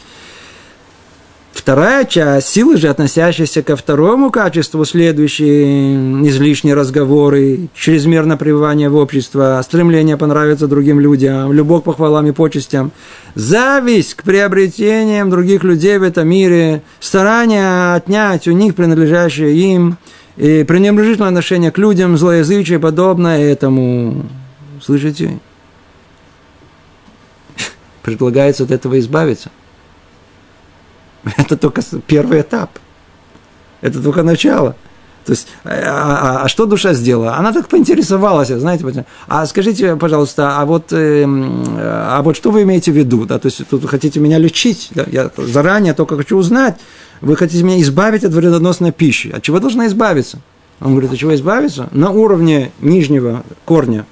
Вторая 1.51 2.05
часть, 2.05 2.49
силы 2.49 2.77
же, 2.77 2.89
относящиеся 2.89 3.63
ко 3.63 3.75
второму 3.75 4.29
качеству, 4.29 4.85
следующие 4.85 5.95
излишние 6.27 6.75
разговоры, 6.75 7.69
чрезмерное 7.73 8.37
пребывание 8.37 8.89
в 8.89 8.95
обществе, 8.95 9.59
стремление 9.63 10.17
понравиться 10.17 10.67
другим 10.67 10.99
людям, 10.99 11.51
любовь 11.53 11.81
к 11.81 11.85
похвалам 11.85 12.27
и 12.27 12.33
почестям, 12.33 12.91
зависть 13.33 14.13
к 14.13 14.23
приобретениям 14.23 15.31
других 15.31 15.63
людей 15.63 15.97
в 15.97 16.03
этом 16.03 16.27
мире, 16.27 16.83
старание 16.99 17.95
отнять 17.95 18.47
у 18.47 18.51
них 18.51 18.75
принадлежащее 18.75 19.55
им, 19.55 19.97
и 20.37 20.63
пренебрежительное 20.65 21.29
отношение 21.29 21.71
к 21.71 21.79
людям, 21.79 22.17
злоязычие, 22.17 22.77
подобное 22.77 23.39
этому. 23.39 24.25
Слышите? 24.83 25.39
Предлагается 28.05 28.63
от 28.63 28.71
этого 28.71 28.99
избавиться. 28.99 29.49
Это 31.37 31.57
только 31.57 31.81
первый 32.05 32.41
этап. 32.41 32.69
Это 33.81 34.01
только 34.01 34.21
начало. 34.21 34.75
То 35.25 35.31
есть, 35.31 35.47
а, 35.63 35.71
а, 35.71 36.43
а 36.43 36.47
что 36.47 36.67
душа 36.67 36.93
сделала? 36.93 37.35
Она 37.35 37.51
так 37.51 37.67
поинтересовалась, 37.67 38.49
знаете, 38.49 39.05
а 39.27 39.47
скажите, 39.47 39.95
пожалуйста, 39.95 40.59
а 40.59 40.65
вот, 40.65 40.93
э, 40.93 41.25
а 41.25 42.21
вот 42.21 42.37
что 42.37 42.51
вы 42.51 42.61
имеете 42.61 42.91
в 42.91 42.95
виду? 42.95 43.25
Да? 43.25 43.39
То 43.39 43.47
есть, 43.47 43.67
тут 43.67 43.89
хотите 43.89 44.19
меня 44.19 44.37
лечить? 44.37 44.89
Да? 44.91 45.03
Я 45.11 45.31
заранее 45.35 45.95
только 45.95 46.15
хочу 46.15 46.37
узнать, 46.37 46.79
вы 47.21 47.35
хотите 47.35 47.63
меня 47.63 47.81
избавить 47.81 48.23
от 48.23 48.33
вредоносной 48.33 48.91
пищи. 48.91 49.29
От 49.29 49.41
чего 49.41 49.59
должна 49.59 49.87
избавиться? 49.87 50.41
Он 50.79 50.91
говорит, 50.91 51.11
от 51.11 51.17
чего 51.17 51.33
избавиться? 51.33 51.89
На 51.91 52.11
уровне 52.11 52.71
нижнего 52.81 53.43
корня 53.65 54.05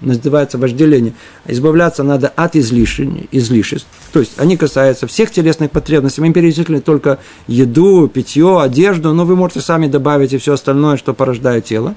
называется 0.00 0.58
вожделение. 0.58 1.12
Избавляться 1.46 2.02
надо 2.02 2.28
от 2.28 2.56
излишеств, 2.56 3.12
излишеств. 3.30 3.86
То 4.12 4.20
есть 4.20 4.32
они 4.38 4.56
касаются 4.56 5.06
всех 5.06 5.30
телесных 5.30 5.70
потребностей. 5.70 6.20
Мы 6.20 6.32
перечислили 6.32 6.80
только 6.80 7.18
еду, 7.46 8.08
питье, 8.08 8.60
одежду, 8.60 9.12
но 9.12 9.24
вы 9.24 9.36
можете 9.36 9.60
сами 9.60 9.86
добавить 9.86 10.32
и 10.32 10.38
все 10.38 10.54
остальное, 10.54 10.96
что 10.96 11.14
порождает 11.14 11.64
тело. 11.64 11.94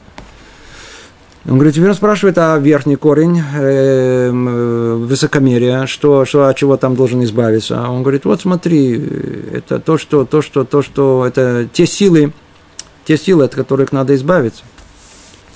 Он 1.46 1.56
говорит, 1.56 1.76
теперь 1.76 1.90
он 1.90 1.96
спрашивает, 1.96 2.38
а 2.38 2.58
верхний 2.58 2.96
корень 2.96 3.42
э, 3.54 4.30
высокомерия, 4.32 5.88
что, 5.88 6.24
что, 6.24 6.48
от 6.48 6.56
чего 6.56 6.78
там 6.78 6.96
должен 6.96 7.22
избавиться? 7.26 7.82
Он 7.90 8.02
говорит, 8.02 8.24
вот 8.24 8.42
смотри, 8.42 8.94
это 9.52 9.80
то, 9.80 9.98
что, 9.98 10.24
то, 10.24 10.42
что, 10.42 10.64
то, 10.64 10.82
что, 10.82 11.26
это 11.28 11.68
те 11.72 11.86
силы, 11.86 12.32
те 13.04 13.18
силы, 13.18 13.44
от 13.44 13.56
которых 13.56 13.92
надо 13.92 14.16
избавиться. 14.16 14.64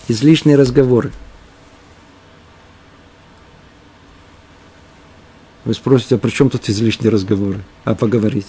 Излишние 0.09 0.57
разговоры. 0.57 1.13
Вы 5.67 5.73
спросите, 5.73 6.15
а 6.15 6.17
при 6.17 6.29
чем 6.29 6.49
тут 6.49 6.69
излишние 6.69 7.11
разговоры? 7.11 7.59
А 7.83 7.93
поговорить? 7.93 8.47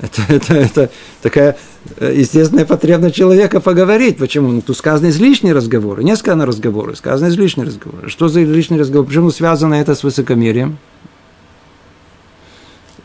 Это, 0.00 0.22
это, 0.28 0.54
это 0.54 0.90
такая 1.20 1.58
э, 1.98 2.14
естественная 2.16 2.64
потребность 2.64 3.14
человека 3.14 3.60
поговорить. 3.60 4.16
Почему? 4.16 4.50
Ну, 4.50 4.62
тут 4.62 4.78
сказаны 4.78 5.08
излишние 5.08 5.52
разговоры. 5.52 6.02
Не 6.02 6.16
сказано 6.16 6.46
разговоры, 6.46 6.96
сказаны 6.96 7.28
излишние 7.28 7.66
разговоры. 7.66 8.08
Что 8.08 8.28
за 8.28 8.42
излишние 8.42 8.80
разговоры? 8.80 9.06
Почему 9.06 9.30
связано 9.30 9.74
это 9.74 9.94
с 9.94 10.02
высокомерием? 10.02 10.78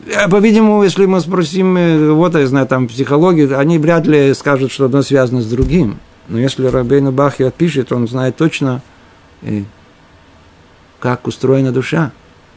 Э, 0.06 0.26
по-видимому, 0.30 0.82
если 0.82 1.04
мы 1.04 1.20
спросим, 1.20 1.76
э, 1.76 2.10
вот, 2.10 2.34
я 2.34 2.46
знаю, 2.46 2.66
там, 2.66 2.88
психологию, 2.88 3.58
они 3.58 3.76
вряд 3.76 4.06
ли 4.06 4.32
скажут, 4.32 4.72
что 4.72 4.86
одно 4.86 5.02
связано 5.02 5.42
с 5.42 5.46
другим. 5.46 5.98
Но 6.28 6.38
если 6.38 6.68
Рабейну 6.68 7.12
Бахи 7.12 7.42
отпишет, 7.42 7.92
он 7.92 8.08
знает 8.08 8.36
точно, 8.36 8.80
как 11.00 11.26
устроена 11.26 11.70
душа. 11.70 12.12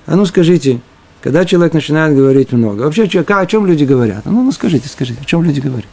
А 0.08 0.16
ну 0.16 0.26
скажите, 0.26 0.80
когда 1.22 1.44
человек 1.44 1.74
начинает 1.74 2.16
говорить 2.16 2.54
много, 2.54 2.84
вообще 2.84 3.04
о 3.04 3.46
чем 3.46 3.66
люди 3.66 3.84
говорят? 3.84 4.24
Ну, 4.26 4.42
ну 4.42 4.52
скажите, 4.54 4.88
скажите, 4.88 5.20
о 5.22 5.26
чем 5.26 5.44
люди 5.44 5.60
говорят? 5.60 5.90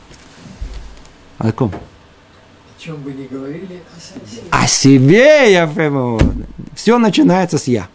О 1.39 1.51
ком? 1.51 1.73
О 1.75 2.81
чем 2.81 2.95
бы 2.99 3.13
ни 3.13 3.27
говорили, 3.27 3.83
о 3.97 4.01
себе. 4.01 4.43
О 4.51 4.67
себе, 4.69 5.53
я 5.53 5.67
прямо... 5.67 6.21
Все 6.77 6.97
начинается 6.99 7.59
с 7.59 7.65
«я». 7.67 7.89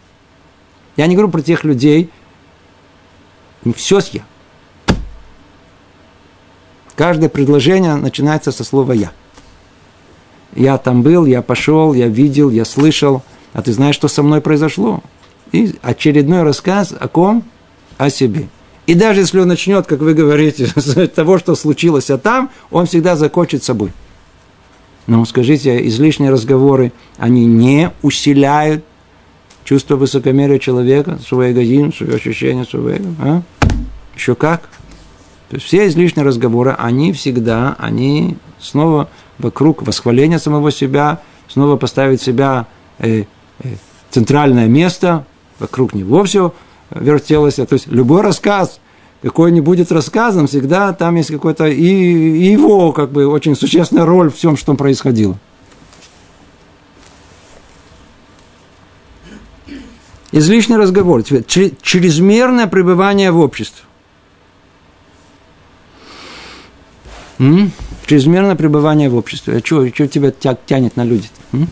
Я 0.97 1.07
не 1.07 1.15
говорю 1.15 1.31
про 1.31 1.41
тех 1.41 1.63
людей, 1.63 2.09
все 3.73 4.01
с 4.01 4.09
«я». 4.09 4.25
Каждое 6.97 7.29
предложение 7.29 7.95
начинается 7.95 8.51
со 8.51 8.65
слова 8.65 8.91
«я». 8.91 9.13
Я 10.53 10.77
там 10.77 11.01
был, 11.01 11.25
я 11.25 11.41
пошел, 11.41 11.93
я 11.93 12.07
видел, 12.07 12.49
я 12.49 12.65
слышал. 12.65 13.23
А 13.53 13.61
ты 13.61 13.71
знаешь, 13.71 13.95
что 13.95 14.09
со 14.09 14.21
мной 14.21 14.41
произошло? 14.41 15.01
И 15.51 15.75
очередной 15.81 16.43
рассказ 16.43 16.93
о 16.97 17.07
ком? 17.07 17.43
О 17.97 18.09
себе. 18.09 18.47
И 18.85 18.95
даже 18.95 19.21
если 19.21 19.39
он 19.39 19.47
начнет, 19.47 19.85
как 19.85 19.99
вы 19.99 20.13
говорите, 20.13 20.67
с 20.75 21.07
того, 21.09 21.37
что 21.37 21.55
случилось, 21.55 22.09
а 22.09 22.17
там, 22.17 22.49
он 22.71 22.85
всегда 22.85 23.15
закончит 23.15 23.63
собой. 23.63 23.91
Но 25.07 25.25
скажите, 25.25 25.87
излишние 25.87 26.31
разговоры, 26.31 26.91
они 27.17 27.45
не 27.45 27.91
усиляют 28.01 28.83
чувство 29.63 29.95
высокомерия 29.95 30.59
человека, 30.59 31.19
свой 31.25 31.51
эгоизм, 31.51 31.93
свое 31.93 32.15
ощущение, 32.15 32.65
свое 32.65 32.97
эго. 32.97 33.09
А? 33.19 33.41
Еще 34.15 34.35
как? 34.35 34.61
То 35.49 35.55
есть 35.55 35.65
все 35.65 35.87
излишние 35.87 36.25
разговоры, 36.25 36.75
они 36.77 37.11
всегда, 37.13 37.75
они 37.79 38.37
снова 38.59 39.09
вокруг 39.39 39.85
восхваления 39.85 40.37
самого 40.37 40.71
себя, 40.71 41.21
снова 41.47 41.75
поставить 41.77 42.21
себя 42.21 42.67
э, 42.99 43.23
э, 43.63 43.75
центральное 44.11 44.67
место, 44.67 45.25
вокруг 45.59 45.93
него 45.93 46.23
все 46.23 46.53
вертелось. 46.91 47.55
То 47.55 47.67
есть 47.71 47.87
любой 47.87 48.21
рассказ, 48.21 48.79
какой 49.21 49.51
не 49.51 49.61
будет 49.61 49.91
рассказом, 49.91 50.47
всегда 50.47 50.93
там 50.93 51.15
есть 51.15 51.31
какой-то 51.31 51.67
и, 51.67 51.83
и 51.83 52.51
его 52.51 52.91
как 52.91 53.11
бы 53.11 53.27
очень 53.27 53.55
существенная 53.55 54.05
роль 54.05 54.29
в 54.29 54.35
всем, 54.35 54.57
что 54.57 54.73
происходило. 54.75 55.37
Излишний 60.31 60.77
разговор, 60.77 61.23
чрезмерное 61.23 62.67
пребывание 62.67 63.31
в 63.31 63.39
обществе. 63.39 63.83
М? 67.39 67.71
Чрезмерное 68.05 68.55
пребывание 68.55 69.09
в 69.09 69.15
обществе. 69.15 69.57
А 69.57 69.59
что, 69.59 69.89
тебя 69.89 70.31
тянет 70.65 70.95
на 70.97 71.03
люди? 71.03 71.29
-то? 71.51 71.67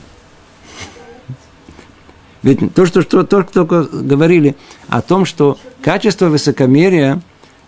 Ведь 2.48 2.74
то, 2.74 2.86
что, 2.86 3.02
что 3.02 3.24
только, 3.26 3.52
только 3.52 3.84
говорили 3.84 4.56
о 4.88 5.02
том, 5.02 5.26
что 5.26 5.58
качество 5.82 6.28
высокомерия, 6.28 7.22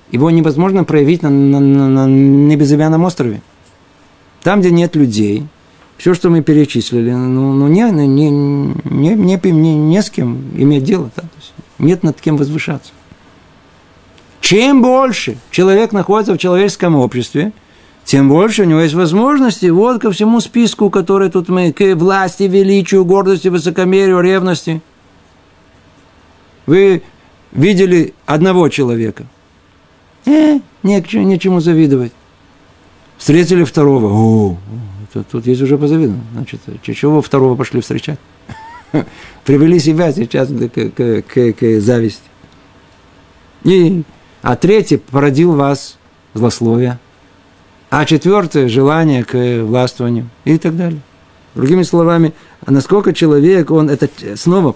его 0.09 0.31
невозможно 0.31 0.85
проявить 0.85 1.21
на, 1.21 1.29
на, 1.29 1.59
на, 1.59 1.89
на 1.89 2.07
небезымянном 2.07 3.03
острове. 3.03 3.41
Там, 4.41 4.61
где 4.61 4.71
нет 4.71 4.95
людей, 4.95 5.45
все, 5.97 6.13
что 6.13 6.29
мы 6.29 6.41
перечислили, 6.41 7.11
ну, 7.11 7.51
ну 7.51 7.67
не, 7.67 7.91
не, 7.91 8.07
не, 8.07 8.29
не, 9.15 9.15
не, 9.15 9.75
не, 9.75 10.01
с 10.01 10.09
кем 10.09 10.41
иметь 10.55 10.85
дело. 10.85 11.11
Да? 11.13 11.23
нет 11.77 12.03
над 12.03 12.21
кем 12.21 12.37
возвышаться. 12.37 12.93
Чем 14.39 14.81
больше 14.81 15.35
человек 15.51 15.91
находится 15.91 16.33
в 16.33 16.37
человеческом 16.37 16.95
обществе– 16.95 17.51
тем 18.05 18.27
больше 18.27 18.63
у 18.63 18.65
него 18.65 18.79
есть 18.79 18.95
возможности 18.95 19.67
вот 19.67 20.01
ко 20.01 20.11
всему 20.11 20.39
списку, 20.39 20.89
который 20.89 21.29
тут 21.29 21.47
мы, 21.47 21.71
к 21.71 21.95
власти, 21.95 22.43
величию, 22.43 23.05
гордости, 23.05 23.49
высокомерию, 23.49 24.21
ревности. 24.21 24.81
Вы 26.65 27.03
видели 27.51 28.15
одного 28.25 28.69
человека. 28.69 29.25
Э, 30.25 30.59
нечему, 30.81 31.23
нечему 31.23 31.59
завидовать. 31.59 32.11
Встретили 33.17 33.63
второго. 33.63 34.07
О, 34.07 34.57
тут, 35.13 35.27
тут 35.27 35.45
есть 35.45 35.61
уже 35.61 35.77
позавидно. 35.77 36.19
Значит, 36.33 36.61
чего 36.81 37.21
второго 37.21 37.55
пошли 37.55 37.81
встречать? 37.81 38.19
Привели 39.45 39.79
себя 39.79 40.11
сейчас 40.11 40.49
к, 40.49 40.69
к, 40.69 41.21
к, 41.21 41.53
к 41.53 41.79
зависти. 41.79 42.23
И, 43.63 44.03
а 44.41 44.55
третий 44.55 44.97
породил 44.97 45.53
вас 45.53 45.97
злословие– 46.33 46.97
а 47.89 48.05
четвертое– 48.05 48.67
желание 48.69 49.23
к 49.23 49.35
властвованию 49.63 50.29
и 50.45 50.57
так 50.57 50.75
далее. 50.75 51.01
Другими 51.55 51.83
словами, 51.83 52.33
насколько 52.65 53.13
человек, 53.13 53.71
он 53.71 53.89
это 53.89 54.07
снова, 54.35 54.75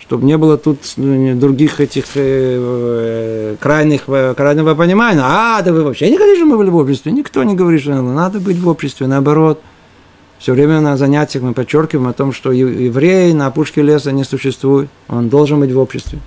чтобы 0.00 0.24
не 0.24 0.36
было 0.36 0.58
тут 0.58 0.80
других 0.96 1.80
этих 1.80 2.06
э, 2.16 3.56
крайних, 3.60 4.04
крайнего 4.04 4.74
понимания. 4.74 5.20
А, 5.22 5.62
да 5.62 5.72
вы 5.72 5.84
вообще 5.84 6.10
не 6.10 6.16
хотите, 6.16 6.38
чтобы 6.38 6.52
мы 6.52 6.58
были 6.58 6.70
в 6.70 6.76
обществе? 6.76 7.12
Никто 7.12 7.44
не 7.44 7.54
говорит, 7.54 7.82
что 7.82 8.02
надо 8.02 8.40
быть 8.40 8.58
в 8.58 8.66
обществе, 8.66 9.06
наоборот. 9.06 9.62
Все 10.40 10.52
время 10.52 10.80
на 10.80 10.96
занятиях 10.96 11.44
мы 11.44 11.52
подчеркиваем 11.52 12.08
о 12.08 12.14
том, 12.14 12.32
что 12.32 12.50
еврей 12.50 13.32
на 13.34 13.46
опушке 13.46 13.82
леса 13.82 14.10
не 14.10 14.24
существует. 14.24 14.88
Он 15.06 15.28
должен 15.28 15.60
быть 15.60 15.70
в 15.70 15.78
обществе. 15.78 16.18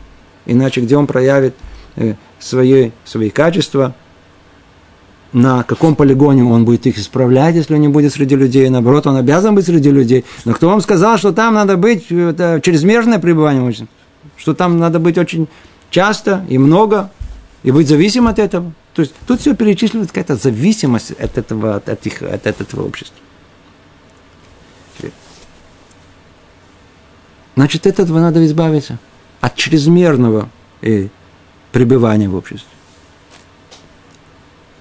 Иначе 0.45 0.82
где 0.82 0.95
он 0.95 1.07
проявит 1.07 1.55
э, 1.97 2.13
свои, 2.39 2.91
свои 3.03 3.30
качества– 3.30 3.93
на 5.34 5.64
каком 5.64 5.96
полигоне 5.96 6.44
он 6.44 6.64
будет 6.64 6.86
их 6.86 6.98
исправлять, 6.98 7.56
если 7.56 7.74
он 7.74 7.82
не 7.82 7.88
будет 7.88 8.14
среди 8.14 8.36
людей. 8.36 8.70
Наоборот, 8.70 9.08
он 9.08 9.18
обязан 9.18 9.56
быть 9.56 9.66
среди 9.66 9.90
людей. 9.90 10.26
Но 10.46 10.54
кто 10.54 10.70
вам 10.70 10.82
сказал, 10.82 11.18
что 11.18 11.34
там 11.34 11.56
надо 11.56 11.76
быть 11.76 12.12
это 12.12 12.62
чрезмерное 12.64 13.20
пребывание, 13.20 13.88
что 14.38 14.54
там 14.54 14.78
надо 14.78 15.00
быть 15.00 15.18
очень 15.18 15.48
часто 15.90 16.46
и 16.50 16.58
много, 16.58 17.10
и 17.64 17.72
быть 17.72 17.88
зависимым 17.88 18.30
от 18.30 18.40
этого? 18.40 18.72
То 18.94 19.02
есть 19.02 19.14
тут 19.26 19.42
все 19.42 19.56
перечислено 19.56 20.06
какая-то 20.06 20.36
зависимость 20.36 21.12
от 21.12 21.38
этого, 21.38 21.78
от, 21.78 21.90
этих, 21.90 22.22
от 22.22 22.46
этого 22.46 22.86
общества. 22.86 23.18
Значит, 27.56 27.86
от 27.86 28.00
этого 28.00 28.20
надо 28.20 28.44
избавиться. 28.46 28.98
От 29.42 29.56
чрезмерного 29.56 30.50
э, 30.82 31.08
пребывания 31.72 32.28
в 32.28 32.36
обществе. 32.36 32.72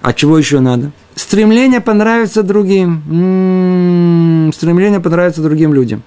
А 0.03 0.11
чего 0.11 0.37
еще 0.37 0.59
надо? 0.59 0.91
Стремление 1.15 1.79
понравиться 1.79 2.43
другим. 2.43 3.03
М-м-м, 3.09 4.51
стремление 4.51 4.99
понравиться 4.99 5.41
другим 5.41 5.73
людям. 5.73 6.03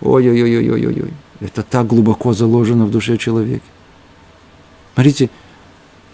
Ой-ой-ой-ой-ой-ой. 0.00 1.12
Это 1.40 1.62
так 1.62 1.86
глубоко 1.86 2.32
заложено 2.32 2.86
в 2.86 2.90
душе 2.90 3.18
человека. 3.18 3.64
Смотрите, 4.94 5.28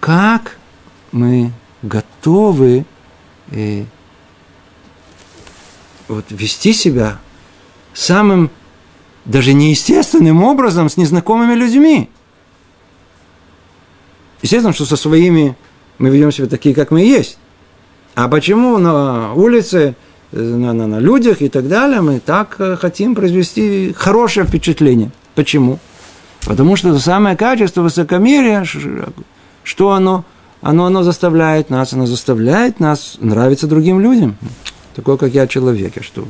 как 0.00 0.58
мы 1.12 1.52
готовы 1.82 2.84
э, 3.52 3.84
вот, 6.08 6.24
вести 6.30 6.72
себя 6.72 7.20
самым 7.94 8.50
даже 9.24 9.52
неестественным 9.52 10.42
образом 10.42 10.88
с 10.88 10.96
незнакомыми 10.96 11.54
людьми. 11.54 12.10
Естественно, 14.42 14.72
что 14.74 14.84
со 14.86 14.96
своими 14.96 15.56
мы 15.98 16.10
ведем 16.10 16.32
себя 16.32 16.46
такие, 16.46 16.74
как 16.74 16.90
мы 16.90 17.00
есть. 17.02 17.38
А 18.14 18.28
почему 18.28 18.78
на 18.78 19.34
улице 19.34 19.94
на, 20.32 20.72
на, 20.72 20.86
на 20.86 20.98
людях 20.98 21.42
и 21.42 21.48
так 21.48 21.68
далее, 21.68 22.00
мы 22.00 22.20
так 22.20 22.56
э, 22.58 22.76
хотим 22.76 23.14
произвести 23.14 23.94
хорошее 23.96 24.46
впечатление. 24.46 25.10
Почему? 25.34 25.78
Потому 26.44 26.76
что 26.76 26.90
это 26.90 26.98
самое 26.98 27.36
качество 27.36 27.82
высокомерия, 27.82 28.64
что 29.62 29.92
оно? 29.92 30.24
Оно, 30.62 30.86
оно 30.86 31.02
заставляет 31.02 31.70
нас, 31.70 31.92
оно 31.92 32.06
заставляет 32.06 32.80
нас 32.80 33.16
нравиться 33.20 33.66
другим 33.66 34.00
людям. 34.00 34.36
Такой, 34.94 35.18
как 35.18 35.32
я, 35.32 35.46
человек, 35.46 35.96
я 35.96 36.02
что, 36.02 36.26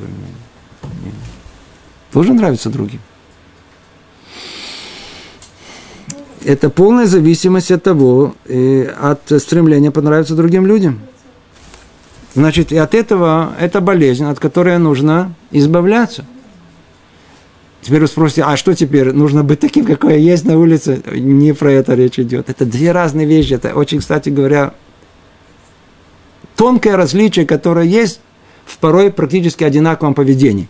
тоже 2.13 2.33
нравится 2.33 2.69
другим. 2.69 3.01
Это 6.47 6.71
полная 6.71 7.07
зависимость 7.07 7.73
от 7.73 7.83
того, 7.83 8.37
э, 8.45 8.85
от 8.85 9.21
стремления 9.43 9.91
понравиться 9.91 10.37
другим 10.37 10.65
людям. 10.65 11.01
Значит, 12.37 12.71
и 12.71 12.77
от 12.77 12.95
этого 12.95 13.53
это 13.59 13.81
болезнь, 13.81 14.25
от 14.25 14.39
которой 14.39 14.79
нужно 14.79 15.35
избавляться. 15.51 16.25
Теперь 17.83 18.01
вы 18.01 18.07
спросите, 18.07 18.45
а 18.45 18.57
что 18.57 18.75
теперь? 18.75 19.11
Нужно 19.13 19.43
быть 19.43 19.59
таким, 19.59 19.85
какой 19.85 20.13
я 20.13 20.19
есть 20.19 20.45
на 20.45 20.57
улице? 20.57 21.03
Не 21.13 21.53
про 21.53 21.73
это 21.73 21.95
речь 21.95 22.21
идет. 22.21 22.49
Это 22.49 22.65
две 22.65 22.93
разные 22.93 23.27
вещи. 23.27 23.55
Это 23.55 23.75
очень, 23.75 23.99
кстати 23.99 24.29
говоря, 24.29 24.73
тонкое 26.55 26.97
различие, 26.97 27.45
которое 27.45 27.87
есть 27.87 28.21
в 28.65 28.79
порой 28.79 29.11
практически 29.11 29.65
одинаковом 29.65 30.15
поведении. 30.15 30.69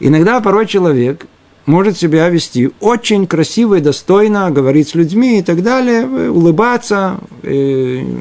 Иногда 0.00 0.40
порой 0.40 0.66
человек 0.66 1.26
может 1.66 1.98
себя 1.98 2.28
вести 2.28 2.70
очень 2.80 3.26
красиво 3.26 3.76
и 3.76 3.80
достойно, 3.80 4.50
говорить 4.50 4.90
с 4.90 4.94
людьми 4.94 5.38
и 5.38 5.42
так 5.42 5.62
далее, 5.62 6.06
улыбаться, 6.30 7.18
и 7.42 8.18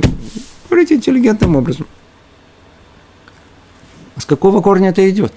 говорить 0.70 0.92
интеллигентным 0.92 1.56
образом. 1.56 1.88
С 4.18 4.26
какого 4.26 4.62
корня 4.62 4.90
это 4.90 5.10
идет? 5.10 5.34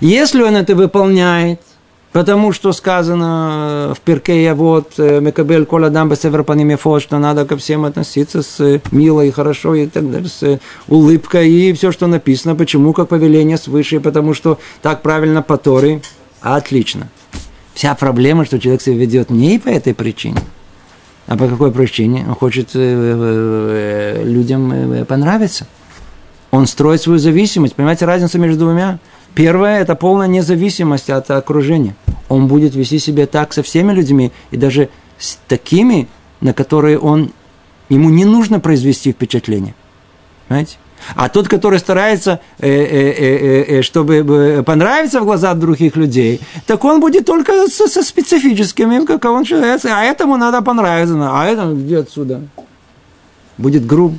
Если 0.00 0.42
он 0.42 0.56
это 0.56 0.74
выполняет, 0.74 1.60
потому 2.12 2.52
что 2.52 2.72
сказано 2.72 3.94
в 3.96 4.00
Перке 4.00 4.52
вот 4.54 4.92
э, 4.98 5.20
Мекабель 5.20 5.64
Кола 5.64 5.90
Дамба 5.90 6.16
Северпанимефо, 6.16 7.00
что 7.00 7.18
надо 7.18 7.44
ко 7.44 7.56
всем 7.56 7.84
относиться 7.84 8.42
с 8.42 8.80
мило 8.92 9.22
и 9.22 9.30
хорошо 9.30 9.74
и 9.74 9.86
так 9.86 10.10
далее, 10.10 10.28
с 10.28 10.60
улыбкой 10.88 11.50
и 11.50 11.72
все, 11.72 11.90
что 11.90 12.06
написано. 12.06 12.54
Почему? 12.54 12.92
Как 12.92 13.08
повеление 13.08 13.56
свыше, 13.56 14.00
потому 14.00 14.34
что 14.34 14.58
так 14.82 15.02
правильно 15.02 15.42
по 15.42 15.56
Торе. 15.56 16.00
Отлично. 16.40 17.08
Вся 17.74 17.94
проблема, 17.94 18.44
что 18.44 18.58
человек 18.58 18.82
себя 18.82 18.96
ведет 18.96 19.30
не 19.30 19.58
по 19.58 19.68
этой 19.68 19.94
причине, 19.94 20.40
а 21.26 21.36
по 21.36 21.46
какой 21.48 21.70
причине? 21.70 22.24
Он 22.26 22.34
хочет 22.34 22.70
э, 22.74 22.78
э, 22.80 24.24
людям 24.24 25.06
понравиться. 25.06 25.66
Он 26.50 26.66
строит 26.66 27.02
свою 27.02 27.18
зависимость. 27.18 27.74
Понимаете 27.74 28.06
разницу 28.06 28.38
между 28.38 28.60
двумя? 28.60 28.98
Первое– 29.34 29.80
это 29.80 29.94
полная 29.94 30.26
независимость 30.26 31.10
от 31.10 31.30
окружения. 31.30 31.94
Он 32.28 32.48
будет 32.48 32.74
вести 32.74 32.98
себя 32.98 33.26
так 33.26 33.52
со 33.52 33.62
всеми 33.62 33.92
людьми, 33.92 34.32
и 34.50 34.56
даже 34.56 34.88
с 35.18 35.38
такими, 35.46 36.08
на 36.40 36.52
которые 36.52 36.98
он, 36.98 37.32
ему 37.88 38.10
не 38.10 38.24
нужно 38.24 38.60
произвести 38.60 39.12
впечатление. 39.12 39.74
Понимаете? 40.48 40.76
А 41.14 41.28
тот, 41.28 41.48
который 41.48 41.78
старается, 41.78 42.40
э, 42.58 42.68
э, 42.68 43.78
э, 43.78 43.82
чтобы 43.82 44.62
понравиться 44.64 45.20
в 45.20 45.24
глазах 45.24 45.58
других 45.58 45.96
людей, 45.96 46.40
так 46.66 46.84
он 46.84 47.00
будет 47.00 47.26
только 47.26 47.68
со, 47.68 47.88
со 47.88 48.02
специфическими, 48.02 49.04
как 49.04 49.24
он 49.24 49.44
человек, 49.44 49.84
а 49.84 50.04
этому 50.04 50.36
надо 50.36 50.62
понравиться, 50.62 51.14
а 51.20 51.46
этому 51.46 51.74
где 51.74 51.98
отсюда? 51.98 52.42
Будет 53.56 53.86
груб, 53.86 54.14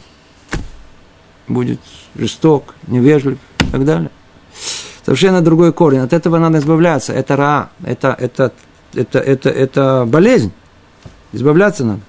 будет 1.47 1.79
жесток, 2.15 2.75
невежлив 2.87 3.37
и 3.59 3.71
так 3.71 3.85
далее 3.85 4.09
совершенно 5.09 5.41
другой 5.41 5.73
корень. 5.73 6.01
От 6.01 6.13
этого 6.13 6.37
надо 6.37 6.59
избавляться. 6.59 7.13
Это 7.13 7.35
ра, 7.35 7.69
это, 7.83 8.15
это, 8.19 8.51
это, 8.93 9.17
это, 9.17 9.49
это 9.49 10.05
болезнь. 10.07 10.51
Избавляться 11.33 11.83
надо. 11.83 12.01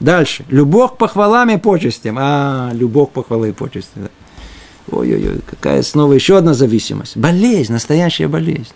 Дальше. 0.00 0.44
Любовь 0.48 0.94
к 0.94 0.96
похвалам 0.96 1.50
и 1.50 1.56
почестям. 1.56 2.16
А, 2.18 2.70
любовь 2.72 3.10
к 3.10 3.12
похвалам 3.12 3.50
и 3.50 3.52
почестям. 3.52 4.08
Ой-ой-ой, 4.90 5.40
какая 5.46 5.82
снова 5.82 6.12
еще 6.12 6.38
одна 6.38 6.54
зависимость. 6.54 7.16
Болезнь, 7.16 7.72
настоящая 7.72 8.28
болезнь. 8.28 8.72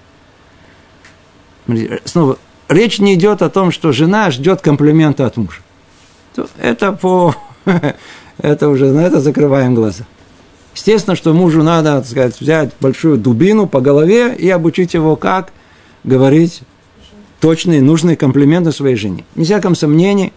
Снова, 2.05 2.39
речь 2.69 2.99
не 2.99 3.15
идет 3.15 3.43
о 3.43 3.51
том, 3.51 3.71
что 3.71 3.93
жена 3.93 4.31
ждет 4.31 4.61
комплимента 4.61 5.27
от 5.27 5.37
мужа. 5.37 5.61
Это 6.59 6.93
по... 6.93 7.35
Это 8.39 8.69
уже, 8.69 8.91
на 8.91 9.01
это 9.01 9.21
закрываем 9.21 9.75
глаза. 9.75 10.05
Естественно, 10.75 11.15
что 11.15 11.33
мужу 11.35 11.63
надо, 11.63 11.99
так 11.99 12.07
сказать, 12.07 12.41
взять 12.41 12.73
большую 12.81 13.19
дубину 13.19 13.69
по 13.69 13.81
голове 13.81 14.35
и 14.35 14.49
обучить 14.49 14.95
его, 14.95 15.17
как 15.17 15.53
говорить 16.03 16.63
точные, 17.41 17.83
нужные 17.83 18.17
комплименты 18.17 18.73
своей 18.73 18.97
жене. 18.97 19.25
Не 19.37 19.45
всяком 19.45 19.75
сомнении. 19.75 20.33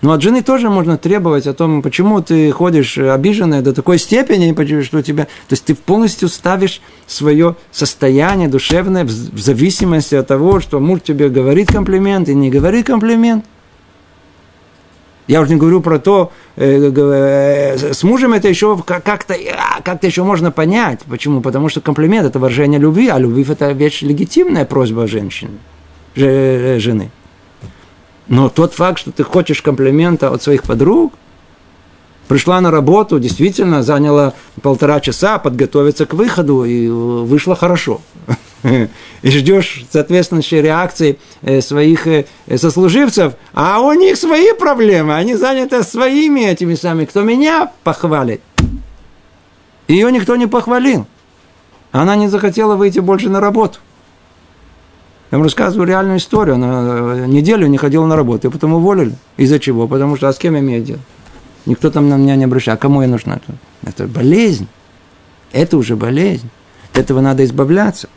Но 0.00 0.12
от 0.12 0.22
жены 0.22 0.42
тоже 0.42 0.70
можно 0.70 0.96
требовать 0.96 1.46
о 1.46 1.54
том, 1.54 1.82
почему 1.82 2.20
ты 2.20 2.52
ходишь 2.52 2.98
обиженная 2.98 3.62
до 3.62 3.72
такой 3.72 3.98
степени, 3.98 4.54
что 4.82 5.02
тебя... 5.02 5.24
То 5.24 5.52
есть 5.52 5.64
ты 5.64 5.74
полностью 5.74 6.28
ставишь 6.28 6.80
свое 7.06 7.56
состояние 7.72 8.48
душевное 8.48 9.04
в 9.04 9.10
зависимости 9.10 10.14
от 10.14 10.28
того, 10.28 10.60
что 10.60 10.78
муж 10.78 11.00
тебе 11.02 11.28
говорит 11.28 11.72
комплимент 11.72 12.28
и 12.28 12.34
не 12.34 12.50
говорит 12.50 12.86
комплимент– 12.86 13.44
я 15.28 15.42
уже 15.42 15.52
не 15.52 15.60
говорю 15.60 15.82
про 15.82 15.98
то, 15.98 16.32
э, 16.56 16.90
э, 16.90 17.92
с 17.92 18.02
мужем 18.02 18.32
это 18.32 18.48
еще 18.48 18.82
как-то 18.84 19.36
как 19.84 20.02
еще 20.02 20.24
можно 20.24 20.50
понять. 20.50 21.00
Почему? 21.06 21.42
Потому 21.42 21.68
что 21.68 21.82
комплимент– 21.82 22.26
это 22.28 22.38
выражение 22.38 22.80
любви, 22.80 23.08
а 23.08 23.18
любовь– 23.18 23.48
это 23.50 23.72
вещь 23.72 24.00
легитимная 24.00 24.64
просьба 24.64 25.06
женщины, 25.06 25.58
э, 26.16 26.78
жены. 26.78 27.10
Но 28.28 28.48
тот 28.50 28.74
факт, 28.74 28.98
что 28.98 29.10
ты 29.10 29.24
хочешь 29.24 29.62
комплимента 29.62 30.30
от 30.30 30.42
своих 30.42 30.62
подруг, 30.62 31.14
пришла 32.28 32.60
на 32.60 32.70
работу, 32.70 33.18
действительно 33.18 33.82
заняла 33.82 34.34
полтора 34.62 35.00
часа 35.00 35.38
подготовиться 35.38 36.04
к 36.06 36.12
выходу, 36.14 36.64
и 36.64 36.88
вышло 36.88 37.56
хорошо. 37.56 38.00
и 38.62 39.30
ждешь 39.30 39.84
соответствующей 39.90 40.60
реакции 40.60 41.18
э, 41.42 41.60
своих 41.60 42.06
э, 42.06 42.26
сослуживцев, 42.56 43.34
а 43.54 43.80
у 43.80 43.92
них 43.92 44.16
свои 44.16 44.52
проблемы, 44.52 45.14
они 45.14 45.34
заняты 45.34 45.82
своими 45.82 46.40
этими 46.40 46.74
самыми. 46.74 47.06
Кто 47.06 47.22
меня 47.22 47.72
похвалит? 47.82 48.42
Ее 49.86 50.12
никто 50.12 50.36
не 50.36 50.46
похвалил. 50.46 51.06
Она 51.92 52.16
не 52.16 52.28
захотела 52.28 52.76
выйти 52.76 52.98
больше 52.98 53.30
на 53.30 53.40
работу. 53.40 53.78
Я 55.30 55.36
вам 55.36 55.42
рассказываю 55.42 55.86
реальную 55.86 56.18
историю. 56.18 56.54
Она 56.54 57.24
э, 57.24 57.26
неделю 57.26 57.66
не 57.66 57.76
ходила 57.76 58.06
на 58.06 58.16
работу, 58.16 58.48
и 58.48 58.50
потом 58.50 58.74
уволили. 58.74 59.14
Из-за 59.36 59.58
чего? 59.58 59.86
Потому 59.86 60.16
что, 60.16 60.28
а 60.28 60.32
с 60.32 60.38
кем 60.38 60.54
я 60.54 60.60
имею 60.60 60.82
дело? 60.82 61.00
Никто 61.66 61.90
там 61.90 62.08
на 62.08 62.16
меня 62.16 62.34
не 62.36 62.44
обращает. 62.44 62.78
А 62.78 62.80
кому 62.80 63.02
я 63.02 63.08
нужна? 63.08 63.40
Это 63.82 64.06
болезнь. 64.06 64.68
Это 65.52 65.76
уже 65.76 65.96
болезнь. 65.96 66.48
От 66.90 66.98
этого 66.98 67.20
надо 67.20 67.44
избавляться. 67.44 68.08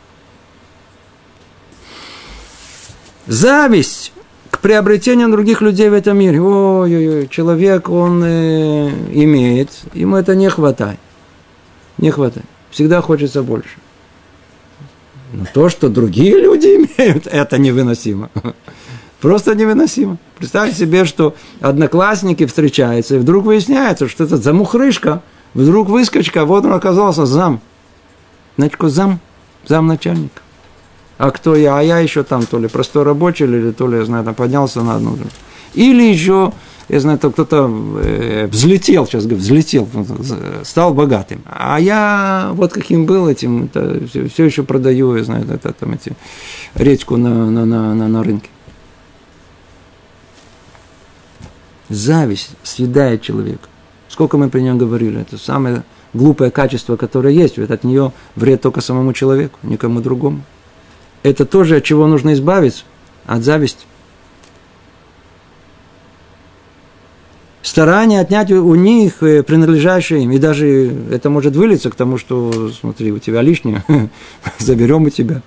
Зависть 3.26 4.12
к 4.50 4.58
приобретению 4.60 5.30
других 5.30 5.60
людей 5.60 5.90
в 5.90 5.94
этом 5.94 6.18
мире. 6.18 6.40
Ой-ой-ой, 6.40 7.28
человек, 7.28 7.90
он 7.90 8.22
э, 8.24 8.88
имеет, 9.12 9.70
ему 9.92 10.16
это 10.16 10.34
не 10.34 10.48
хватает. 10.48 10.98
Не 11.98 12.10
хватает. 12.10 12.46
Всегда 12.70 13.02
хочется 13.02 13.42
больше. 13.42 13.76
Но 15.32 15.44
то, 15.52 15.68
что 15.68 15.88
другие 15.88 16.40
люди 16.40 16.66
имеют, 16.98 17.26
это 17.26 17.58
невыносимо. 17.58 18.30
Просто 19.20 19.54
невыносимо. 19.54 20.18
Представьте 20.38 20.76
себе, 20.76 21.04
что 21.04 21.34
одноклассники 21.60 22.46
встречаются, 22.46 23.16
и 23.16 23.18
вдруг 23.18 23.44
выясняется, 23.44 24.08
что 24.08 24.24
это 24.24 24.36
замухрышка, 24.36 25.22
вдруг 25.54 25.88
выскочка, 25.88 26.44
вот 26.44 26.64
он 26.64 26.72
оказался 26.72 27.26
зам. 27.26 27.60
Значит, 28.56 28.76
зам, 28.80 29.20
зам 29.66 29.86
начальника 29.86 30.42
а 31.22 31.30
кто 31.30 31.54
я, 31.54 31.78
а 31.78 31.82
я 31.82 32.00
еще 32.00 32.24
там 32.24 32.44
то 32.46 32.58
ли 32.58 32.66
простой 32.66 33.04
рабочий, 33.04 33.44
или 33.44 33.70
то 33.70 33.86
ли, 33.86 33.98
я 33.98 34.04
знаю, 34.04 34.24
там 34.24 34.34
поднялся 34.34 34.82
на 34.82 34.96
одну. 34.96 35.16
Или 35.72 36.02
еще, 36.02 36.52
я 36.88 37.00
знаю, 37.00 37.18
там 37.18 37.32
кто-то 37.32 37.70
э, 38.02 38.46
взлетел, 38.46 39.06
сейчас 39.06 39.24
говорю, 39.24 39.40
взлетел, 39.40 39.88
стал 40.64 40.94
богатым. 40.94 41.42
А 41.46 41.80
я 41.80 42.50
вот 42.54 42.72
каким 42.72 43.06
был 43.06 43.28
этим, 43.28 43.64
это, 43.64 44.06
все, 44.06 44.28
все 44.28 44.44
еще 44.44 44.62
продаю, 44.62 45.16
я 45.16 45.24
знаю, 45.24 45.46
это, 45.50 45.72
там 45.72 45.92
эти, 45.92 46.12
редьку 46.74 47.16
на, 47.16 47.50
на, 47.50 47.64
на, 47.64 47.94
на, 47.94 48.08
на 48.08 48.22
рынке. 48.22 48.48
Зависть 51.88 52.50
съедает 52.62 53.22
человека. 53.22 53.68
Сколько 54.08 54.36
мы 54.36 54.48
при 54.48 54.60
нем 54.60 54.78
говорили, 54.78 55.20
это 55.20 55.38
самое 55.38 55.82
глупое 56.14 56.50
качество, 56.50 56.96
которое 56.96 57.34
есть, 57.34 57.58
ведь 57.58 57.70
от 57.70 57.84
нее 57.84 58.12
вред 58.36 58.62
только 58.62 58.80
самому 58.80 59.12
человеку, 59.12 59.58
никому 59.62 60.00
другому 60.00 60.42
это 61.22 61.46
тоже 61.46 61.76
от 61.76 61.84
чего 61.84 62.06
нужно 62.06 62.32
избавиться, 62.32 62.84
от 63.26 63.42
зависти. 63.42 63.84
Старание 67.62 68.20
отнять 68.20 68.50
у 68.50 68.74
них 68.74 69.22
э, 69.22 69.42
принадлежащее 69.42 70.24
им. 70.24 70.32
И 70.32 70.38
даже 70.38 70.92
это 71.10 71.30
может 71.30 71.56
вылиться 71.56 71.90
к 71.90 71.94
тому, 71.94 72.18
что, 72.18 72.70
смотри, 72.70 73.12
у 73.12 73.18
тебя 73.18 73.40
лишнее, 73.40 73.82
заберем 74.58 75.04
у 75.04 75.10
тебя. 75.10 75.42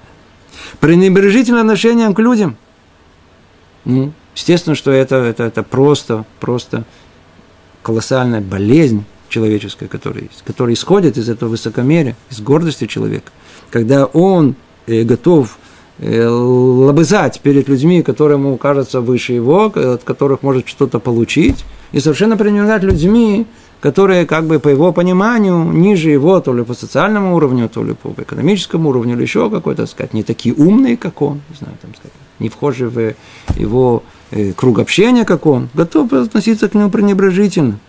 Пренебрежительное 0.80 1.62
отношение 1.62 2.12
к 2.14 2.20
людям. 2.20 2.58
Ну, 3.84 4.14
естественно, 4.34 4.76
что 4.76 4.92
это, 4.92 5.18
это, 5.18 5.44
это 5.44 5.62
просто, 5.62 6.26
просто 6.40 6.86
колоссальная 7.84 8.42
болезнь 8.42 9.04
человеческая, 9.30 9.88
которая 9.88 10.26
которая 10.46 10.74
исходит 10.74 11.18
из 11.18 11.30
этого 11.30 11.50
высокомерия, 11.50 12.16
из 12.32 12.40
гордости 12.40 12.88
человека. 12.88 13.32
Когда 13.70 14.06
он 14.06 14.56
э, 14.88 15.04
готов 15.04 15.58
лобызать 16.00 17.40
перед 17.42 17.70
людьми, 17.70 18.02
которые 18.02 18.38
ему 18.38 18.58
кажутся 18.58 19.02
выше 19.02 19.34
его, 19.34 19.66
от 19.66 20.04
которых 20.04 20.44
может 20.44 20.68
что-то 20.68 21.00
получить, 21.00 21.64
и 21.92 22.00
совершенно 22.00 22.36
пренебрегать 22.36 22.84
людьми, 22.84 23.48
которые, 23.80 24.26
как 24.26 24.46
бы, 24.46 24.60
по 24.60 24.70
его 24.70 24.92
пониманию, 24.92 25.64
ниже 25.64 26.10
его, 26.10 26.40
то 26.40 26.54
ли 26.54 26.64
по 26.64 26.74
социальному 26.74 27.36
уровню, 27.36 27.70
то 27.70 27.84
ли 27.84 27.94
по 27.94 28.14
экономическому 28.22 28.90
уровню, 28.90 29.16
или 29.16 29.22
еще 29.22 29.50
какой-то, 29.50 29.86
сказать, 29.86 30.14
не 30.14 30.24
такие 30.24 30.56
умные, 30.56 30.98
как 30.98 31.22
он, 31.22 31.42
не 31.50 31.56
знаю, 31.56 31.78
там, 31.82 31.92
сказать, 31.94 32.14
не 32.40 32.50
вхожи 32.50 32.90
в 32.90 33.14
его 33.56 34.04
э, 34.32 34.54
круг 34.54 34.80
общения, 34.80 35.24
как 35.24 35.46
он, 35.46 35.70
готов 35.74 36.12
относиться 36.14 36.68
к 36.68 36.74
нему 36.74 36.90
пренебрежительно. 36.90 37.80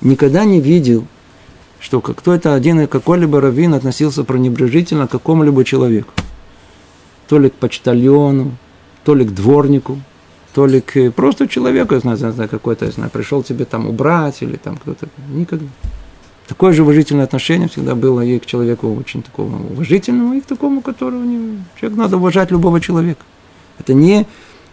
Никогда 0.00 0.44
не 0.44 0.60
видел 0.60 1.06
что 1.84 2.00
кто-то 2.00 2.54
один 2.54 2.88
какой-либо 2.88 3.42
раввин 3.42 3.74
относился 3.74 4.24
пренебрежительно 4.24 5.06
к 5.06 5.10
какому-либо 5.10 5.64
человеку. 5.66 6.14
То 7.28 7.38
ли 7.38 7.50
к 7.50 7.52
почтальону, 7.52 8.52
то 9.04 9.14
ли 9.14 9.26
к 9.26 9.32
дворнику, 9.32 9.98
то 10.54 10.64
ли 10.66 10.80
к 10.80 11.10
просто 11.10 11.46
человеку, 11.46 11.92
я 11.92 12.00
знаю, 12.00 12.16
знаю 12.16 12.48
какой-то, 12.48 12.86
я 12.86 12.90
знаю, 12.90 13.10
пришел 13.10 13.42
тебе 13.42 13.66
там 13.66 13.86
убрать 13.86 14.40
или 14.40 14.56
там 14.56 14.78
кто-то. 14.78 15.08
Никогда. 15.28 15.66
Такое 16.48 16.72
же 16.72 16.82
уважительное 16.84 17.24
отношение 17.24 17.68
всегда 17.68 17.94
было 17.94 18.22
и 18.22 18.38
к 18.38 18.46
человеку 18.46 18.94
очень 18.94 19.22
такому 19.22 19.70
уважительному, 19.70 20.34
и 20.34 20.40
к 20.40 20.46
такому, 20.46 20.80
которого 20.80 21.22
не... 21.22 21.58
человек 21.78 21.98
надо 21.98 22.16
уважать 22.16 22.50
любого 22.50 22.80
человека. 22.80 23.24
Это 23.78 23.92
не, 23.92 24.26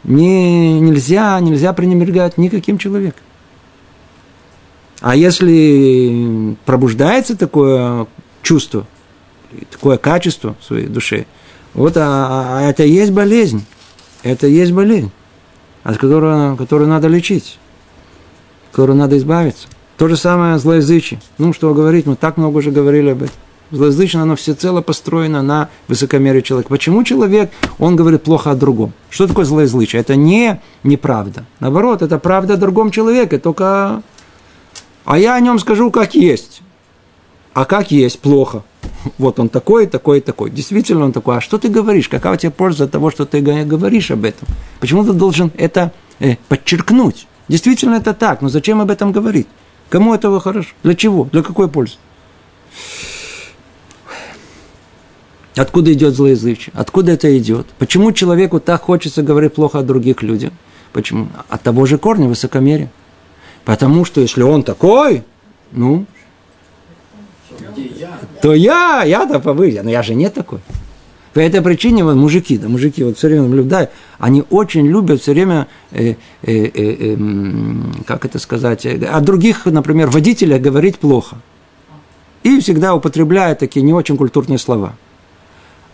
не, 0.05 0.79
нельзя, 0.79 1.37
нельзя 1.41 1.73
пренебрегать 1.73 2.37
никаким 2.37 2.77
человеком. 2.77 3.23
А 5.01 5.15
если 5.15 6.55
пробуждается 6.65 7.35
такое 7.35 8.05
чувство, 8.43 8.85
такое 9.71 9.97
качество 9.97 10.55
в 10.61 10.63
своей 10.63 10.85
душе, 10.85 11.25
вот 11.73 11.97
а, 11.97 12.01
а, 12.03 12.59
а 12.59 12.69
это 12.69 12.83
есть 12.83 13.11
болезнь. 13.11 13.65
Это 14.23 14.45
есть 14.45 14.71
болезнь, 14.71 15.11
от 15.83 15.97
которой, 15.97 16.55
которую 16.55 16.87
надо 16.87 17.07
лечить, 17.07 17.57
которую 18.71 18.97
надо 18.97 19.17
избавиться. 19.17 19.67
То 19.97 20.07
же 20.07 20.15
самое 20.15 20.59
злоязычие. 20.59 21.19
Ну, 21.39 21.53
что 21.53 21.73
говорить, 21.73 22.05
мы 22.05 22.15
так 22.15 22.37
много 22.37 22.57
уже 22.57 22.71
говорили 22.71 23.09
об 23.09 23.23
этом. 23.23 23.35
Злоязычие, 23.71 24.21
оно 24.21 24.35
всецело 24.35 24.81
построено 24.81 25.41
на 25.41 25.69
высокомерие 25.87 26.41
человека. 26.41 26.69
Почему 26.69 27.03
человек, 27.03 27.51
он 27.79 27.95
говорит 27.95 28.21
плохо 28.21 28.51
о 28.51 28.55
другом? 28.55 28.93
Что 29.09 29.27
такое 29.27 29.45
злоязычие? 29.45 30.01
Это 30.01 30.15
не 30.15 30.59
неправда. 30.83 31.45
Наоборот, 31.59 32.01
это 32.01 32.19
правда 32.19 32.55
о 32.55 32.57
другом 32.57 32.91
человеке, 32.91 33.39
только 33.39 34.03
а 35.05 35.17
я 35.17 35.35
о 35.35 35.39
нем 35.39 35.59
скажу, 35.59 35.91
как 35.91 36.15
есть. 36.15 36.61
А 37.53 37.65
как 37.65 37.91
есть, 37.91 38.19
плохо. 38.19 38.63
Вот 39.17 39.39
он 39.39 39.49
такой, 39.49 39.87
такой, 39.87 40.21
такой. 40.21 40.51
Действительно 40.51 41.05
он 41.05 41.11
такой. 41.11 41.37
А 41.37 41.41
что 41.41 41.57
ты 41.57 41.69
говоришь? 41.69 42.07
Какая 42.07 42.33
у 42.33 42.37
тебя 42.37 42.51
польза 42.51 42.85
от 42.85 42.91
того, 42.91 43.11
что 43.11 43.25
ты 43.25 43.41
говоришь 43.41 44.11
об 44.11 44.25
этом? 44.25 44.47
Почему 44.79 45.03
ты 45.03 45.13
должен 45.13 45.51
это 45.57 45.91
э, 46.19 46.35
подчеркнуть? 46.47 47.27
Действительно 47.47 47.95
это 47.95 48.13
так, 48.13 48.41
но 48.41 48.49
зачем 48.49 48.79
об 48.79 48.91
этом 48.91 49.11
говорить? 49.11 49.47
Кому 49.89 50.13
этого 50.13 50.39
хорошо? 50.39 50.69
Для 50.83 50.95
чего? 50.95 51.25
Для 51.25 51.43
какой 51.43 51.67
пользы? 51.67 51.95
Откуда 55.55 55.91
идет 55.91 56.15
злоязычие? 56.15 56.71
Откуда 56.75 57.11
это 57.11 57.37
идет? 57.37 57.67
Почему 57.77 58.13
человеку 58.13 58.59
так 58.61 58.81
хочется 58.81 59.21
говорить 59.21 59.53
плохо 59.53 59.79
о 59.79 59.83
других 59.83 60.21
людях? 60.21 60.53
Почему? 60.93 61.27
От 61.49 61.61
того 61.63 61.85
же 61.85 61.97
корня 61.97 62.29
высокомерия. 62.29 62.89
Потому 63.65 64.05
что 64.05 64.21
если 64.21 64.41
он 64.41 64.63
такой, 64.63 65.23
ну, 65.71 66.05
то 68.41 68.53
я, 68.53 69.03
я-то 69.03 69.39
повыше, 69.39 69.81
но 69.83 69.89
я 69.89 70.03
же 70.03 70.15
не 70.15 70.29
такой. 70.29 70.59
По 71.33 71.39
этой 71.39 71.61
причине 71.61 72.03
вот 72.03 72.15
мужики, 72.15 72.57
да, 72.57 72.67
мужики 72.67 73.03
вот 73.03 73.17
все 73.17 73.27
время 73.27 73.43
наблюдают, 73.43 73.91
они 74.19 74.43
очень 74.49 74.85
любят 74.85 75.21
все 75.21 75.31
время, 75.31 75.67
э, 75.91 76.11
э, 76.11 76.15
э, 76.43 76.71
э, 76.73 77.17
как 78.05 78.25
это 78.25 78.37
сказать, 78.37 78.85
о 78.85 79.21
других, 79.21 79.65
например, 79.65 80.09
водителях 80.09 80.61
говорить 80.61 80.99
плохо. 80.99 81.37
И 82.43 82.59
всегда 82.59 82.95
употребляют 82.95 83.59
такие 83.59 83.81
не 83.81 83.93
очень 83.93 84.17
культурные 84.17 84.57
слова. 84.57 84.95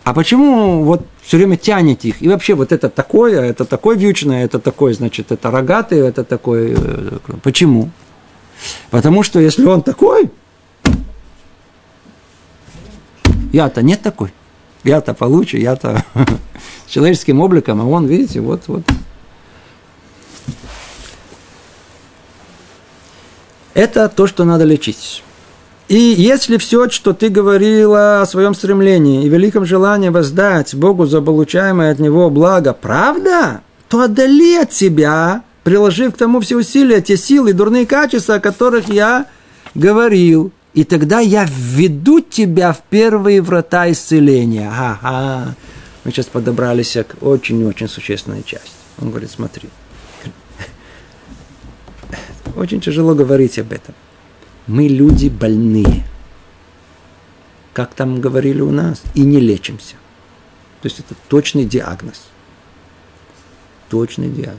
А 0.08 0.14
почему 0.14 0.84
вот 0.84 1.06
все 1.20 1.36
время 1.36 1.58
тянете 1.58 2.08
их? 2.08 2.22
И 2.22 2.28
вообще 2.28 2.54
вот 2.54 2.72
это 2.72 2.88
такое, 2.88 3.42
это 3.42 3.66
такое 3.66 3.94
вьючное, 3.94 4.42
это 4.42 4.58
такое, 4.58 4.94
значит, 4.94 5.32
это 5.32 5.50
рогатый, 5.50 5.98
это 5.98 6.24
такой. 6.24 6.74
Э, 6.78 7.18
почему? 7.42 7.90
Потому 8.90 9.22
что 9.22 9.38
если 9.38 9.66
он 9.66 9.82
такой, 9.82 10.30
я-то 13.52 13.82
нет 13.82 14.00
такой. 14.00 14.32
Я-то 14.82 15.12
получше, 15.12 15.58
я-то 15.58 16.02
с 16.86 16.90
человеческим 16.90 17.42
обликом, 17.42 17.78
а 17.82 17.84
он, 17.84 18.06
видите, 18.06 18.40
вот, 18.40 18.62
вот. 18.68 18.84
Это 23.74 24.08
то, 24.08 24.26
что 24.26 24.46
надо 24.46 24.64
лечить. 24.64 25.22
И 25.88 25.96
если 25.96 26.58
все, 26.58 26.90
что 26.90 27.14
ты 27.14 27.30
говорила 27.30 28.20
о 28.20 28.26
своем 28.26 28.54
стремлении 28.54 29.24
и 29.24 29.28
великом 29.28 29.64
желании 29.64 30.10
воздать 30.10 30.74
Богу 30.74 31.06
за 31.06 31.22
получаемое 31.22 31.92
от 31.92 31.98
Него 31.98 32.28
благо, 32.28 32.74
правда, 32.74 33.62
то 33.88 34.02
отдали 34.02 34.56
от 34.56 34.74
себя, 34.74 35.42
приложив 35.64 36.12
к 36.14 36.18
тому 36.18 36.40
все 36.40 36.56
усилия, 36.56 37.00
те 37.00 37.16
силы, 37.16 37.54
дурные 37.54 37.86
качества, 37.86 38.34
о 38.34 38.40
которых 38.40 38.90
я 38.90 39.26
говорил. 39.74 40.52
И 40.74 40.84
тогда 40.84 41.20
я 41.20 41.46
введу 41.50 42.20
тебя 42.20 42.74
в 42.74 42.82
первые 42.90 43.40
врата 43.40 43.90
исцеления. 43.90 44.70
Ага. 44.70 45.54
Мы 46.04 46.12
сейчас 46.12 46.26
подобрались 46.26 46.98
к 46.98 47.22
очень-очень 47.22 47.88
существенной 47.88 48.42
части. 48.42 48.70
Он 49.00 49.08
говорит, 49.08 49.30
смотри. 49.30 49.70
Очень 52.56 52.82
тяжело 52.82 53.14
говорить 53.14 53.58
об 53.58 53.72
этом 53.72 53.94
мы 54.68 54.86
люди 54.86 55.28
больные. 55.28 56.04
Как 57.72 57.94
там 57.94 58.20
говорили 58.20 58.60
у 58.60 58.70
нас, 58.70 59.02
и 59.14 59.22
не 59.22 59.40
лечимся. 59.40 59.96
То 60.82 60.86
есть 60.86 61.00
это 61.00 61.14
точный 61.28 61.64
диагноз. 61.64 62.22
Точный 63.88 64.28
диагноз. 64.28 64.58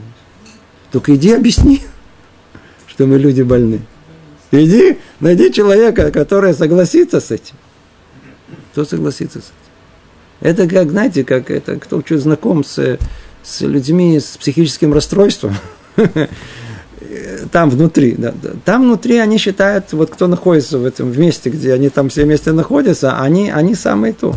Только 0.90 1.14
иди 1.14 1.32
объясни, 1.32 1.82
что 2.86 3.06
мы 3.06 3.18
люди 3.18 3.42
больны. 3.42 3.80
Иди, 4.50 4.98
найди 5.20 5.52
человека, 5.52 6.10
который 6.10 6.54
согласится 6.54 7.20
с 7.20 7.30
этим. 7.30 7.54
Кто 8.72 8.84
согласится 8.84 9.38
с 9.38 9.44
этим? 9.44 9.54
Это 10.40 10.68
как, 10.68 10.90
знаете, 10.90 11.22
как 11.22 11.50
это, 11.50 11.76
кто 11.78 12.02
чуть 12.02 12.20
знаком 12.20 12.64
с, 12.64 12.98
с 13.42 13.60
людьми 13.60 14.18
с 14.18 14.36
психическим 14.36 14.92
расстройством. 14.92 15.54
там 17.50 17.70
внутри, 17.70 18.14
да, 18.16 18.34
там 18.64 18.82
внутри 18.82 19.18
они 19.18 19.38
считают, 19.38 19.92
вот 19.92 20.10
кто 20.10 20.26
находится 20.26 20.78
в 20.78 20.84
этом 20.84 21.18
месте, 21.18 21.50
где 21.50 21.72
они 21.72 21.88
там 21.88 22.08
все 22.08 22.24
вместе 22.24 22.52
находятся, 22.52 23.18
они, 23.18 23.50
они 23.50 23.74
самые 23.74 24.12
то. 24.12 24.34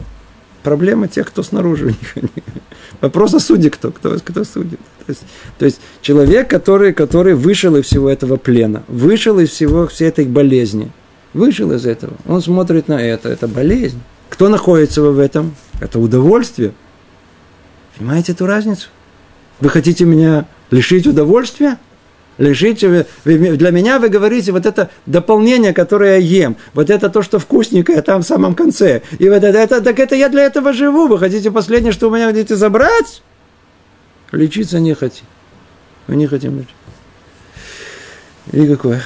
Проблема 0.64 1.10
тех, 1.10 1.28
кто 1.28 1.44
снаружи 1.44 1.86
у 1.86 1.90
них. 1.90 2.16
Вопрос 3.02 3.34
о 3.34 3.40
суде 3.40 3.70
кто, 3.70 3.92
кто, 3.92 4.18
кто 4.24 4.44
судит. 4.46 4.80
То 5.06 5.10
есть, 5.10 5.22
то 5.58 5.66
есть 5.66 5.82
человек, 6.02 6.50
который, 6.50 6.94
который 6.94 7.34
вышел 7.34 7.76
из 7.76 7.86
всего 7.86 8.10
этого 8.10 8.38
плена, 8.38 8.84
вышел 8.88 9.40
из 9.40 9.50
всего 9.50 9.88
всей 9.88 10.08
этой 10.08 10.26
болезни, 10.26 10.90
вышел 11.34 11.72
из 11.74 11.86
этого, 11.86 12.14
он 12.26 12.42
смотрит 12.42 12.88
на 12.88 13.02
это, 13.02 13.28
это 13.28 13.50
болезнь. 13.50 14.00
Кто 14.30 14.48
находится 14.48 15.02
в 15.02 15.20
этом? 15.20 15.54
Это 15.82 16.00
удовольствие. 16.00 16.72
Понимаете 17.98 18.32
эту 18.32 18.46
разницу? 18.46 18.88
Вы 19.60 19.70
хотите 19.70 20.06
меня 20.06 20.48
лишить 20.72 21.06
удовольствия? 21.06 21.78
Лежите, 22.38 23.06
для 23.26 23.72
меня 23.72 24.00
вы 24.00 24.10
говорите 24.10 24.52
вот 24.52 24.66
это 24.66 24.90
дополнение, 25.06 25.74
которое 25.74 26.18
я 26.18 26.46
ем, 26.46 26.58
вот 26.74 26.90
это 26.90 27.10
то, 27.10 27.22
что 27.22 27.38
вкусненькое 27.38 28.02
там 28.02 28.24
в 28.24 28.26
самом 28.26 28.56
конце. 28.56 29.04
И 29.20 29.30
вот 29.30 29.44
это, 29.44 29.58
это, 29.58 29.82
так 29.82 30.00
это 30.00 30.16
я 30.16 30.30
для 30.30 30.44
этого 30.44 30.74
живу. 30.74 31.08
Вы 31.08 31.20
хотите 31.20 31.52
последнее, 31.52 31.94
что 31.94 32.10
у 32.10 32.16
меня 32.16 32.28
хотите 32.28 32.56
забрать? 32.56 33.22
Лечиться 34.32 34.80
не 34.80 34.96
хотим. 34.96 35.26
Мы 36.08 36.16
не 36.16 36.26
хотим 36.26 36.58
лечиться. 36.58 36.76
Никакой. 38.52 38.98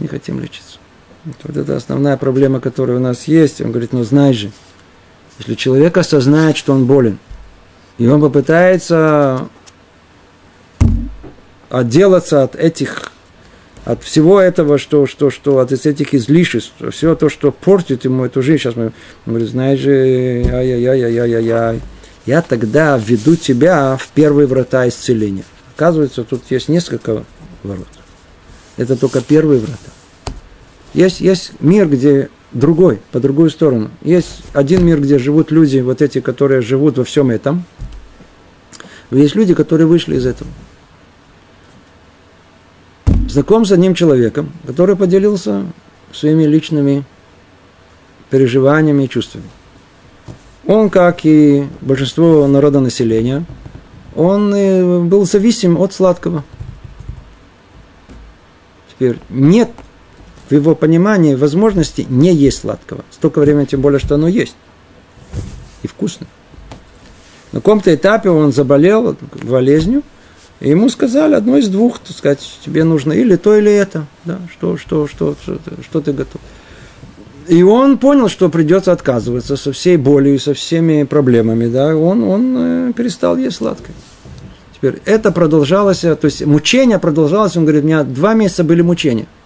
Не 0.00 0.08
хотим 0.08 0.40
лечиться. 0.40 0.78
Вот 1.44 1.56
это 1.56 1.76
основная 1.76 2.16
проблема, 2.16 2.60
которая 2.60 2.96
у 2.96 3.00
нас 3.00 3.28
есть. 3.28 3.60
Он 3.60 3.70
говорит, 3.70 3.92
ну 3.92 4.02
знай 4.02 4.32
же, 4.32 4.50
если 5.38 5.54
человек 5.54 5.96
осознает, 5.96 6.56
что 6.56 6.72
он 6.72 6.86
болен, 6.86 7.18
и 7.98 8.06
он 8.06 8.20
попытается 8.20 9.48
отделаться 11.70 12.42
от 12.42 12.56
этих, 12.56 13.12
от 13.84 14.02
всего 14.02 14.40
этого, 14.40 14.76
что, 14.76 15.06
что, 15.06 15.30
что 15.30 15.58
от 15.60 15.72
этих 15.72 16.14
излишеств, 16.14 16.72
все 16.92 17.14
то, 17.14 17.30
что 17.30 17.52
портит 17.52 18.04
ему 18.04 18.26
эту 18.26 18.42
жизнь. 18.42 18.58
Сейчас 18.62 18.76
мы 18.76 18.92
говорим, 19.24 19.48
знаешь 19.48 19.78
же, 19.78 19.90
ай-яй-яй-яй-яй-яй. 19.92 21.80
Я 22.26 22.42
тогда 22.42 22.98
введу 22.98 23.36
тебя 23.36 23.96
в 23.96 24.08
первые 24.08 24.46
врата 24.46 24.86
исцеления. 24.86 25.44
Оказывается, 25.74 26.24
тут 26.24 26.42
есть 26.50 26.68
несколько 26.68 27.24
ворот. 27.62 27.88
Это 28.76 28.96
только 28.96 29.22
первые 29.22 29.60
врата. 29.60 29.78
Есть, 30.92 31.20
есть 31.20 31.52
мир, 31.60 31.88
где 31.88 32.28
другой, 32.52 33.00
по 33.12 33.20
другую 33.20 33.48
сторону. 33.50 33.90
Есть 34.02 34.42
один 34.52 34.84
мир, 34.84 35.00
где 35.00 35.18
живут 35.18 35.50
люди, 35.50 35.78
вот 35.78 36.02
эти, 36.02 36.20
которые 36.20 36.60
живут 36.62 36.98
во 36.98 37.04
всем 37.04 37.30
этом. 37.30 37.64
Есть 39.10 39.34
люди, 39.34 39.54
которые 39.54 39.86
вышли 39.86 40.16
из 40.16 40.26
этого. 40.26 40.50
Знаком 43.30 43.64
с 43.64 43.70
одним 43.70 43.94
человеком, 43.94 44.50
который 44.66 44.96
поделился 44.96 45.64
своими 46.12 46.42
личными 46.42 47.04
переживаниями 48.28 49.04
и 49.04 49.08
чувствами. 49.08 49.44
Он, 50.66 50.90
как 50.90 51.24
и 51.24 51.64
большинство 51.80 52.48
народа 52.48 52.80
населения, 52.80 53.44
он 54.16 54.52
э, 54.52 55.00
был 55.02 55.26
зависим 55.26 55.78
от 55.78 55.92
сладкого. 55.92 56.42
Теперь 58.90 59.18
нет 59.28 59.70
в 60.48 60.52
его 60.52 60.74
понимании 60.74 61.36
возможности 61.36 62.04
не 62.08 62.34
есть 62.34 62.58
сладкого. 62.58 63.04
Столько 63.12 63.38
времени, 63.38 63.66
тем 63.66 63.80
более, 63.80 64.00
что 64.00 64.16
оно 64.16 64.26
есть. 64.26 64.56
И 65.84 65.86
вкусно. 65.86 66.26
На 67.52 67.60
каком-то 67.60 67.94
этапе 67.94 68.30
он 68.30 68.52
заболел 68.52 69.16
болезнью, 69.44 70.02
и 70.60 70.70
ему 70.70 70.88
сказали 70.88 71.34
одно 71.34 71.56
из 71.56 71.68
двух, 71.68 71.98
так 71.98 72.16
сказать, 72.16 72.40
тебе 72.64 72.84
нужно 72.84 73.12
или 73.12 73.36
то, 73.36 73.56
или 73.56 73.72
это. 73.72 74.06
Да, 74.24 74.38
что, 74.52 74.76
что, 74.76 75.06
что, 75.06 75.36
что, 75.42 75.58
что 75.82 76.00
ты 76.00 76.12
готов. 76.12 76.40
И 77.48 77.62
он 77.62 77.98
понял, 77.98 78.28
что 78.28 78.48
придется 78.48 78.92
отказываться 78.92 79.56
со 79.56 79.72
всей 79.72 79.96
болью 79.96 80.34
и 80.34 80.38
со 80.38 80.54
всеми 80.54 81.04
проблемами. 81.04 81.66
Да, 81.66 81.96
он, 81.96 82.22
он 82.22 82.90
э, 82.90 82.92
перестал 82.92 83.36
есть 83.36 83.56
сладкое. 83.56 83.96
Теперь 84.74 85.00
это 85.04 85.32
продолжалось, 85.32 86.00
то 86.00 86.18
есть 86.22 86.44
мучение 86.46 86.98
продолжалось, 86.98 87.56
он 87.56 87.64
говорит, 87.64 87.84
у 87.84 87.86
меня 87.86 88.04
два 88.04 88.34
месяца 88.34 88.62
были 88.62 88.82
мучения– 88.82 89.26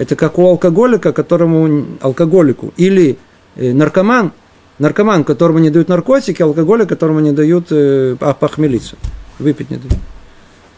это 0.00 0.16
как 0.16 0.38
у 0.38 0.46
алкоголика, 0.46 1.12
которому 1.12 1.84
алкоголику, 2.00 2.72
или 2.78 3.18
э, 3.56 3.72
наркоман, 3.74 4.32
наркоман, 4.78 5.24
которому 5.24 5.58
не 5.58 5.68
дают 5.68 5.88
наркотики, 5.88 6.40
алкоголик, 6.40 6.88
которому 6.88 7.20
не 7.20 7.32
дают 7.32 7.66
э, 7.70 8.16
похмелиться, 8.18 8.96
выпить 9.38 9.70
не 9.70 9.76
дают. 9.76 10.00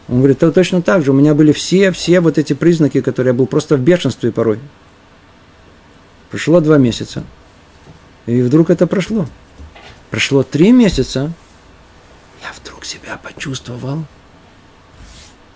Он 0.07 0.17
говорит, 0.17 0.37
это 0.37 0.51
точно 0.51 0.81
так 0.81 1.03
же. 1.03 1.11
У 1.11 1.15
меня 1.15 1.33
были 1.33 1.51
все, 1.51 1.91
все 1.91 2.19
вот 2.19 2.37
эти 2.37 2.53
признаки, 2.53 3.01
которые 3.01 3.31
я 3.31 3.37
был 3.37 3.47
просто 3.47 3.77
в 3.77 3.79
бешенстве 3.79 4.31
порой. 4.31 4.59
Прошло 6.29 6.59
два 6.59 6.77
месяца. 6.77 7.23
И 8.25 8.41
вдруг 8.41 8.69
это 8.69 8.87
прошло. 8.87 9.27
Прошло 10.09 10.43
три 10.43 10.71
месяца. 10.71 11.31
Я 12.41 12.49
вдруг 12.61 12.85
себя 12.85 13.19
почувствовал. 13.21 14.05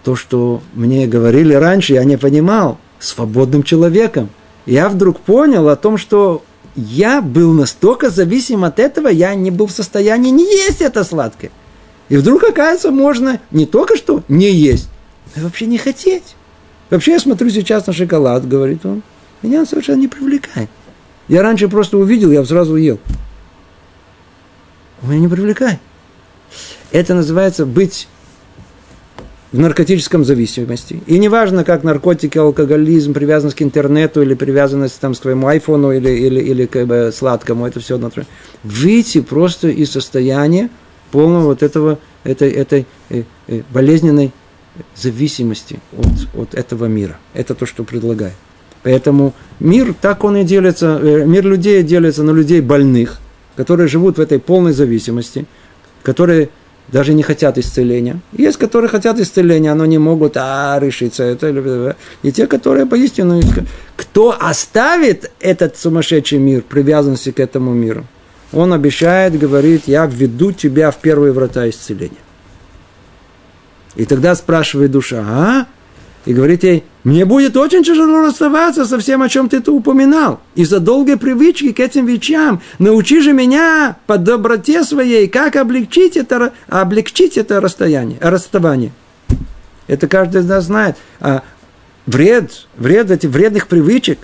То, 0.04 0.16
что 0.16 0.62
мне 0.74 1.08
говорили 1.08 1.54
раньше, 1.54 1.93
я 1.93 2.04
не 2.06 2.18
понимал 2.18 2.78
свободным 3.00 3.64
человеком. 3.64 4.30
Я 4.66 4.88
вдруг 4.89 5.20
понял 5.20 5.68
о 5.70 5.76
том, 5.76 5.98
что 5.98 6.43
я 6.76 7.22
был 7.22 7.54
настолько 7.54 8.10
зависим 8.10 8.64
от 8.64 8.80
этого, 8.80 9.08
я 9.08 9.34
не 9.36 9.50
был 9.50 9.68
в 9.68 9.72
состоянии 9.72 10.30
не 10.30 10.45
есть 10.45 10.82
это 10.82 11.04
сладкое. 11.04 11.52
И 12.10 12.18
вдруг, 12.18 12.43
оказывается, 12.43 12.91
можно 12.91 13.39
не 13.51 13.66
только 13.66 13.97
что 13.97 14.24
не 14.28 14.51
есть, 14.51 14.89
но 15.36 15.43
вообще 15.43 15.66
не 15.66 15.78
хотеть. 15.78 16.36
Вообще 16.89 17.14
я 17.14 17.20
смотрю 17.20 17.49
сейчас 17.49 17.86
на 17.86 17.93
шоколад, 17.93 18.47
говорит 18.47 18.86
он, 18.86 19.03
меня 19.41 19.60
он 19.60 19.68
совершенно 19.68 19.99
не 19.99 20.08
привлекает. 20.08 20.70
Я 21.28 21.41
раньше 21.41 21.68
просто 21.68 21.97
увидел, 21.97 22.32
я 22.32 22.43
сразу 22.45 22.78
ел. 22.78 22.99
Он 25.03 25.10
меня 25.10 25.22
не 25.22 25.28
привлекает. 25.28 25.80
Это 26.91 27.14
называется 27.14 27.66
быть 27.66 28.08
в 29.51 29.60
наркотическом 29.60 30.24
зависимости. 30.24 31.01
И 31.05 31.20
неважно, 31.20 31.64
как 31.64 31.84
наркотики, 31.84 32.38
алкоголизм, 32.38 33.14
привязанность 33.14 33.58
к 33.58 33.62
интернету 33.62 34.22
или 34.22 34.34
привязанность 34.34 34.99
там, 34.99 35.14
к 35.14 35.18
своему 35.18 35.47
айфону 35.47 35.91
или, 35.91 36.10
или, 36.10 36.39
или 36.39 36.66
к 36.66 36.76
э, 36.78 37.12
сладкому, 37.12 37.66
это 37.66 37.80
все 37.80 37.97
внутри. 37.97 38.24
Выйти 38.64 39.22
просто 39.22 39.70
из 39.70 39.91
состояния 39.91 40.70
полного 41.12 41.45
вот 41.45 41.64
этого, 41.64 41.99
этой, 42.24 42.51
этой 42.51 42.86
э, 43.10 43.24
э, 43.47 43.62
болезненной 43.72 44.32
зависимости 44.95 45.80
от, 45.97 46.41
от 46.41 46.53
этого 46.53 46.86
мира. 46.86 47.18
Это 47.34 47.55
то, 47.55 47.66
что 47.66 47.84
предлагает. 47.84 48.36
Поэтому 48.84 49.34
мир, 49.60 49.93
так 49.99 50.24
он 50.24 50.38
и 50.38 50.43
делится, 50.43 50.99
э, 51.01 51.26
мир 51.26 51.45
людей 51.45 51.84
делится 51.84 52.24
на 52.24 52.32
людей 52.32 52.62
больных, 52.62 53.20
которые 53.55 53.88
живут 53.88 54.18
в 54.18 54.22
этой 54.22 54.39
полной 54.39 54.74
зависимости, 54.74 55.45
которые 56.03 56.49
даже 56.88 57.14
не 57.14 57.24
хотят 57.24 57.58
исцеления. 57.58 58.22
Есть, 58.32 58.58
которые 58.58 58.89
хотят 58.89 59.20
исцеления, 59.20 59.74
но 59.74 59.86
не 59.86 59.97
могут 59.97 60.38
а, 60.38 60.80
решиться. 60.80 61.24
Это, 61.24 61.95
и 62.24 62.32
те, 62.32 62.47
которые 62.47 62.86
поистину... 62.86 63.41
Кто 63.97 64.38
оставит 64.39 65.32
этот 65.39 65.76
сумасшедший 65.76 66.38
мир, 66.38 66.62
привязанности 66.62 67.32
к 67.32 67.39
этому 67.39 67.74
миру, 67.74 68.05
он 68.54 68.74
обещает, 68.74 69.38
говорит, 69.38 69.84
я 69.88 70.06
введу 70.06 70.52
тебя 70.52 70.91
в 70.91 70.98
первые 70.98 71.34
врата 71.34 71.70
исцеления. 71.70 72.18
И 73.95 74.06
тогда 74.06 74.36
спрашивает 74.36 74.91
душа, 74.91 75.24
а? 75.28 75.68
и 76.28 76.34
говорит 76.34 76.64
ей, 76.64 76.84
мне 77.06 77.24
будет 77.24 77.56
очень 77.56 77.84
тяжело 77.84 78.22
расставаться 78.22 78.86
со 78.86 79.00
всем, 79.00 79.22
о 79.22 79.30
чем 79.30 79.48
ты 79.48 79.62
тут 79.62 79.80
упоминал. 79.80 80.41
Из-за 80.56 80.82
долгой 80.82 81.18
привычки 81.18 81.72
к 81.72 81.80
этим 81.80 82.06
вещам 82.06 82.62
научи 82.80 83.22
же 83.22 83.32
меня 83.32 83.95
по 84.08 84.18
доброте 84.18 84.84
своей, 84.84 85.30
как 85.30 85.56
облегчить 85.56 86.18
это, 86.18 86.52
облегчить 86.68 87.38
это 87.38 87.62
расстояние, 87.62 88.20
расставание. 88.22 88.91
Это 89.88 90.10
каждый 90.10 90.41
из 90.41 90.45
нас 90.45 90.66
знает. 90.66 90.98
А 91.22 91.43
вред, 92.06 92.68
вред 92.76 93.10
этих 93.10 93.30
вредных 93.30 93.68
привычек 93.68 94.20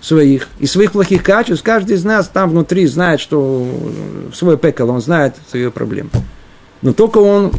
своих 0.00 0.48
и 0.58 0.66
своих 0.66 0.92
плохих 0.92 1.22
качеств, 1.22 1.64
каждый 1.64 1.96
из 1.96 2.04
нас 2.04 2.28
там 2.28 2.50
внутри 2.50 2.86
знает, 2.86 3.20
что 3.20 3.66
свой 4.34 4.56
пекал, 4.58 4.90
он 4.90 5.00
знает 5.00 5.34
свои 5.50 5.68
проблемы. 5.70 6.10
Но 6.82 6.92
только 6.92 7.18
он 7.18 7.52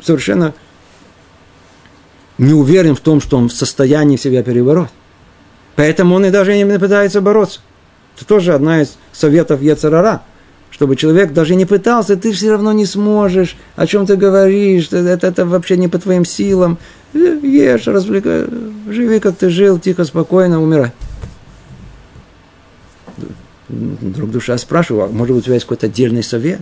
совершенно 0.00 0.54
не 2.36 2.52
уверен 2.52 2.94
в 2.94 3.00
том, 3.00 3.20
что 3.20 3.36
он 3.36 3.48
в 3.48 3.52
состоянии 3.52 4.16
себя 4.16 4.42
перебороть. 4.42 4.90
Поэтому 5.76 6.14
он 6.14 6.24
и 6.24 6.30
даже 6.30 6.56
не 6.56 6.78
пытается 6.78 7.20
бороться. 7.20 7.60
Это 8.16 8.26
тоже 8.26 8.54
одна 8.54 8.82
из 8.82 8.96
советов 9.12 9.62
Ецарара, 9.62 10.22
чтобы 10.70 10.96
человек 10.96 11.32
даже 11.32 11.54
не 11.54 11.66
пытался, 11.66 12.16
ты 12.16 12.32
все 12.32 12.50
равно 12.50 12.72
не 12.72 12.84
сможешь, 12.84 13.56
о 13.76 13.86
чем 13.86 14.06
ты 14.06 14.16
говоришь, 14.16 14.88
это, 14.92 15.26
это 15.26 15.46
вообще 15.46 15.76
не 15.76 15.88
по 15.88 15.98
твоим 15.98 16.24
силам. 16.24 16.78
Ешь, 17.14 17.86
развлекай, 17.86 18.46
живи, 18.88 19.18
как 19.20 19.36
ты 19.36 19.50
жил, 19.50 19.78
тихо, 19.78 20.04
спокойно, 20.04 20.62
умирай. 20.62 20.92
Друг 23.68 24.30
душа 24.30 24.56
спрашиваю, 24.58 25.04
а 25.04 25.08
может 25.08 25.34
быть 25.34 25.42
у 25.42 25.46
тебя 25.46 25.54
есть 25.54 25.66
какой-то 25.66 25.86
отдельный 25.86 26.22
совет? 26.22 26.60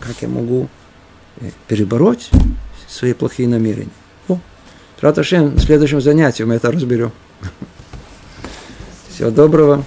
Как 0.00 0.22
я 0.22 0.28
могу 0.28 0.68
э, 1.40 1.50
перебороть 1.68 2.30
свои 2.88 3.12
плохие 3.12 3.48
намерения? 3.48 3.90
Раташем, 5.02 5.56
в 5.56 5.60
следующем 5.60 6.00
занятии 6.00 6.44
мы 6.44 6.54
это 6.54 6.70
разберем. 6.70 7.10
Всего 9.08 9.30
доброго. 9.30 9.84